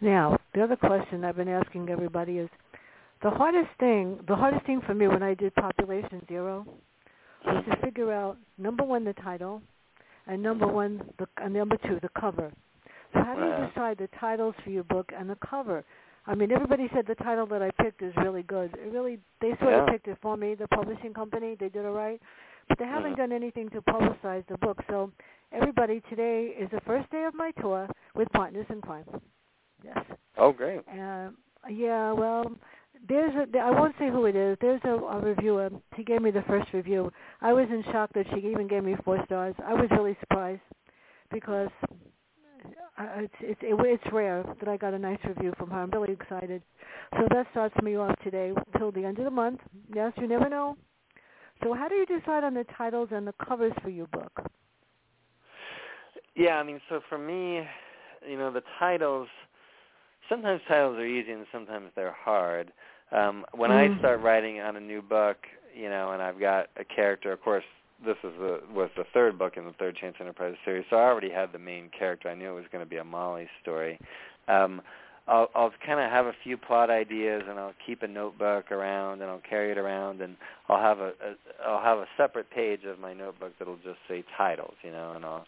Now, 0.00 0.38
the 0.54 0.62
other 0.62 0.76
question 0.76 1.24
I've 1.24 1.36
been 1.36 1.48
asking 1.48 1.88
everybody 1.90 2.38
is 2.38 2.48
the 3.22 3.30
hardest 3.30 3.70
thing. 3.78 4.18
The 4.26 4.36
hardest 4.36 4.64
thing 4.66 4.80
for 4.86 4.94
me 4.94 5.08
when 5.08 5.22
I 5.22 5.34
did 5.34 5.54
Population 5.54 6.22
Zero 6.26 6.66
was 7.44 7.64
to 7.68 7.76
figure 7.84 8.12
out 8.12 8.38
number 8.58 8.82
one 8.82 9.04
the 9.04 9.12
title 9.14 9.60
and 10.26 10.42
number 10.42 10.66
one, 10.66 11.02
the 11.18 11.26
and 11.38 11.52
number 11.52 11.76
two, 11.86 11.98
the 12.02 12.08
cover. 12.18 12.52
So 13.12 13.20
how 13.24 13.34
do 13.34 13.42
you 13.42 13.68
decide 13.68 13.98
the 13.98 14.08
titles 14.18 14.54
for 14.62 14.70
your 14.70 14.84
book 14.84 15.10
and 15.16 15.28
the 15.28 15.36
cover? 15.48 15.84
I 16.26 16.34
mean, 16.34 16.52
everybody 16.52 16.88
said 16.94 17.06
the 17.08 17.16
title 17.16 17.46
that 17.46 17.62
I 17.62 17.70
picked 17.82 18.02
is 18.02 18.12
really 18.18 18.42
good. 18.42 18.72
It 18.74 18.92
really, 18.92 19.18
they 19.40 19.50
sort 19.60 19.72
yeah. 19.72 19.82
of 19.82 19.88
picked 19.88 20.06
it 20.06 20.18
for 20.22 20.36
me. 20.36 20.54
The 20.54 20.68
publishing 20.68 21.12
company, 21.12 21.56
they 21.58 21.68
did 21.68 21.84
it 21.84 21.88
right, 21.88 22.20
but 22.68 22.78
they 22.78 22.84
haven't 22.84 23.12
mm-hmm. 23.12 23.20
done 23.20 23.32
anything 23.32 23.68
to 23.70 23.80
publicize 23.82 24.46
the 24.46 24.58
book. 24.58 24.78
So, 24.88 25.10
everybody, 25.52 26.02
today 26.08 26.54
is 26.58 26.68
the 26.70 26.80
first 26.86 27.10
day 27.10 27.24
of 27.24 27.34
my 27.34 27.50
tour 27.60 27.88
with 28.14 28.28
Partners 28.32 28.66
in 28.70 28.80
Crime. 28.80 29.04
Yes. 29.84 29.98
Oh, 30.36 30.52
great. 30.52 30.80
Uh, 30.88 31.30
yeah. 31.68 32.12
Well, 32.12 32.52
there's 33.08 33.32
a 33.34 33.58
I 33.58 33.70
won't 33.70 33.94
say 33.98 34.10
who 34.10 34.26
it 34.26 34.36
is. 34.36 34.56
There's 34.60 34.80
a, 34.84 34.90
a 34.90 35.20
reviewer. 35.20 35.70
He 35.96 36.04
gave 36.04 36.22
me 36.22 36.30
the 36.30 36.42
first 36.42 36.72
review. 36.72 37.10
I 37.40 37.52
was 37.52 37.66
in 37.70 37.82
shock 37.92 38.10
that 38.14 38.26
she 38.32 38.46
even 38.46 38.68
gave 38.68 38.84
me 38.84 38.96
four 39.04 39.24
stars. 39.24 39.54
I 39.66 39.74
was 39.74 39.88
really 39.90 40.16
surprised 40.20 40.60
because 41.32 41.70
it's 42.98 43.34
it's 43.40 43.60
it's 43.62 44.12
rare 44.12 44.44
that 44.58 44.68
I 44.68 44.76
got 44.76 44.94
a 44.94 44.98
nice 44.98 45.18
review 45.26 45.54
from 45.56 45.70
her. 45.70 45.80
I'm 45.80 45.90
really 45.90 46.12
excited. 46.12 46.62
So 47.14 47.26
that 47.30 47.46
starts 47.52 47.74
me 47.82 47.96
off 47.96 48.14
today 48.22 48.52
till 48.76 48.92
the 48.92 49.04
end 49.04 49.18
of 49.18 49.24
the 49.24 49.30
month. 49.30 49.60
Yes, 49.94 50.12
you 50.18 50.26
never 50.26 50.48
know. 50.48 50.76
So 51.62 51.74
how 51.74 51.88
do 51.88 51.94
you 51.94 52.06
decide 52.06 52.44
on 52.44 52.54
the 52.54 52.64
titles 52.76 53.08
and 53.12 53.26
the 53.26 53.34
covers 53.46 53.72
for 53.82 53.90
your 53.90 54.06
book? 54.08 54.32
Yeah, 56.34 56.56
I 56.56 56.62
mean, 56.62 56.80
so 56.88 57.00
for 57.08 57.18
me, 57.18 57.62
you 58.28 58.38
know, 58.38 58.52
the 58.52 58.62
titles 58.78 59.28
sometimes 60.28 60.60
titles 60.68 60.96
are 60.96 61.06
easy 61.06 61.32
and 61.32 61.44
sometimes 61.52 61.90
they're 61.94 62.16
hard. 62.24 62.72
Um, 63.12 63.44
when 63.52 63.70
mm. 63.70 63.96
I 63.96 63.98
start 63.98 64.20
writing 64.20 64.60
on 64.60 64.76
a 64.76 64.80
new 64.80 65.02
book, 65.02 65.36
you 65.74 65.90
know, 65.90 66.12
and 66.12 66.22
I've 66.22 66.40
got 66.40 66.68
a 66.76 66.84
character, 66.84 67.32
of 67.32 67.42
course, 67.42 67.64
this 68.04 68.16
is 68.24 68.32
the, 68.38 68.60
was 68.72 68.88
the 68.96 69.04
third 69.12 69.38
book 69.38 69.56
in 69.56 69.64
the 69.64 69.72
Third 69.72 69.96
Chance 69.96 70.16
Enterprise 70.20 70.54
series, 70.64 70.86
so 70.88 70.96
I 70.96 71.02
already 71.02 71.30
had 71.30 71.52
the 71.52 71.58
main 71.58 71.90
character. 71.96 72.30
I 72.30 72.34
knew 72.34 72.50
it 72.50 72.54
was 72.54 72.64
going 72.72 72.82
to 72.82 72.88
be 72.88 72.96
a 72.96 73.04
Molly 73.04 73.46
story. 73.60 73.98
Um, 74.48 74.80
I'll, 75.30 75.48
I'll 75.54 75.72
kind 75.86 76.00
of 76.00 76.10
have 76.10 76.26
a 76.26 76.34
few 76.44 76.58
plot 76.58 76.90
ideas, 76.90 77.44
and 77.48 77.58
I'll 77.58 77.74
keep 77.86 78.02
a 78.02 78.08
notebook 78.08 78.72
around, 78.72 79.22
and 79.22 79.30
I'll 79.30 79.42
carry 79.48 79.70
it 79.72 79.78
around, 79.78 80.20
and 80.22 80.36
I'll 80.68 80.82
have 80.82 80.98
a, 80.98 81.10
a 81.10 81.36
I'll 81.66 81.82
have 81.82 81.98
a 81.98 82.06
separate 82.16 82.50
page 82.50 82.84
of 82.84 82.98
my 82.98 83.14
notebook 83.14 83.52
that'll 83.58 83.76
just 83.76 84.00
say 84.08 84.24
titles, 84.36 84.74
you 84.82 84.92
know, 84.92 85.12
and 85.14 85.24
I'll, 85.24 85.46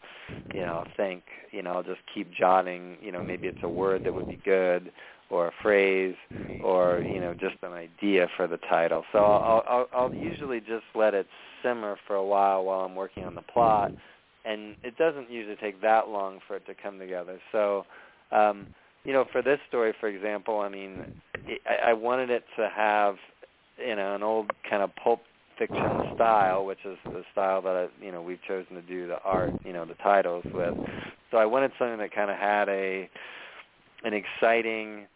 you 0.54 0.62
know, 0.62 0.84
think, 0.96 1.24
you 1.50 1.62
know, 1.62 1.72
I'll 1.72 1.82
just 1.82 2.00
keep 2.14 2.32
jotting, 2.32 2.96
you 3.02 3.12
know, 3.12 3.22
maybe 3.24 3.48
it's 3.48 3.58
a 3.64 3.68
word 3.68 4.04
that 4.04 4.14
would 4.14 4.28
be 4.28 4.40
good, 4.44 4.92
or 5.30 5.48
a 5.48 5.52
phrase, 5.62 6.16
or 6.62 7.02
you 7.02 7.20
know, 7.20 7.34
just 7.34 7.56
an 7.64 7.72
idea 7.72 8.28
for 8.36 8.46
the 8.46 8.58
title. 8.70 9.04
So 9.12 9.18
I'll 9.18 9.64
I'll, 9.68 9.88
I'll 9.94 10.14
usually 10.14 10.60
just 10.60 10.84
let 10.94 11.14
it 11.14 11.26
simmer 11.62 11.96
for 12.06 12.16
a 12.16 12.24
while 12.24 12.64
while 12.64 12.80
I'm 12.82 12.94
working 12.94 13.24
on 13.24 13.34
the 13.34 13.42
plot, 13.42 13.92
and 14.46 14.76
it 14.84 14.96
doesn't 14.96 15.30
usually 15.30 15.56
take 15.56 15.82
that 15.82 16.08
long 16.08 16.40
for 16.46 16.56
it 16.56 16.66
to 16.66 16.74
come 16.80 17.00
together. 17.00 17.40
So. 17.52 17.84
um 18.32 18.68
you 19.04 19.12
know, 19.12 19.24
for 19.32 19.42
this 19.42 19.58
story, 19.68 19.94
for 19.98 20.08
example, 20.08 20.60
I 20.60 20.68
mean, 20.68 21.02
I, 21.66 21.90
I 21.90 21.92
wanted 21.92 22.30
it 22.30 22.44
to 22.56 22.68
have, 22.74 23.16
you 23.78 23.96
know, 23.96 24.14
an 24.14 24.22
old 24.22 24.50
kind 24.68 24.82
of 24.82 24.94
pulp 24.96 25.22
fiction 25.58 26.12
style, 26.14 26.64
which 26.64 26.78
is 26.84 26.96
the 27.04 27.22
style 27.32 27.62
that 27.62 27.76
I, 27.76 28.04
you 28.04 28.10
know 28.10 28.22
we've 28.22 28.42
chosen 28.46 28.74
to 28.74 28.82
do 28.82 29.06
the 29.06 29.20
art, 29.22 29.52
you 29.64 29.72
know, 29.72 29.84
the 29.84 29.94
titles 29.94 30.44
with. 30.54 30.74
So 31.30 31.36
I 31.38 31.46
wanted 31.46 31.72
something 31.78 31.98
that 31.98 32.14
kind 32.14 32.30
of 32.30 32.36
had 32.36 32.68
a 32.68 33.08
an 34.04 34.14
exciting, 34.14 35.06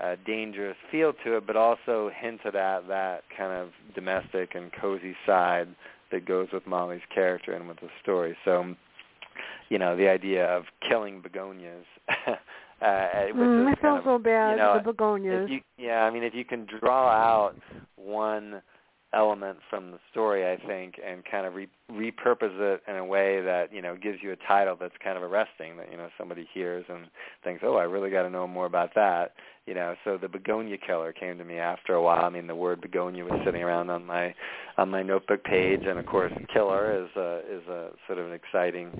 uh, 0.00 0.16
dangerous 0.26 0.76
feel 0.90 1.12
to 1.24 1.36
it, 1.38 1.46
but 1.46 1.56
also 1.56 2.10
hinted 2.14 2.54
at 2.56 2.86
that 2.88 3.22
kind 3.36 3.52
of 3.52 3.70
domestic 3.94 4.54
and 4.54 4.70
cozy 4.72 5.16
side 5.26 5.68
that 6.10 6.26
goes 6.26 6.48
with 6.52 6.66
Molly's 6.66 7.02
character 7.12 7.52
and 7.52 7.66
with 7.66 7.80
the 7.80 7.88
story. 8.02 8.36
So, 8.44 8.74
you 9.70 9.78
know, 9.78 9.96
the 9.96 10.08
idea 10.08 10.46
of 10.46 10.64
killing 10.86 11.22
begonias. 11.22 11.86
Uh, 12.80 12.84
mm, 12.84 13.66
I 13.66 13.80
feel 13.80 14.00
so 14.04 14.18
bad. 14.18 14.52
You 14.52 14.56
know, 14.56 14.80
the 14.82 14.92
begonias. 14.92 15.48
You, 15.48 15.60
yeah, 15.78 16.02
I 16.02 16.10
mean, 16.10 16.22
if 16.22 16.34
you 16.34 16.44
can 16.44 16.66
draw 16.66 17.08
out 17.08 17.56
one 17.96 18.60
element 19.14 19.58
from 19.70 19.90
the 19.90 19.98
story, 20.10 20.50
I 20.50 20.56
think, 20.66 20.96
and 21.04 21.22
kind 21.24 21.46
of 21.46 21.54
re- 21.54 21.68
repurpose 21.90 22.58
it 22.58 22.82
in 22.88 22.96
a 22.96 23.04
way 23.04 23.40
that 23.42 23.72
you 23.72 23.82
know 23.82 23.96
gives 23.96 24.18
you 24.22 24.32
a 24.32 24.36
title 24.36 24.76
that's 24.78 24.94
kind 25.02 25.16
of 25.16 25.22
arresting 25.22 25.76
that 25.76 25.90
you 25.90 25.96
know 25.96 26.08
somebody 26.18 26.48
hears 26.52 26.84
and 26.88 27.06
thinks, 27.42 27.62
oh, 27.64 27.76
I 27.76 27.84
really 27.84 28.10
got 28.10 28.22
to 28.22 28.30
know 28.30 28.46
more 28.46 28.66
about 28.66 28.94
that. 28.94 29.32
You 29.66 29.74
know, 29.74 29.94
so 30.04 30.18
the 30.18 30.28
begonia 30.28 30.76
killer 30.76 31.12
came 31.12 31.38
to 31.38 31.44
me 31.44 31.56
after 31.56 31.94
a 31.94 32.02
while. 32.02 32.24
I 32.24 32.28
mean, 32.28 32.46
the 32.46 32.54
word 32.54 32.82
begonia 32.82 33.24
was 33.24 33.40
sitting 33.46 33.62
around 33.62 33.88
on 33.90 34.04
my 34.04 34.34
on 34.76 34.90
my 34.90 35.02
notebook 35.02 35.42
page, 35.44 35.82
and 35.86 35.98
of 35.98 36.06
course, 36.06 36.32
killer 36.52 37.04
is 37.04 37.10
a 37.16 37.40
is 37.50 37.66
a 37.68 37.90
sort 38.06 38.18
of 38.18 38.26
an 38.26 38.32
exciting 38.32 38.90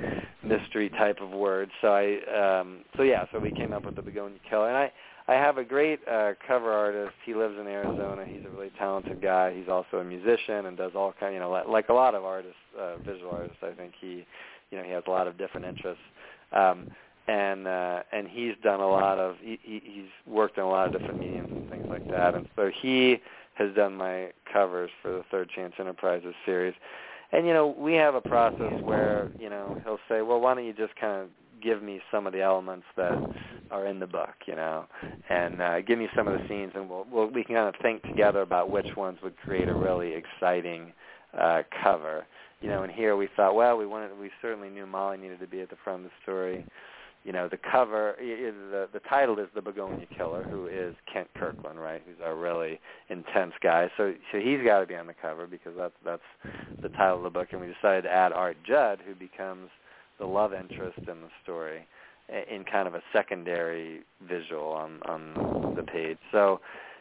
mystery 0.42 0.88
type 0.90 1.18
of 1.20 1.30
word. 1.30 1.70
So 1.82 1.88
I 1.88 2.60
um, 2.60 2.84
so 2.96 3.02
yeah, 3.02 3.24
so 3.32 3.38
we 3.38 3.50
came 3.50 3.72
up 3.72 3.84
with 3.84 3.96
the 3.96 4.02
begonia 4.02 4.38
killer, 4.48 4.68
and 4.68 4.76
I 4.76 4.92
I 5.26 5.34
have 5.34 5.56
a 5.56 5.64
great 5.64 6.00
uh, 6.06 6.32
cover 6.46 6.70
artist. 6.70 7.14
He 7.24 7.34
lives 7.34 7.54
in 7.58 7.66
Arizona. 7.66 8.26
He's 8.26 8.44
a 8.44 8.50
really 8.50 8.70
talented 8.78 9.22
guy. 9.22 9.54
He's 9.54 9.68
also 9.68 9.98
a 9.98 10.04
musician 10.04 10.66
and 10.66 10.76
does 10.76 10.92
all 10.94 11.14
kind, 11.18 11.32
you 11.32 11.40
know, 11.40 11.50
like, 11.50 11.66
like 11.66 11.88
a 11.88 11.94
lot 11.94 12.14
of 12.14 12.24
artists, 12.24 12.58
uh, 12.78 12.98
visual 12.98 13.30
artists. 13.30 13.56
I 13.62 13.72
think 13.72 13.94
he, 13.98 14.26
you 14.70 14.78
know, 14.78 14.84
he 14.84 14.90
has 14.90 15.04
a 15.06 15.10
lot 15.10 15.26
of 15.26 15.38
different 15.38 15.66
interests. 15.66 16.02
Um, 16.52 16.90
and 17.26 17.66
uh, 17.66 18.02
and 18.12 18.28
he's 18.28 18.54
done 18.62 18.80
a 18.80 18.88
lot 18.88 19.18
of 19.18 19.36
he, 19.40 19.58
he's 19.62 20.10
worked 20.26 20.58
in 20.58 20.64
a 20.64 20.68
lot 20.68 20.86
of 20.86 20.92
different 20.92 21.20
mediums 21.20 21.50
and 21.50 21.70
things 21.70 21.86
like 21.88 22.08
that. 22.10 22.34
And 22.34 22.46
so 22.54 22.70
he 22.82 23.16
has 23.54 23.74
done 23.74 23.94
my 23.94 24.30
covers 24.52 24.90
for 25.00 25.10
the 25.10 25.22
Third 25.30 25.48
Chance 25.48 25.74
Enterprises 25.78 26.34
series. 26.44 26.74
And 27.32 27.46
you 27.46 27.54
know, 27.54 27.74
we 27.78 27.94
have 27.94 28.14
a 28.14 28.20
process 28.20 28.72
where 28.82 29.30
you 29.38 29.48
know 29.48 29.80
he'll 29.84 29.98
say, 30.08 30.20
well, 30.20 30.40
why 30.40 30.54
don't 30.54 30.66
you 30.66 30.74
just 30.74 30.94
kind 30.96 31.22
of 31.22 31.28
give 31.64 31.82
me 31.82 32.00
some 32.12 32.26
of 32.26 32.32
the 32.32 32.42
elements 32.42 32.86
that 32.96 33.12
are 33.70 33.86
in 33.86 33.98
the 33.98 34.06
book, 34.06 34.34
you 34.46 34.54
know, 34.54 34.84
and 35.30 35.60
uh, 35.60 35.80
give 35.80 35.98
me 35.98 36.08
some 36.14 36.28
of 36.28 36.38
the 36.38 36.46
scenes, 36.48 36.72
and 36.74 36.88
we'll, 36.88 37.06
we'll 37.10 37.26
we 37.28 37.42
can 37.42 37.56
kind 37.56 37.68
of 37.68 37.74
think 37.82 38.02
together 38.02 38.42
about 38.42 38.70
which 38.70 38.94
ones 38.96 39.18
would 39.22 39.36
create 39.38 39.68
a 39.68 39.74
really 39.74 40.12
exciting 40.12 40.92
uh, 41.38 41.62
cover, 41.82 42.26
you 42.60 42.68
know. 42.68 42.82
And 42.82 42.92
here 42.92 43.16
we 43.16 43.28
thought, 43.34 43.54
well, 43.54 43.76
we 43.76 43.86
wanted, 43.86 44.16
we 44.18 44.30
certainly 44.42 44.68
knew 44.68 44.86
Molly 44.86 45.16
needed 45.16 45.40
to 45.40 45.46
be 45.46 45.60
at 45.60 45.70
the 45.70 45.76
front 45.82 46.04
of 46.04 46.10
the 46.10 46.22
story. 46.22 46.66
You 47.24 47.32
know, 47.32 47.48
the 47.48 47.58
cover, 47.72 48.16
the 48.18 48.88
the 48.92 49.00
title 49.08 49.38
is 49.38 49.48
the 49.54 49.62
Begonia 49.62 50.06
Killer, 50.14 50.42
who 50.42 50.66
is 50.66 50.94
Kent 51.10 51.28
Kirkland, 51.38 51.80
right? 51.80 52.02
Who's 52.04 52.16
a 52.22 52.34
really 52.34 52.78
intense 53.08 53.54
guy. 53.62 53.90
So 53.96 54.12
so 54.30 54.38
he's 54.38 54.60
got 54.62 54.80
to 54.80 54.86
be 54.86 54.94
on 54.94 55.06
the 55.06 55.14
cover 55.14 55.46
because 55.46 55.72
that's 55.74 55.94
that's 56.04 56.52
the 56.82 56.90
title 56.90 57.16
of 57.16 57.22
the 57.22 57.30
book. 57.30 57.48
And 57.52 57.62
we 57.62 57.68
decided 57.68 58.02
to 58.02 58.10
add 58.10 58.34
Art 58.34 58.58
Judd, 58.68 58.98
who 59.06 59.14
becomes 59.14 59.70
the 60.18 60.26
love 60.26 60.52
interest 60.52 60.98
in 60.98 61.20
the 61.20 61.30
story 61.42 61.86
in 62.28 62.64
kind 62.64 62.88
of 62.88 62.94
a 62.94 63.02
secondary 63.12 64.00
visual 64.26 64.68
on 64.72 65.00
on 65.02 65.74
the 65.76 65.82
page. 65.82 66.18
So, 66.32 66.60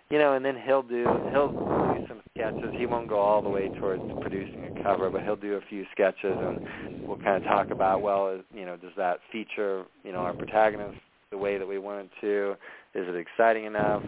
you 0.10 0.18
know, 0.20 0.34
and 0.34 0.44
then 0.44 0.56
he'll 0.66 0.84
do 0.84 1.06
he'll 1.32 1.50
do 1.50 2.06
some 2.08 2.22
sketches. 2.34 2.74
He 2.78 2.86
won't 2.86 3.08
go 3.08 3.20
all 3.20 3.42
the 3.42 3.50
way 3.50 3.70
towards 3.80 4.04
producing 4.22 4.66
a 4.66 4.84
cover, 4.84 5.10
but 5.10 5.24
he'll 5.24 5.36
do 5.36 5.54
a 5.54 5.62
few 5.70 5.86
sketches, 5.92 6.38
and 6.38 6.60
we'll 7.08 7.18
kind 7.18 7.38
of 7.38 7.44
talk 7.44 7.72
about 7.72 8.02
well, 8.02 8.40
you 8.54 8.66
know, 8.66 8.76
does 8.76 8.92
that 8.98 9.20
feature 9.32 9.86
you 10.04 10.12
know 10.12 10.20
our 10.20 10.34
protagonist 10.34 10.98
the 11.32 11.38
way 11.38 11.58
that 11.58 11.68
we 11.68 11.80
want 11.80 12.06
it 12.06 12.12
to? 12.22 12.52
Is 12.94 13.08
it 13.08 13.16
exciting 13.16 13.66
enough? 13.66 14.04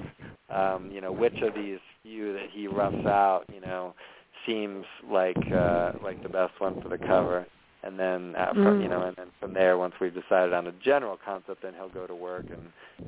Um, 0.50 0.92
you 0.92 1.02
know, 1.02 1.12
which 1.12 1.42
of 1.42 1.56
these 1.56 1.80
few 2.04 2.34
that 2.34 2.48
he 2.54 2.68
roughs 2.68 3.06
out, 3.06 3.46
you 3.52 3.62
know, 3.62 3.96
seems 4.46 4.86
like 5.10 5.38
uh, 5.52 5.94
like 6.04 6.22
the 6.22 6.30
best 6.30 6.54
one 6.60 6.80
for 6.82 6.90
the 6.90 7.00
cover 7.00 7.48
and 7.86 8.00
then 8.00 8.36
uh, 8.36 8.54
from 8.54 8.82
you 8.82 8.90
know, 8.90 9.04
and 9.04 9.16
then 9.16 9.28
from 9.40 9.54
there, 9.54 9.78
once 9.78 9.94
we've 10.02 10.14
decided 10.14 10.54
on 10.54 10.68
a 10.68 10.72
general 10.84 11.18
concept, 11.24 11.62
then 11.62 11.74
he'll 11.76 11.90
go 11.90 12.08
to 12.08 12.16
work 12.16 12.46
and 12.50 12.60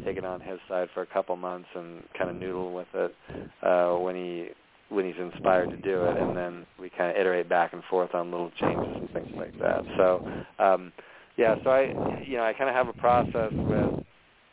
take 0.06 0.18
it 0.18 0.24
on 0.26 0.40
his 0.40 0.60
side 0.70 0.88
for 0.94 1.02
a 1.02 1.08
couple 1.08 1.36
months 1.36 1.68
and 1.76 2.04
kind 2.18 2.30
of 2.30 2.36
noodle 2.36 2.74
with 2.74 2.88
it 2.94 3.16
uh, 3.64 3.96
when 3.96 4.16
he 4.16 4.50
when 4.90 5.06
he's 5.06 5.20
inspired 5.20 5.70
to 5.70 5.78
do 5.78 6.06
it, 6.06 6.18
and 6.18 6.36
then 6.38 6.66
we 6.80 6.90
kind 6.90 7.12
of 7.12 7.18
iterate 7.18 7.50
back 7.50 7.74
and 7.74 7.84
forth 7.90 8.14
on 8.16 8.32
little 8.32 8.52
changes 8.52 8.96
and 8.96 9.12
things 9.12 9.28
like 9.38 9.52
that. 9.60 9.84
So, 9.98 10.22
um, 10.60 10.94
yeah, 11.36 11.56
so 11.64 11.72
I, 11.72 12.22
you 12.26 12.38
know, 12.38 12.44
I 12.44 12.54
kind 12.54 12.70
of 12.70 12.76
have 12.76 12.88
a 12.88 12.94
process 12.94 13.52
with 13.54 13.96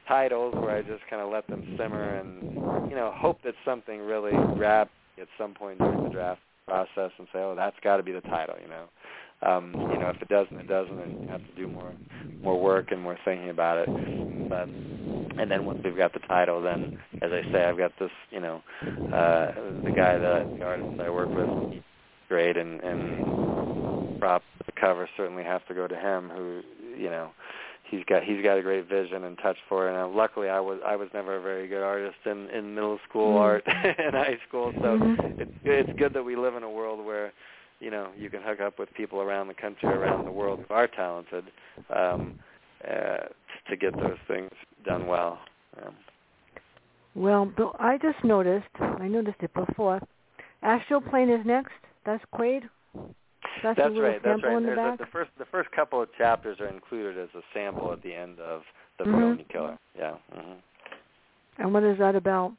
titles 0.08 0.54
where 0.56 0.76
I 0.76 0.82
just 0.82 1.02
kind 1.08 1.22
of 1.22 1.30
let 1.30 1.48
them 1.48 1.62
simmer 1.78 2.16
and, 2.16 2.42
you 2.90 2.96
know, 2.96 3.12
hope 3.14 3.38
that 3.44 3.54
something 3.64 4.00
really 4.00 4.32
grabs 4.56 4.90
at 5.20 5.28
some 5.38 5.54
point 5.54 5.78
during 5.78 6.02
the 6.02 6.10
draft 6.10 6.40
process 6.66 7.12
and 7.18 7.28
say, 7.32 7.38
oh, 7.38 7.54
that's 7.56 7.76
got 7.82 7.98
to 7.98 8.02
be 8.02 8.12
the 8.12 8.20
title, 8.22 8.56
you 8.60 8.68
know. 8.68 8.86
Um, 9.44 9.72
you 9.92 9.98
know, 9.98 10.10
if 10.14 10.22
it 10.22 10.28
doesn't, 10.28 10.56
it 10.56 10.68
doesn't, 10.68 10.98
and 10.98 11.22
you 11.22 11.28
have 11.28 11.44
to 11.46 11.54
do 11.54 11.68
more 11.68 11.92
more 12.42 12.60
work 12.60 12.92
and 12.92 13.02
more 13.02 13.18
thinking 13.24 13.50
about 13.50 13.78
it. 13.78 14.48
But 14.48 14.68
and 15.40 15.50
then 15.50 15.64
once 15.64 15.80
we've 15.84 15.96
got 15.96 16.12
the 16.12 16.20
title, 16.20 16.62
then 16.62 16.98
as 17.22 17.30
I 17.32 17.42
say, 17.52 17.64
I've 17.64 17.78
got 17.78 17.92
this, 17.98 18.10
you 18.30 18.40
know, 18.40 18.62
uh, 18.82 19.52
the 19.82 19.92
guy 19.94 20.18
that 20.18 20.56
the 20.58 20.64
artist 20.64 21.00
I 21.00 21.10
work 21.10 21.28
with, 21.30 21.72
he's 21.72 21.82
great, 22.28 22.56
and 22.56 22.80
and 22.80 24.20
prop 24.20 24.42
the 24.64 24.72
cover 24.72 25.08
certainly 25.16 25.44
has 25.44 25.60
to 25.68 25.74
go 25.74 25.86
to 25.86 25.96
him, 25.96 26.30
who 26.30 26.62
you 26.96 27.10
know 27.10 27.30
he's 27.90 28.04
got 28.04 28.22
he's 28.22 28.42
got 28.42 28.58
a 28.58 28.62
great 28.62 28.88
vision 28.88 29.24
and 29.24 29.38
touch 29.38 29.56
for 29.68 29.88
it. 29.88 29.92
And 29.92 30.00
uh, 30.00 30.08
luckily, 30.08 30.48
I 30.48 30.60
was 30.60 30.80
I 30.86 30.96
was 30.96 31.08
never 31.14 31.36
a 31.36 31.42
very 31.42 31.68
good 31.68 31.82
artist 31.82 32.16
in 32.24 32.48
in 32.50 32.74
middle 32.74 32.98
school 33.08 33.34
mm-hmm. 33.34 33.38
art 33.38 33.64
and 33.66 34.14
high 34.14 34.38
school, 34.48 34.72
so 34.76 34.98
mm-hmm. 34.98 35.40
it's 35.40 35.52
it's 35.64 35.98
good 35.98 36.14
that 36.14 36.24
we 36.24 36.36
live 36.36 36.54
in 36.54 36.62
a 36.62 36.70
world 36.70 37.04
where 37.04 37.32
you 37.84 37.90
know 37.90 38.08
you 38.16 38.30
can 38.30 38.40
hook 38.42 38.60
up 38.60 38.78
with 38.78 38.88
people 38.94 39.20
around 39.20 39.48
the 39.48 39.54
country, 39.54 39.90
around 39.90 40.24
the 40.24 40.32
world 40.32 40.64
who 40.66 40.74
are 40.74 40.88
talented 40.88 41.44
um, 41.94 42.38
uh, 42.82 43.26
to 43.68 43.76
get 43.78 43.94
those 43.94 44.16
things 44.26 44.50
done 44.84 45.06
well. 45.06 45.38
Um, 45.84 45.94
well, 47.14 47.44
Bill, 47.44 47.76
I 47.78 47.98
just 47.98 48.24
noticed. 48.24 48.66
I 48.80 49.06
noticed 49.06 49.36
it 49.40 49.52
before. 49.54 50.00
Astral 50.62 51.02
Plane 51.02 51.28
is 51.28 51.44
next. 51.44 51.72
That's 52.06 52.24
Quaid. 52.34 52.62
That's, 53.62 53.78
that's 53.78 53.94
right. 53.98 54.20
That's 54.22 54.42
right. 54.42 54.62
The, 54.62 54.72
a, 54.72 54.96
the, 54.98 55.06
first 55.12 55.30
the 55.38 55.44
first 55.44 55.70
couple 55.72 56.02
of 56.02 56.08
chapters 56.16 56.58
are 56.60 56.68
included 56.68 57.18
as 57.18 57.28
a 57.36 57.42
sample 57.52 57.92
at 57.92 58.02
the 58.02 58.14
end 58.14 58.40
of 58.40 58.62
the 58.98 59.04
mm-hmm. 59.04 59.42
Killer. 59.50 59.78
Yeah. 59.96 60.14
Mm-hmm. 60.34 60.52
And 61.58 61.72
what 61.72 61.84
is 61.84 61.98
that 61.98 62.16
about? 62.16 62.54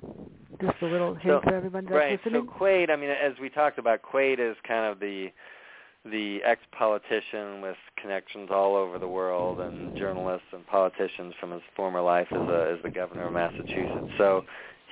Just 0.61 0.81
a 0.81 0.85
little 0.85 1.15
hint 1.15 1.41
so, 1.43 1.49
for 1.49 1.55
everybody 1.55 1.85
that's 1.87 1.95
right. 1.95 2.19
listening. 2.23 2.47
So 2.47 2.59
Quaid, 2.59 2.89
I 2.89 2.95
mean, 2.95 3.09
as 3.09 3.33
we 3.41 3.49
talked 3.49 3.77
about, 3.77 4.01
Quaid 4.01 4.39
is 4.39 4.55
kind 4.67 4.91
of 4.91 4.99
the 4.99 5.31
the 6.05 6.37
ex-politician 6.43 7.61
with 7.61 7.77
connections 7.99 8.49
all 8.51 8.75
over 8.75 8.99
the 8.99 9.07
world, 9.07 9.59
and 9.59 9.97
journalists 9.97 10.47
and 10.53 10.65
politicians 10.67 11.33
from 11.39 11.51
his 11.51 11.63
former 11.75 11.99
life 11.99 12.27
as 12.31 12.37
a 12.37 12.75
as 12.77 12.83
the 12.83 12.91
governor 12.91 13.27
of 13.27 13.33
Massachusetts. 13.33 14.13
So 14.17 14.43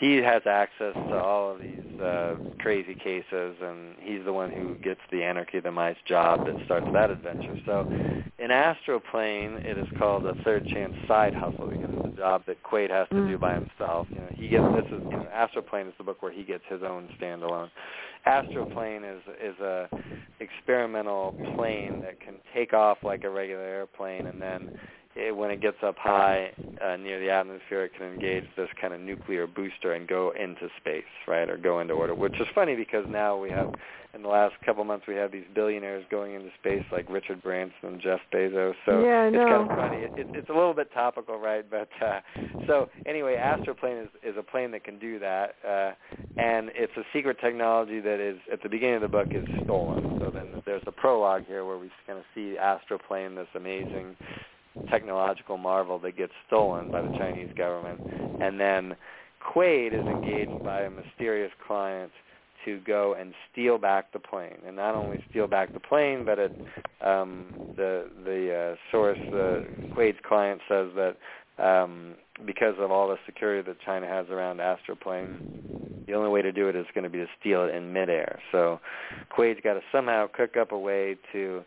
he 0.04 0.18
has 0.18 0.42
access 0.46 0.94
to 0.94 1.16
all 1.16 1.54
of 1.54 1.62
these 1.62 2.00
uh, 2.02 2.36
crazy 2.60 2.94
cases, 2.94 3.56
and 3.62 3.96
he's 4.02 4.26
the 4.26 4.34
one 4.34 4.52
who 4.52 4.76
gets 4.76 5.00
the 5.12 5.24
Anarchy 5.24 5.60
of 5.60 5.64
the 5.64 5.72
Mice 5.72 5.96
job 6.06 6.46
that 6.46 6.56
starts 6.66 6.88
that 6.92 7.10
adventure. 7.10 7.58
So 7.66 7.90
in 8.38 8.50
Astroplane, 8.50 9.64
it 9.66 9.78
is 9.78 9.88
called 9.98 10.26
a 10.26 10.36
third 10.44 10.68
chance 10.68 10.94
side 11.08 11.34
hustle 11.34 11.70
because 11.70 11.90
it's 11.94 12.16
a 12.16 12.18
job 12.18 12.44
that 12.48 12.62
Quaid 12.64 12.90
has 12.90 13.08
to 13.10 13.28
do 13.30 13.38
by 13.38 13.54
himself. 13.54 14.08
You 14.10 14.18
know, 14.18 14.30
he 14.36 14.50
gets 14.50 14.66
this 14.76 14.86
is 14.88 15.06
you 15.10 15.18
know, 15.18 15.28
Astroplane 15.34 15.88
is 15.88 15.94
the 15.98 16.04
book 16.04 16.22
where 16.22 16.34
he 16.34 16.44
gets 16.44 16.64
his 16.68 16.84
own 16.84 17.08
standalone. 17.18 17.70
Astroplane 18.28 19.10
is 19.10 19.22
is 19.42 19.58
a 19.62 19.88
experimental 20.42 21.34
plane 21.56 22.02
that 22.02 22.20
can 22.20 22.36
take 22.54 22.74
off 22.74 22.98
like 23.04 23.24
a 23.24 23.30
regular 23.30 23.64
airplane, 23.64 24.28
and 24.28 24.42
then 24.42 24.78
it, 25.16 25.36
when 25.36 25.52
it 25.52 25.62
gets 25.62 25.78
up 25.84 25.96
high 25.98 26.52
uh, 26.84 26.98
near 26.98 27.20
the 27.20 27.30
atmosphere, 27.30 27.86
it 27.86 27.92
can 27.98 28.08
engage 28.08 28.46
this 28.56 28.70
kind 28.80 28.94
of 28.94 29.00
nuclear 29.00 29.48
booster 29.48 29.94
and 29.94 30.08
go 30.08 30.34
into 30.40 30.68
space, 30.78 31.04
right, 31.28 31.50
or 31.50 31.58
go 31.58 31.80
into 31.80 31.94
orbit. 31.94 32.18
Which 32.18 32.34
is 32.40 32.48
funny 32.56 32.76
because 32.76 33.06
now 33.08 33.38
we 33.38 33.50
have, 33.52 33.72
in 34.14 34.24
the 34.24 34.28
last 34.28 34.56
couple 34.66 34.82
of 34.82 34.88
months, 34.88 35.06
we 35.08 35.16
have 35.16 35.32
these 35.32 35.46
billionaires 35.54 36.04
going 36.10 36.34
into 36.34 36.50
space 36.60 36.84
like 36.92 37.08
Richard 37.10 37.44
Branson 37.44 37.76
and 37.84 38.02
Jeff 38.02 38.20
Bezos. 38.34 38.74
So 38.86 39.04
yeah, 39.04 39.28
it's 39.28 39.38
kind 39.38 39.70
of 39.70 39.78
funny. 39.78 39.98
It, 39.98 40.12
it, 40.18 40.28
it's 40.34 40.50
a 40.50 40.54
little 40.54 40.74
bit 40.74 40.92
topical, 40.94 41.38
right? 41.38 41.66
But 41.70 41.90
uh, 42.04 42.22
so 42.68 42.90
anyway, 43.06 43.36
Astroplane 43.36 44.04
is 44.04 44.10
is 44.24 44.36
a 44.38 44.44
plane 44.44 44.72
that 44.72 44.84
can 44.84 44.98
do 44.98 45.20
that, 45.20 45.56
uh, 45.68 45.92
and 46.38 46.72
it's 46.74 46.96
a 46.98 47.04
secret 47.14 47.38
technology 47.40 48.00
that 48.00 48.20
is 48.20 48.40
at 48.52 48.64
the 48.64 48.70
beginning 48.70 48.96
of 48.96 49.02
the 49.02 49.08
book 49.08 49.28
is 49.32 49.46
stolen. 49.64 50.20
So 50.20 50.32
then 50.32 50.62
there's 50.66 50.84
a 50.88 50.92
prologue 50.92 51.46
here 51.48 51.66
where 51.66 51.78
we 51.78 51.92
kind 52.08 52.18
of 52.18 52.26
see 52.34 52.56
Astroplane, 52.60 53.36
this 53.36 53.48
amazing 53.56 54.16
technological 54.90 55.58
marvel 55.58 56.00
that 56.00 56.18
gets 56.18 56.34
stolen 56.48 56.90
by 56.92 57.02
the 57.02 57.10
Chinese 57.18 57.50
government, 57.58 58.00
and 58.42 58.60
then 58.60 58.96
Quaid 59.54 59.94
is 59.94 60.06
engaged 60.08 60.64
by 60.64 60.82
a 60.82 60.90
mysterious 60.90 61.52
client 61.68 62.12
to 62.66 62.80
go 62.88 63.14
and 63.20 63.34
steal 63.52 63.78
back 63.78 64.14
the 64.14 64.20
plane, 64.20 64.58
and 64.66 64.76
not 64.76 64.96
only 64.96 65.20
steal 65.30 65.48
back 65.48 65.74
the 65.74 65.80
plane, 65.80 66.24
but 66.26 66.40
it, 66.40 66.52
um, 67.02 67.46
the 67.76 68.10
the 68.24 68.74
uh, 68.74 68.76
source, 68.92 69.18
the 69.32 69.66
Quaid's 69.96 70.20
client 70.26 70.62
says 70.70 70.88
that 70.96 71.18
um, 71.60 72.16
because 72.46 72.76
of 72.80 72.92
all 72.92 73.08
the 73.10 73.18
security 73.26 73.62
that 73.70 73.80
China 73.86 74.08
has 74.08 74.28
around 74.30 74.60
Astroplane, 74.60 76.06
the 76.08 76.14
only 76.14 76.30
way 76.30 76.42
to 76.42 76.52
do 76.52 76.68
it 76.70 76.76
is 76.76 76.86
going 76.94 77.04
to 77.04 77.10
be 77.10 77.20
to 77.20 77.28
steal 77.40 77.66
it 77.66 77.76
in 77.76 77.94
midair. 77.94 78.40
So 78.52 78.80
Quaid's 79.38 79.60
got 79.64 79.74
to 79.74 79.82
somehow 79.92 80.28
cook 80.34 80.58
up 80.58 80.72
a 80.72 80.78
way 80.78 81.18
to 81.32 81.64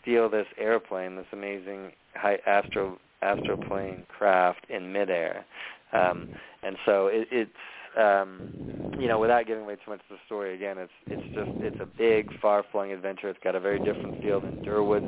steal 0.00 0.30
this 0.30 0.46
airplane, 0.58 1.16
this 1.16 1.26
amazing 1.32 1.92
high 2.16 2.38
astro 2.46 2.98
astroplane 3.22 4.06
craft 4.08 4.66
in 4.68 4.92
midair. 4.92 5.44
Um, 5.92 6.28
and 6.62 6.76
so 6.84 7.06
it, 7.06 7.28
it's 7.30 7.50
um, 7.98 8.50
you 8.98 9.08
know, 9.08 9.18
without 9.18 9.46
giving 9.46 9.64
away 9.64 9.76
too 9.76 9.90
much 9.90 10.00
of 10.10 10.16
the 10.16 10.18
story, 10.26 10.54
again, 10.54 10.78
it's 10.78 10.92
it's 11.08 11.22
just 11.34 11.50
it's 11.60 11.76
a 11.80 11.86
big, 11.86 12.28
far-flung 12.40 12.92
adventure. 12.92 13.28
It's 13.28 13.38
got 13.42 13.54
a 13.54 13.60
very 13.60 13.78
different 13.78 14.14
feel 14.22 14.40
than 14.40 14.60
Durwood's 14.64 15.06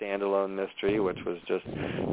standalone 0.00 0.54
mystery, 0.54 1.00
which 1.00 1.18
was 1.26 1.38
just 1.46 1.64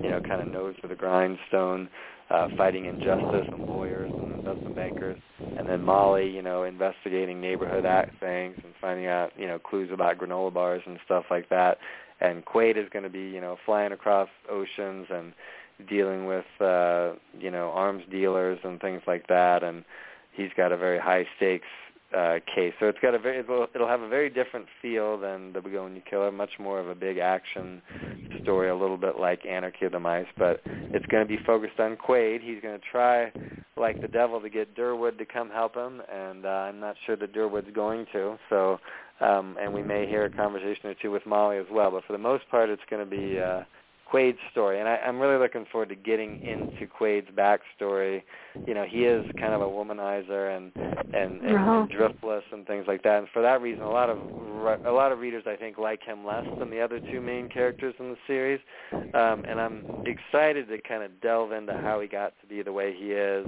you 0.01 0.09
know 0.09 0.19
kind 0.21 0.41
of 0.41 0.47
nose 0.47 0.75
to 0.81 0.87
the 0.87 0.95
grindstone, 0.95 1.89
uh, 2.29 2.47
fighting 2.57 2.85
injustice 2.85 3.45
and 3.51 3.67
lawyers 3.67 4.11
and 4.17 4.31
investment 4.33 4.75
bankers, 4.75 5.17
and 5.57 5.67
then 5.67 5.81
Molly, 5.81 6.29
you 6.29 6.41
know, 6.41 6.63
investigating 6.63 7.39
neighborhood 7.39 7.85
act 7.85 8.11
things 8.19 8.55
and 8.63 8.73
finding 8.81 9.07
out 9.07 9.31
you 9.37 9.47
know 9.47 9.59
clues 9.59 9.89
about 9.93 10.17
granola 10.17 10.53
bars 10.53 10.81
and 10.85 10.99
stuff 11.05 11.25
like 11.29 11.49
that 11.49 11.77
and 12.23 12.43
Quaid 12.45 12.77
is 12.77 12.89
going 12.91 13.03
to 13.03 13.09
be 13.09 13.21
you 13.21 13.41
know 13.41 13.57
flying 13.65 13.91
across 13.91 14.29
oceans 14.49 15.07
and 15.09 15.33
dealing 15.87 16.25
with 16.25 16.45
uh, 16.59 17.13
you 17.39 17.51
know 17.51 17.71
arms 17.73 18.03
dealers 18.09 18.59
and 18.63 18.79
things 18.79 19.01
like 19.05 19.27
that, 19.27 19.63
and 19.63 19.83
he's 20.31 20.49
got 20.57 20.71
a 20.71 20.77
very 20.77 20.99
high 20.99 21.25
stakes 21.37 21.67
uh, 22.15 22.35
case. 22.53 22.73
So 22.79 22.87
it's 22.87 22.99
got 23.01 23.15
a 23.15 23.19
very 23.19 23.39
it'll, 23.39 23.67
it'll 23.73 23.87
have 23.87 24.01
a 24.01 24.07
very 24.07 24.29
different 24.29 24.67
feel 24.81 25.17
than 25.17 25.53
the 25.53 25.61
Begonia 25.61 26.01
Killer, 26.07 26.31
much 26.31 26.51
more 26.59 26.79
of 26.79 26.87
a 26.87 26.95
big 26.95 27.17
action 27.17 27.81
story, 28.41 28.69
a 28.69 28.75
little 28.75 28.97
bit 28.97 29.19
like 29.19 29.45
Anarchy 29.45 29.85
of 29.85 29.91
the 29.91 29.99
Mice, 29.99 30.27
but 30.37 30.61
it's 30.65 31.05
going 31.07 31.25
to 31.25 31.27
be 31.27 31.43
focused 31.43 31.79
on 31.79 31.97
Quaid. 31.97 32.41
He's 32.41 32.61
going 32.61 32.79
to 32.79 32.85
try, 32.91 33.31
like 33.77 34.01
the 34.01 34.07
devil, 34.07 34.39
to 34.41 34.49
get 34.49 34.75
Durwood 34.75 35.17
to 35.17 35.25
come 35.25 35.49
help 35.49 35.75
him, 35.75 36.01
and 36.11 36.45
uh, 36.45 36.49
I'm 36.49 36.79
not 36.79 36.95
sure 37.05 37.15
that 37.15 37.33
Durwood's 37.33 37.73
going 37.73 38.05
to. 38.13 38.37
So 38.49 38.79
um, 39.21 39.57
and 39.61 39.73
we 39.73 39.83
may 39.83 40.07
hear 40.07 40.25
a 40.25 40.29
conversation 40.29 40.89
or 40.89 40.95
two 40.95 41.11
with 41.11 41.25
Molly 41.25 41.57
as 41.57 41.65
well. 41.71 41.91
But 41.91 42.03
for 42.05 42.13
the 42.13 42.19
most 42.19 42.49
part, 42.49 42.69
it's 42.69 42.81
going 42.89 43.03
to 43.03 43.09
be 43.09 43.39
uh, 43.39 43.63
Quaid's 44.13 44.37
story, 44.51 44.79
and 44.79 44.87
I, 44.87 44.97
I'm 44.97 45.19
really 45.19 45.39
looking 45.39 45.65
forward 45.71 45.89
to 45.89 45.95
getting 45.95 46.41
into 46.43 46.85
Quaid's 46.85 47.29
backstory. 47.35 48.21
You 48.67 48.73
know, 48.75 48.85
he 48.87 49.05
is 49.05 49.25
kind 49.39 49.53
of 49.53 49.61
a 49.61 49.65
womanizer 49.65 50.55
and 50.55 50.71
and, 51.13 51.41
and, 51.41 51.57
uh-huh. 51.57 51.71
and 51.71 51.89
driftless 51.89 52.43
and 52.51 52.65
things 52.67 52.85
like 52.87 53.03
that. 53.03 53.19
And 53.19 53.27
for 53.33 53.41
that 53.41 53.61
reason, 53.61 53.83
a 53.83 53.89
lot 53.89 54.09
of 54.09 54.19
a 54.85 54.91
lot 54.91 55.11
of 55.11 55.19
readers 55.19 55.43
I 55.47 55.55
think 55.55 55.77
like 55.77 56.03
him 56.03 56.25
less 56.25 56.45
than 56.59 56.69
the 56.69 56.79
other 56.79 56.99
two 56.99 57.21
main 57.21 57.49
characters 57.49 57.95
in 57.99 58.09
the 58.09 58.17
series. 58.27 58.59
Um, 58.91 59.45
and 59.47 59.59
I'm 59.59 59.85
excited 60.05 60.67
to 60.69 60.77
kind 60.81 61.03
of 61.03 61.19
delve 61.21 61.51
into 61.51 61.73
how 61.73 61.99
he 61.99 62.07
got 62.07 62.33
to 62.41 62.47
be 62.47 62.61
the 62.61 62.71
way 62.71 62.95
he 62.97 63.11
is 63.11 63.47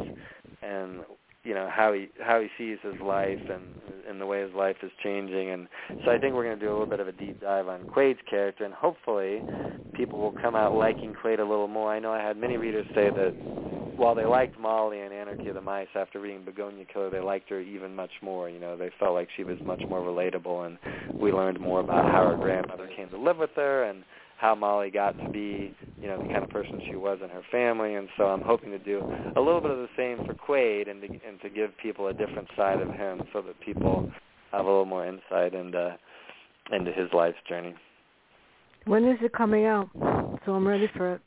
and 0.61 1.01
you 1.45 1.53
know 1.53 1.69
how 1.71 1.93
he 1.93 2.09
how 2.19 2.41
he 2.41 2.47
sees 2.57 2.77
his 2.83 2.99
life 3.01 3.39
and 3.47 3.63
and 4.09 4.19
the 4.19 4.25
way 4.25 4.41
his 4.41 4.53
life 4.53 4.77
is 4.83 4.91
changing 5.01 5.51
and 5.51 5.67
so 6.03 6.11
I 6.11 6.17
think 6.17 6.35
we're 6.35 6.43
going 6.43 6.59
to 6.59 6.65
do 6.65 6.69
a 6.69 6.73
little 6.73 6.85
bit 6.87 6.99
of 6.99 7.07
a 7.07 7.13
deep 7.13 7.39
dive 7.39 7.67
on 7.67 7.85
Quaid's 7.85 8.19
character 8.29 8.65
and 8.65 8.73
hopefully 8.73 9.43
people 9.95 10.19
will 10.19 10.33
come 10.41 10.55
out 10.55 10.73
liking 10.73 11.13
Quaid 11.13 11.39
a 11.39 11.43
little 11.43 11.67
more. 11.67 11.93
I 11.93 11.99
know 11.99 12.11
I 12.11 12.21
had 12.21 12.35
many 12.35 12.57
readers 12.57 12.85
say 12.93 13.09
that 13.11 13.33
while 13.95 14.13
they 14.13 14.25
liked 14.25 14.59
Molly 14.59 14.99
and 14.99 15.13
Anarchy 15.13 15.49
of 15.49 15.55
the 15.55 15.61
Mice 15.61 15.87
after 15.95 16.19
reading 16.19 16.43
Begonia 16.43 16.83
Killer, 16.91 17.09
they 17.09 17.21
liked 17.21 17.49
her 17.49 17.61
even 17.61 17.95
much 17.95 18.11
more. 18.21 18.49
You 18.49 18.59
know, 18.59 18.75
they 18.75 18.91
felt 18.99 19.13
like 19.13 19.29
she 19.37 19.43
was 19.43 19.57
much 19.65 19.81
more 19.89 20.01
relatable 20.01 20.65
and 20.65 20.77
we 21.21 21.31
learned 21.31 21.61
more 21.61 21.79
about 21.79 22.11
how 22.11 22.27
her 22.27 22.35
grandmother 22.35 22.89
came 22.95 23.09
to 23.09 23.17
live 23.17 23.37
with 23.37 23.51
her 23.55 23.83
and 23.83 24.03
how 24.37 24.53
Molly 24.53 24.91
got 24.91 25.17
to 25.23 25.29
be, 25.29 25.73
you 26.01 26.07
know, 26.07 26.21
the 26.21 26.27
kind 26.27 26.43
of 26.43 26.49
person 26.49 26.81
she 26.89 26.95
was 26.95 27.19
in 27.23 27.29
her 27.29 27.43
family, 27.51 27.95
and 27.95 28.09
so 28.17 28.25
I'm 28.25 28.41
hoping 28.41 28.71
to 28.71 28.79
do 28.79 29.01
a 29.35 29.39
little 29.39 29.61
bit 29.61 29.71
of 29.71 29.77
the 29.77 29.87
same 29.95 30.25
for 30.25 30.33
Quaid 30.33 30.89
and 30.89 31.01
to, 31.01 31.07
and 31.07 31.39
to 31.41 31.49
give 31.49 31.71
people 31.81 32.07
a 32.07 32.13
different 32.13 32.47
side 32.57 32.81
of 32.81 32.89
him, 32.89 33.21
so 33.33 33.41
that 33.41 33.59
people 33.61 34.09
have 34.51 34.65
a 34.65 34.67
little 34.67 34.85
more 34.85 35.05
insight 35.05 35.53
into 35.53 35.97
into 36.71 36.91
his 36.91 37.07
life's 37.13 37.37
journey. 37.47 37.75
When 38.85 39.05
is 39.07 39.17
it 39.21 39.33
coming 39.33 39.65
out? 39.65 39.89
So 40.45 40.53
I'm 40.53 40.67
ready 40.67 40.89
for 40.95 41.13
it. 41.13 41.21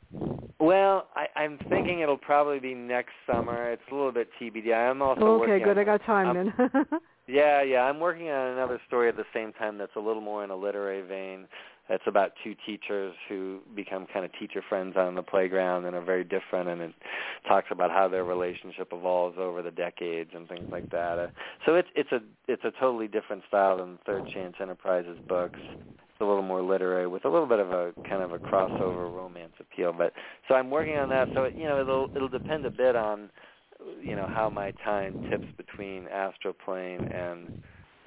Well, 0.59 1.07
I, 1.15 1.27
I'm 1.39 1.57
thinking 1.69 1.99
it'll 1.99 2.17
probably 2.17 2.59
be 2.59 2.73
next 2.73 3.11
summer. 3.25 3.71
It's 3.71 3.81
a 3.91 3.95
little 3.95 4.11
bit 4.11 4.29
TBD. 4.41 4.73
I'm 4.73 5.01
also 5.01 5.41
okay, 5.43 5.59
good. 5.59 5.71
on, 5.71 5.79
I 5.79 5.83
got 5.83 6.05
time 6.05 6.27
I'm, 6.27 6.53
then. 6.73 6.85
Yeah, 7.29 7.61
yeah. 7.61 7.81
I'm 7.81 7.99
working 7.99 8.29
on 8.29 8.53
another 8.53 8.81
story 8.87 9.07
at 9.07 9.15
the 9.15 9.25
same 9.33 9.53
time 9.53 9.77
that's 9.77 9.95
a 9.95 9.99
little 9.99 10.21
more 10.21 10.43
in 10.43 10.49
a 10.49 10.55
literary 10.55 11.07
vein. 11.07 11.47
It's 11.89 12.03
about 12.05 12.33
two 12.43 12.55
teachers 12.65 13.15
who 13.27 13.59
become 13.75 14.05
kind 14.13 14.23
of 14.23 14.31
teacher 14.39 14.61
friends 14.67 14.95
on 14.95 15.15
the 15.15 15.23
playground 15.23 15.85
and 15.85 15.95
are 15.95 16.03
very 16.03 16.23
different, 16.23 16.69
and 16.69 16.81
it 16.81 16.93
talks 17.47 17.67
about 17.71 17.89
how 17.89 18.07
their 18.07 18.23
relationship 18.23 18.89
evolves 18.91 19.37
over 19.39 19.61
the 19.61 19.71
decades 19.71 20.29
and 20.35 20.47
things 20.47 20.67
like 20.71 20.89
that. 20.91 21.17
Uh, 21.17 21.27
so 21.65 21.75
it's 21.75 21.89
it's 21.95 22.11
a 22.11 22.19
it's 22.47 22.63
a 22.63 22.71
totally 22.79 23.07
different 23.07 23.43
style 23.47 23.77
than 23.77 23.97
Third 24.05 24.23
Chance 24.33 24.55
Enterprises 24.61 25.17
books. 25.27 25.59
It's 25.71 26.21
a 26.21 26.25
little 26.25 26.43
more 26.43 26.61
literary 26.61 27.07
with 27.07 27.25
a 27.25 27.29
little 27.29 27.47
bit 27.47 27.59
of 27.59 27.71
a 27.71 27.93
kind 28.07 28.21
of 28.21 28.33
a 28.33 28.39
crossover 28.39 29.11
romance 29.13 29.53
appeal. 29.59 29.91
But 29.91 30.13
so 30.47 30.55
I'm 30.55 30.69
working 30.69 30.97
on 30.97 31.09
that. 31.09 31.29
So 31.33 31.45
it, 31.45 31.55
you 31.57 31.63
know 31.63 31.81
it'll 31.81 32.09
it'll 32.15 32.29
depend 32.29 32.65
a 32.65 32.71
bit 32.71 32.95
on 32.95 33.29
you 34.01 34.15
know 34.15 34.27
how 34.31 34.49
my 34.49 34.71
time 34.83 35.17
tips 35.29 35.45
between 35.57 36.05
Astroplane 36.05 37.11
and 37.13 37.49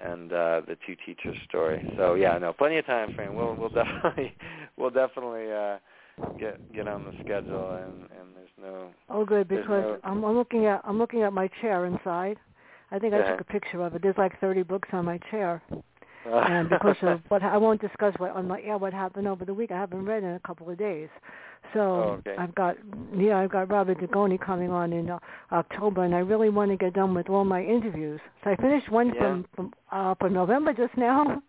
and 0.02 0.32
uh 0.32 0.62
the 0.66 0.76
two 0.86 0.96
teachers 1.06 1.36
story. 1.48 1.82
So 1.96 2.14
yeah, 2.14 2.38
no, 2.38 2.52
plenty 2.52 2.78
of 2.78 2.86
time 2.86 3.14
frame. 3.14 3.34
We'll 3.34 3.54
we'll 3.54 3.68
definitely 3.74 4.34
we'll 4.76 4.90
definitely 4.90 5.52
uh 5.52 5.78
get 6.38 6.60
get 6.74 6.88
on 6.88 7.04
the 7.04 7.12
schedule 7.24 7.74
and 7.74 8.02
and 8.18 8.34
there's 8.36 8.48
no 8.60 8.90
oh, 9.08 9.24
good 9.24 9.48
because 9.48 9.68
no- 9.68 9.98
I'm, 10.04 10.24
I'm 10.24 10.36
looking 10.36 10.66
at 10.66 10.82
I'm 10.84 10.98
looking 10.98 11.22
at 11.22 11.32
my 11.32 11.48
chair 11.60 11.86
inside. 11.86 12.36
I 12.90 12.98
think 12.98 13.14
I 13.14 13.30
took 13.30 13.40
a 13.40 13.44
picture 13.44 13.82
of 13.82 13.94
it. 13.94 14.02
There's 14.02 14.18
like 14.18 14.38
30 14.38 14.64
books 14.64 14.88
on 14.92 15.06
my 15.06 15.18
chair, 15.30 15.62
uh, 15.70 15.78
and 16.30 16.68
because 16.68 16.96
of 17.02 17.20
what 17.28 17.42
I 17.42 17.56
won't 17.56 17.80
discuss 17.80 18.14
what 18.18 18.32
on 18.32 18.48
my 18.48 18.60
yeah 18.60 18.76
what 18.76 18.92
happened 18.92 19.26
over 19.26 19.44
the 19.44 19.54
week. 19.54 19.70
I 19.70 19.78
haven't 19.78 20.04
read 20.04 20.22
in 20.22 20.30
a 20.30 20.40
couple 20.40 20.68
of 20.68 20.78
days, 20.78 21.08
so 21.72 21.80
Oh, 21.80 22.20
okay. 22.26 22.36
I've 22.38 22.54
got 22.54 22.76
yeah 23.16 23.38
I've 23.38 23.50
got 23.50 23.70
Robert 23.70 23.98
Dugoni 23.98 24.38
coming 24.40 24.70
on 24.70 24.92
in 24.92 25.10
uh, 25.10 25.18
October, 25.52 26.04
and 26.04 26.14
I 26.14 26.18
really 26.18 26.48
want 26.50 26.70
to 26.70 26.76
get 26.76 26.94
done 26.94 27.14
with 27.14 27.28
all 27.28 27.44
my 27.44 27.62
interviews. 27.62 28.20
So 28.44 28.50
I 28.50 28.56
finished 28.56 28.90
one 28.90 29.08
Yeah. 29.14 29.20
from 29.20 29.46
from 29.54 29.72
uh, 29.90 30.14
from 30.16 30.32
November 30.34 30.72
just 30.72 30.96
now. 30.96 31.42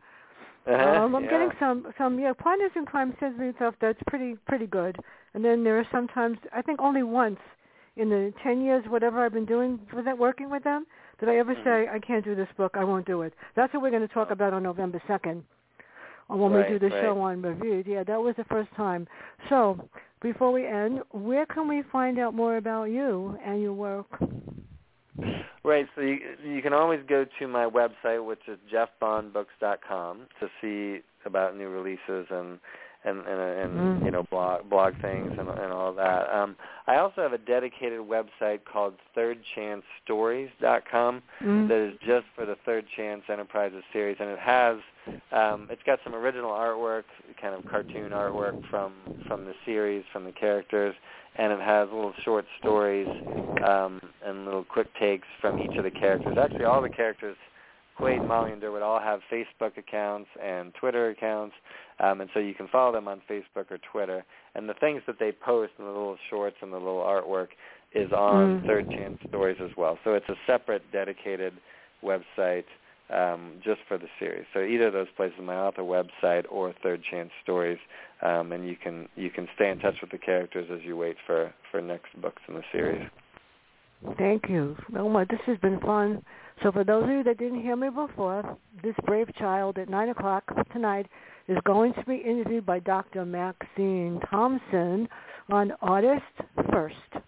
uh-huh, 0.65 0.75
Um, 0.75 1.15
I'm 1.15 1.23
yeah. 1.23 1.29
getting 1.29 1.51
some 1.59 1.93
some 1.97 2.19
yeah 2.19 2.33
partners 2.33 2.71
in 2.75 2.85
crime 2.85 3.13
me 3.37 3.51
stuff 3.57 3.75
that's 3.81 3.99
pretty 4.07 4.35
pretty 4.47 4.67
good, 4.67 4.97
and 5.33 5.43
then 5.43 5.63
there 5.63 5.77
are 5.79 5.87
sometimes 5.91 6.37
I 6.53 6.61
think 6.61 6.79
only 6.81 7.03
once 7.03 7.39
in 7.97 8.09
the 8.09 8.33
ten 8.41 8.61
years 8.63 8.83
whatever 8.87 9.23
I've 9.23 9.33
been 9.33 9.45
doing 9.45 9.79
with 9.93 10.05
that 10.05 10.17
working 10.17 10.49
with 10.49 10.63
them 10.63 10.85
did 11.19 11.29
I 11.29 11.35
ever 11.37 11.53
Mhm. 11.53 11.63
say 11.63 11.87
I 11.89 11.99
can't 11.99 12.25
do 12.25 12.33
this 12.35 12.47
book 12.57 12.75
I 12.75 12.83
won't 12.83 13.05
do 13.05 13.21
it. 13.21 13.33
That's 13.55 13.73
what 13.73 13.83
we're 13.83 13.91
going 13.91 14.07
to 14.07 14.13
talk 14.13 14.31
about 14.31 14.53
on 14.53 14.63
November 14.63 15.01
second, 15.07 15.43
or 16.29 16.37
when 16.37 16.51
Right, 16.51 16.71
we 16.71 16.77
do 16.77 16.89
the 16.89 16.95
right. 16.95 17.03
show 17.03 17.19
on 17.21 17.41
reviewed. 17.41 17.87
Yeah, 17.87 18.03
that 18.03 18.21
was 18.21 18.35
the 18.37 18.43
first 18.45 18.73
time. 18.75 19.07
So 19.49 19.89
before 20.21 20.51
we 20.51 20.65
end, 20.65 21.01
where 21.11 21.45
can 21.45 21.67
we 21.67 21.83
find 21.91 22.17
out 22.19 22.33
more 22.33 22.57
about 22.57 22.85
you 22.85 23.37
and 23.45 23.61
your 23.61 23.73
work? 23.73 24.07
Right, 25.65 25.85
so 25.95 26.01
you, 26.01 26.17
you 26.43 26.61
can 26.61 26.73
always 26.73 26.99
go 27.07 27.25
to 27.39 27.47
my 27.47 27.65
website, 27.65 28.25
which 28.25 28.41
is 28.47 28.57
jeffbondbooks.com, 28.73 30.27
to 30.39 30.47
see 30.59 31.01
about 31.25 31.57
new 31.57 31.69
releases 31.69 32.27
and 32.29 32.59
and 33.05 33.19
and, 33.19 33.39
and 33.39 33.73
Mm. 33.73 34.05
you 34.05 34.11
know 34.11 34.23
blog 34.29 34.69
blog 34.69 34.93
things 35.01 35.31
and 35.37 35.47
and 35.49 35.71
all 35.71 35.93
that. 35.93 36.29
Um, 36.33 36.55
I 36.87 36.97
also 36.97 37.21
have 37.21 37.33
a 37.33 37.37
dedicated 37.37 37.99
website 37.99 38.61
called 38.65 38.95
ThirdChanceStories.com 39.15 41.21
Mm. 41.41 41.67
that 41.67 41.77
is 41.77 41.93
just 42.05 42.25
for 42.35 42.45
the 42.45 42.55
Third 42.65 42.85
Chance 42.95 43.23
Enterprises 43.29 43.83
series, 43.91 44.17
and 44.19 44.29
it 44.29 44.39
has 44.39 44.77
um, 45.31 45.67
it's 45.69 45.81
got 45.83 45.99
some 46.03 46.15
original 46.15 46.51
artwork, 46.51 47.03
kind 47.41 47.53
of 47.55 47.65
cartoon 47.65 48.11
artwork 48.11 48.53
from 48.69 48.93
from 49.27 49.45
the 49.45 49.53
series, 49.65 50.03
from 50.11 50.23
the 50.25 50.31
characters, 50.31 50.95
and 51.35 51.51
it 51.51 51.59
has 51.59 51.89
little 51.91 52.13
short 52.23 52.45
stories 52.59 53.09
um, 53.65 53.99
and 54.25 54.45
little 54.45 54.63
quick 54.63 54.87
takes 54.99 55.27
from 55.41 55.59
each 55.59 55.77
of 55.77 55.83
the 55.83 55.91
characters. 55.91 56.37
Actually, 56.39 56.65
all 56.65 56.81
the 56.81 56.89
characters, 56.89 57.35
Quaid, 57.99 58.27
Molly, 58.27 58.51
and 58.51 58.61
Durwood, 58.61 58.81
all 58.81 58.99
have 58.99 59.19
Facebook 59.31 59.77
accounts 59.77 60.29
and 60.41 60.73
Twitter 60.79 61.09
accounts, 61.09 61.55
um, 61.99 62.21
and 62.21 62.29
so 62.33 62.39
you 62.39 62.53
can 62.53 62.67
follow 62.67 62.91
them 62.91 63.07
on 63.07 63.21
Facebook 63.29 63.69
or 63.69 63.77
Twitter. 63.91 64.25
And 64.55 64.67
the 64.67 64.73
things 64.75 65.01
that 65.07 65.19
they 65.19 65.31
post 65.31 65.73
in 65.77 65.85
the 65.85 65.91
little 65.91 66.17
shorts 66.29 66.57
and 66.61 66.73
the 66.73 66.77
little 66.77 67.01
artwork 67.01 67.49
is 67.93 68.11
on 68.11 68.61
Mm. 68.61 68.67
Third 68.67 68.89
Chance 68.89 69.19
Stories 69.29 69.57
as 69.61 69.69
well. 69.77 69.99
So 70.03 70.15
it's 70.15 70.29
a 70.29 70.35
separate, 70.47 70.83
dedicated 70.91 71.53
website 72.03 72.65
um, 73.09 73.61
just 73.63 73.81
for 73.87 73.97
the 73.97 74.07
series. 74.19 74.45
So 74.53 74.61
either 74.61 74.87
of 74.87 74.93
those 74.93 75.07
places, 75.15 75.37
my 75.41 75.55
author 75.55 75.83
website 75.83 76.45
or 76.49 76.73
Third 76.81 77.03
Chance 77.09 77.31
Stories, 77.43 77.79
um, 78.21 78.51
and 78.51 78.67
you 78.67 78.75
can 78.75 79.07
you 79.15 79.29
can 79.29 79.47
stay 79.55 79.69
in 79.69 79.79
touch 79.79 79.95
with 80.01 80.09
the 80.09 80.17
characters 80.17 80.67
as 80.71 80.79
you 80.83 80.97
wait 80.97 81.17
for 81.25 81.53
for 81.69 81.81
next 81.81 82.19
books 82.21 82.41
in 82.47 82.55
the 82.55 82.63
series. 82.71 83.07
Thank 84.17 84.49
you. 84.49 84.75
My, 84.89 85.25
this 85.25 85.39
has 85.45 85.57
been 85.59 85.79
fun. 85.79 86.23
So 86.61 86.71
for 86.71 86.83
those 86.83 87.03
of 87.03 87.09
you 87.09 87.23
that 87.23 87.37
didn't 87.37 87.61
hear 87.61 87.75
me 87.75 87.89
before, 87.89 88.57
this 88.83 88.95
brave 89.05 89.33
child 89.35 89.77
at 89.77 89.89
9 89.89 90.09
o'clock 90.09 90.43
tonight 90.71 91.07
is 91.47 91.57
going 91.65 91.93
to 91.93 92.05
be 92.05 92.17
interviewed 92.17 92.65
by 92.65 92.79
Dr. 92.79 93.25
Maxine 93.25 94.19
Thompson 94.29 95.09
on 95.51 95.73
August 95.81 96.23
1st. 96.57 97.21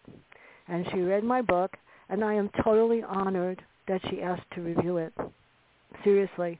And 0.67 0.86
she 0.91 0.99
read 0.99 1.23
my 1.23 1.41
book, 1.41 1.76
and 2.09 2.23
I 2.23 2.34
am 2.34 2.49
totally 2.63 3.03
honored 3.03 3.61
that 3.88 4.01
she 4.09 4.21
asked 4.21 4.49
to 4.55 4.61
review 4.61 4.97
it. 4.97 5.13
Seriously. 6.03 6.59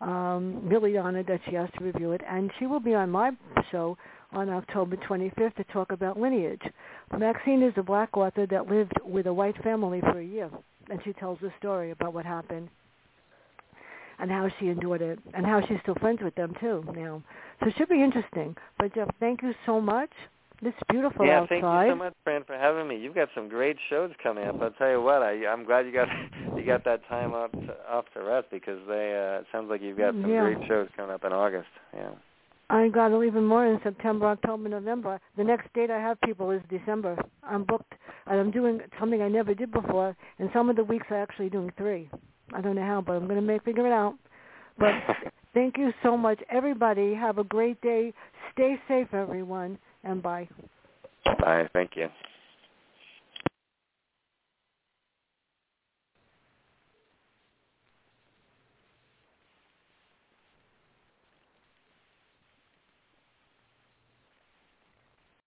Um, 0.00 0.62
really 0.64 0.96
honored 0.96 1.26
that 1.26 1.40
she 1.48 1.56
asked 1.56 1.74
to 1.78 1.84
review 1.84 2.12
it. 2.12 2.22
And 2.28 2.50
she 2.58 2.66
will 2.66 2.80
be 2.80 2.94
on 2.94 3.10
my 3.10 3.30
show 3.70 3.96
on 4.32 4.48
October 4.48 4.96
25th 4.96 5.56
to 5.56 5.64
talk 5.72 5.92
about 5.92 6.18
lineage. 6.18 6.62
Maxine 7.16 7.62
is 7.62 7.74
a 7.76 7.82
black 7.82 8.16
author 8.16 8.46
that 8.46 8.68
lived 8.68 8.92
with 9.04 9.26
a 9.26 9.32
white 9.32 9.60
family 9.62 10.00
for 10.00 10.18
a 10.18 10.24
year, 10.24 10.50
and 10.90 11.00
she 11.04 11.12
tells 11.14 11.38
the 11.40 11.52
story 11.58 11.90
about 11.92 12.12
what 12.12 12.26
happened 12.26 12.68
and 14.18 14.30
how 14.30 14.48
she 14.58 14.68
endured 14.68 15.00
it, 15.00 15.18
and 15.32 15.46
how 15.46 15.60
she's 15.66 15.78
still 15.82 15.94
friends 15.94 16.20
with 16.22 16.34
them 16.34 16.54
too 16.60 16.84
now. 16.94 17.22
So 17.60 17.68
it 17.68 17.74
should 17.78 17.88
be 17.88 18.02
interesting. 18.02 18.54
But 18.78 18.94
Jeff, 18.94 19.08
thank 19.18 19.42
you 19.42 19.54
so 19.64 19.80
much. 19.80 20.10
It's 20.62 20.76
beautiful 20.90 21.24
yeah, 21.24 21.40
outside. 21.40 21.62
thank 21.62 21.62
you 21.62 21.92
so 21.92 21.96
much, 21.96 22.12
Fran, 22.22 22.44
for 22.44 22.54
having 22.54 22.86
me. 22.86 22.98
You've 22.98 23.14
got 23.14 23.28
some 23.34 23.48
great 23.48 23.78
shows 23.88 24.10
coming 24.22 24.46
up. 24.46 24.60
I'll 24.60 24.72
tell 24.72 24.90
you 24.90 25.00
what, 25.00 25.22
I, 25.22 25.46
I'm 25.46 25.64
glad 25.64 25.86
you 25.86 25.92
got 25.92 26.08
you 26.56 26.66
got 26.66 26.84
that 26.84 27.00
time 27.08 27.32
off 27.32 27.50
to, 27.52 27.74
off 27.90 28.04
to 28.12 28.22
rest 28.22 28.48
because 28.50 28.78
they 28.86 29.14
uh, 29.16 29.40
it 29.40 29.46
sounds 29.52 29.70
like 29.70 29.80
you've 29.80 29.96
got 29.96 30.12
some 30.12 30.30
Yeah. 30.30 30.52
great 30.52 30.68
shows 30.68 30.88
coming 30.94 31.12
up 31.14 31.24
in 31.24 31.32
August. 31.32 31.68
Yeah. 31.94 32.10
I 32.70 32.86
got 32.86 33.12
even 33.20 33.44
more 33.44 33.66
in 33.66 33.80
September, 33.82 34.26
October, 34.26 34.68
November. 34.68 35.20
The 35.36 35.42
next 35.42 35.72
date 35.74 35.90
I 35.90 35.98
have 35.98 36.20
people 36.20 36.52
is 36.52 36.62
December. 36.70 37.16
I'm 37.42 37.64
booked, 37.64 37.92
and 38.26 38.38
I'm 38.38 38.52
doing 38.52 38.80
something 38.98 39.20
I 39.20 39.28
never 39.28 39.54
did 39.54 39.72
before. 39.72 40.16
And 40.38 40.48
some 40.52 40.70
of 40.70 40.76
the 40.76 40.84
weeks 40.84 41.06
I'm 41.10 41.16
actually 41.16 41.50
doing 41.50 41.72
three. 41.76 42.08
I 42.54 42.60
don't 42.60 42.76
know 42.76 42.86
how, 42.86 43.00
but 43.00 43.14
I'm 43.14 43.26
going 43.26 43.40
to 43.40 43.46
make 43.46 43.64
figure 43.64 43.86
it 43.86 43.92
out. 43.92 44.14
But 44.78 44.94
thank 45.54 45.78
you 45.78 45.92
so 46.04 46.16
much, 46.16 46.40
everybody. 46.48 47.12
Have 47.12 47.38
a 47.38 47.44
great 47.44 47.80
day. 47.80 48.14
Stay 48.52 48.76
safe, 48.86 49.12
everyone, 49.12 49.76
and 50.04 50.22
bye. 50.22 50.48
Bye. 51.40 51.68
Thank 51.72 51.96
you. 51.96 52.08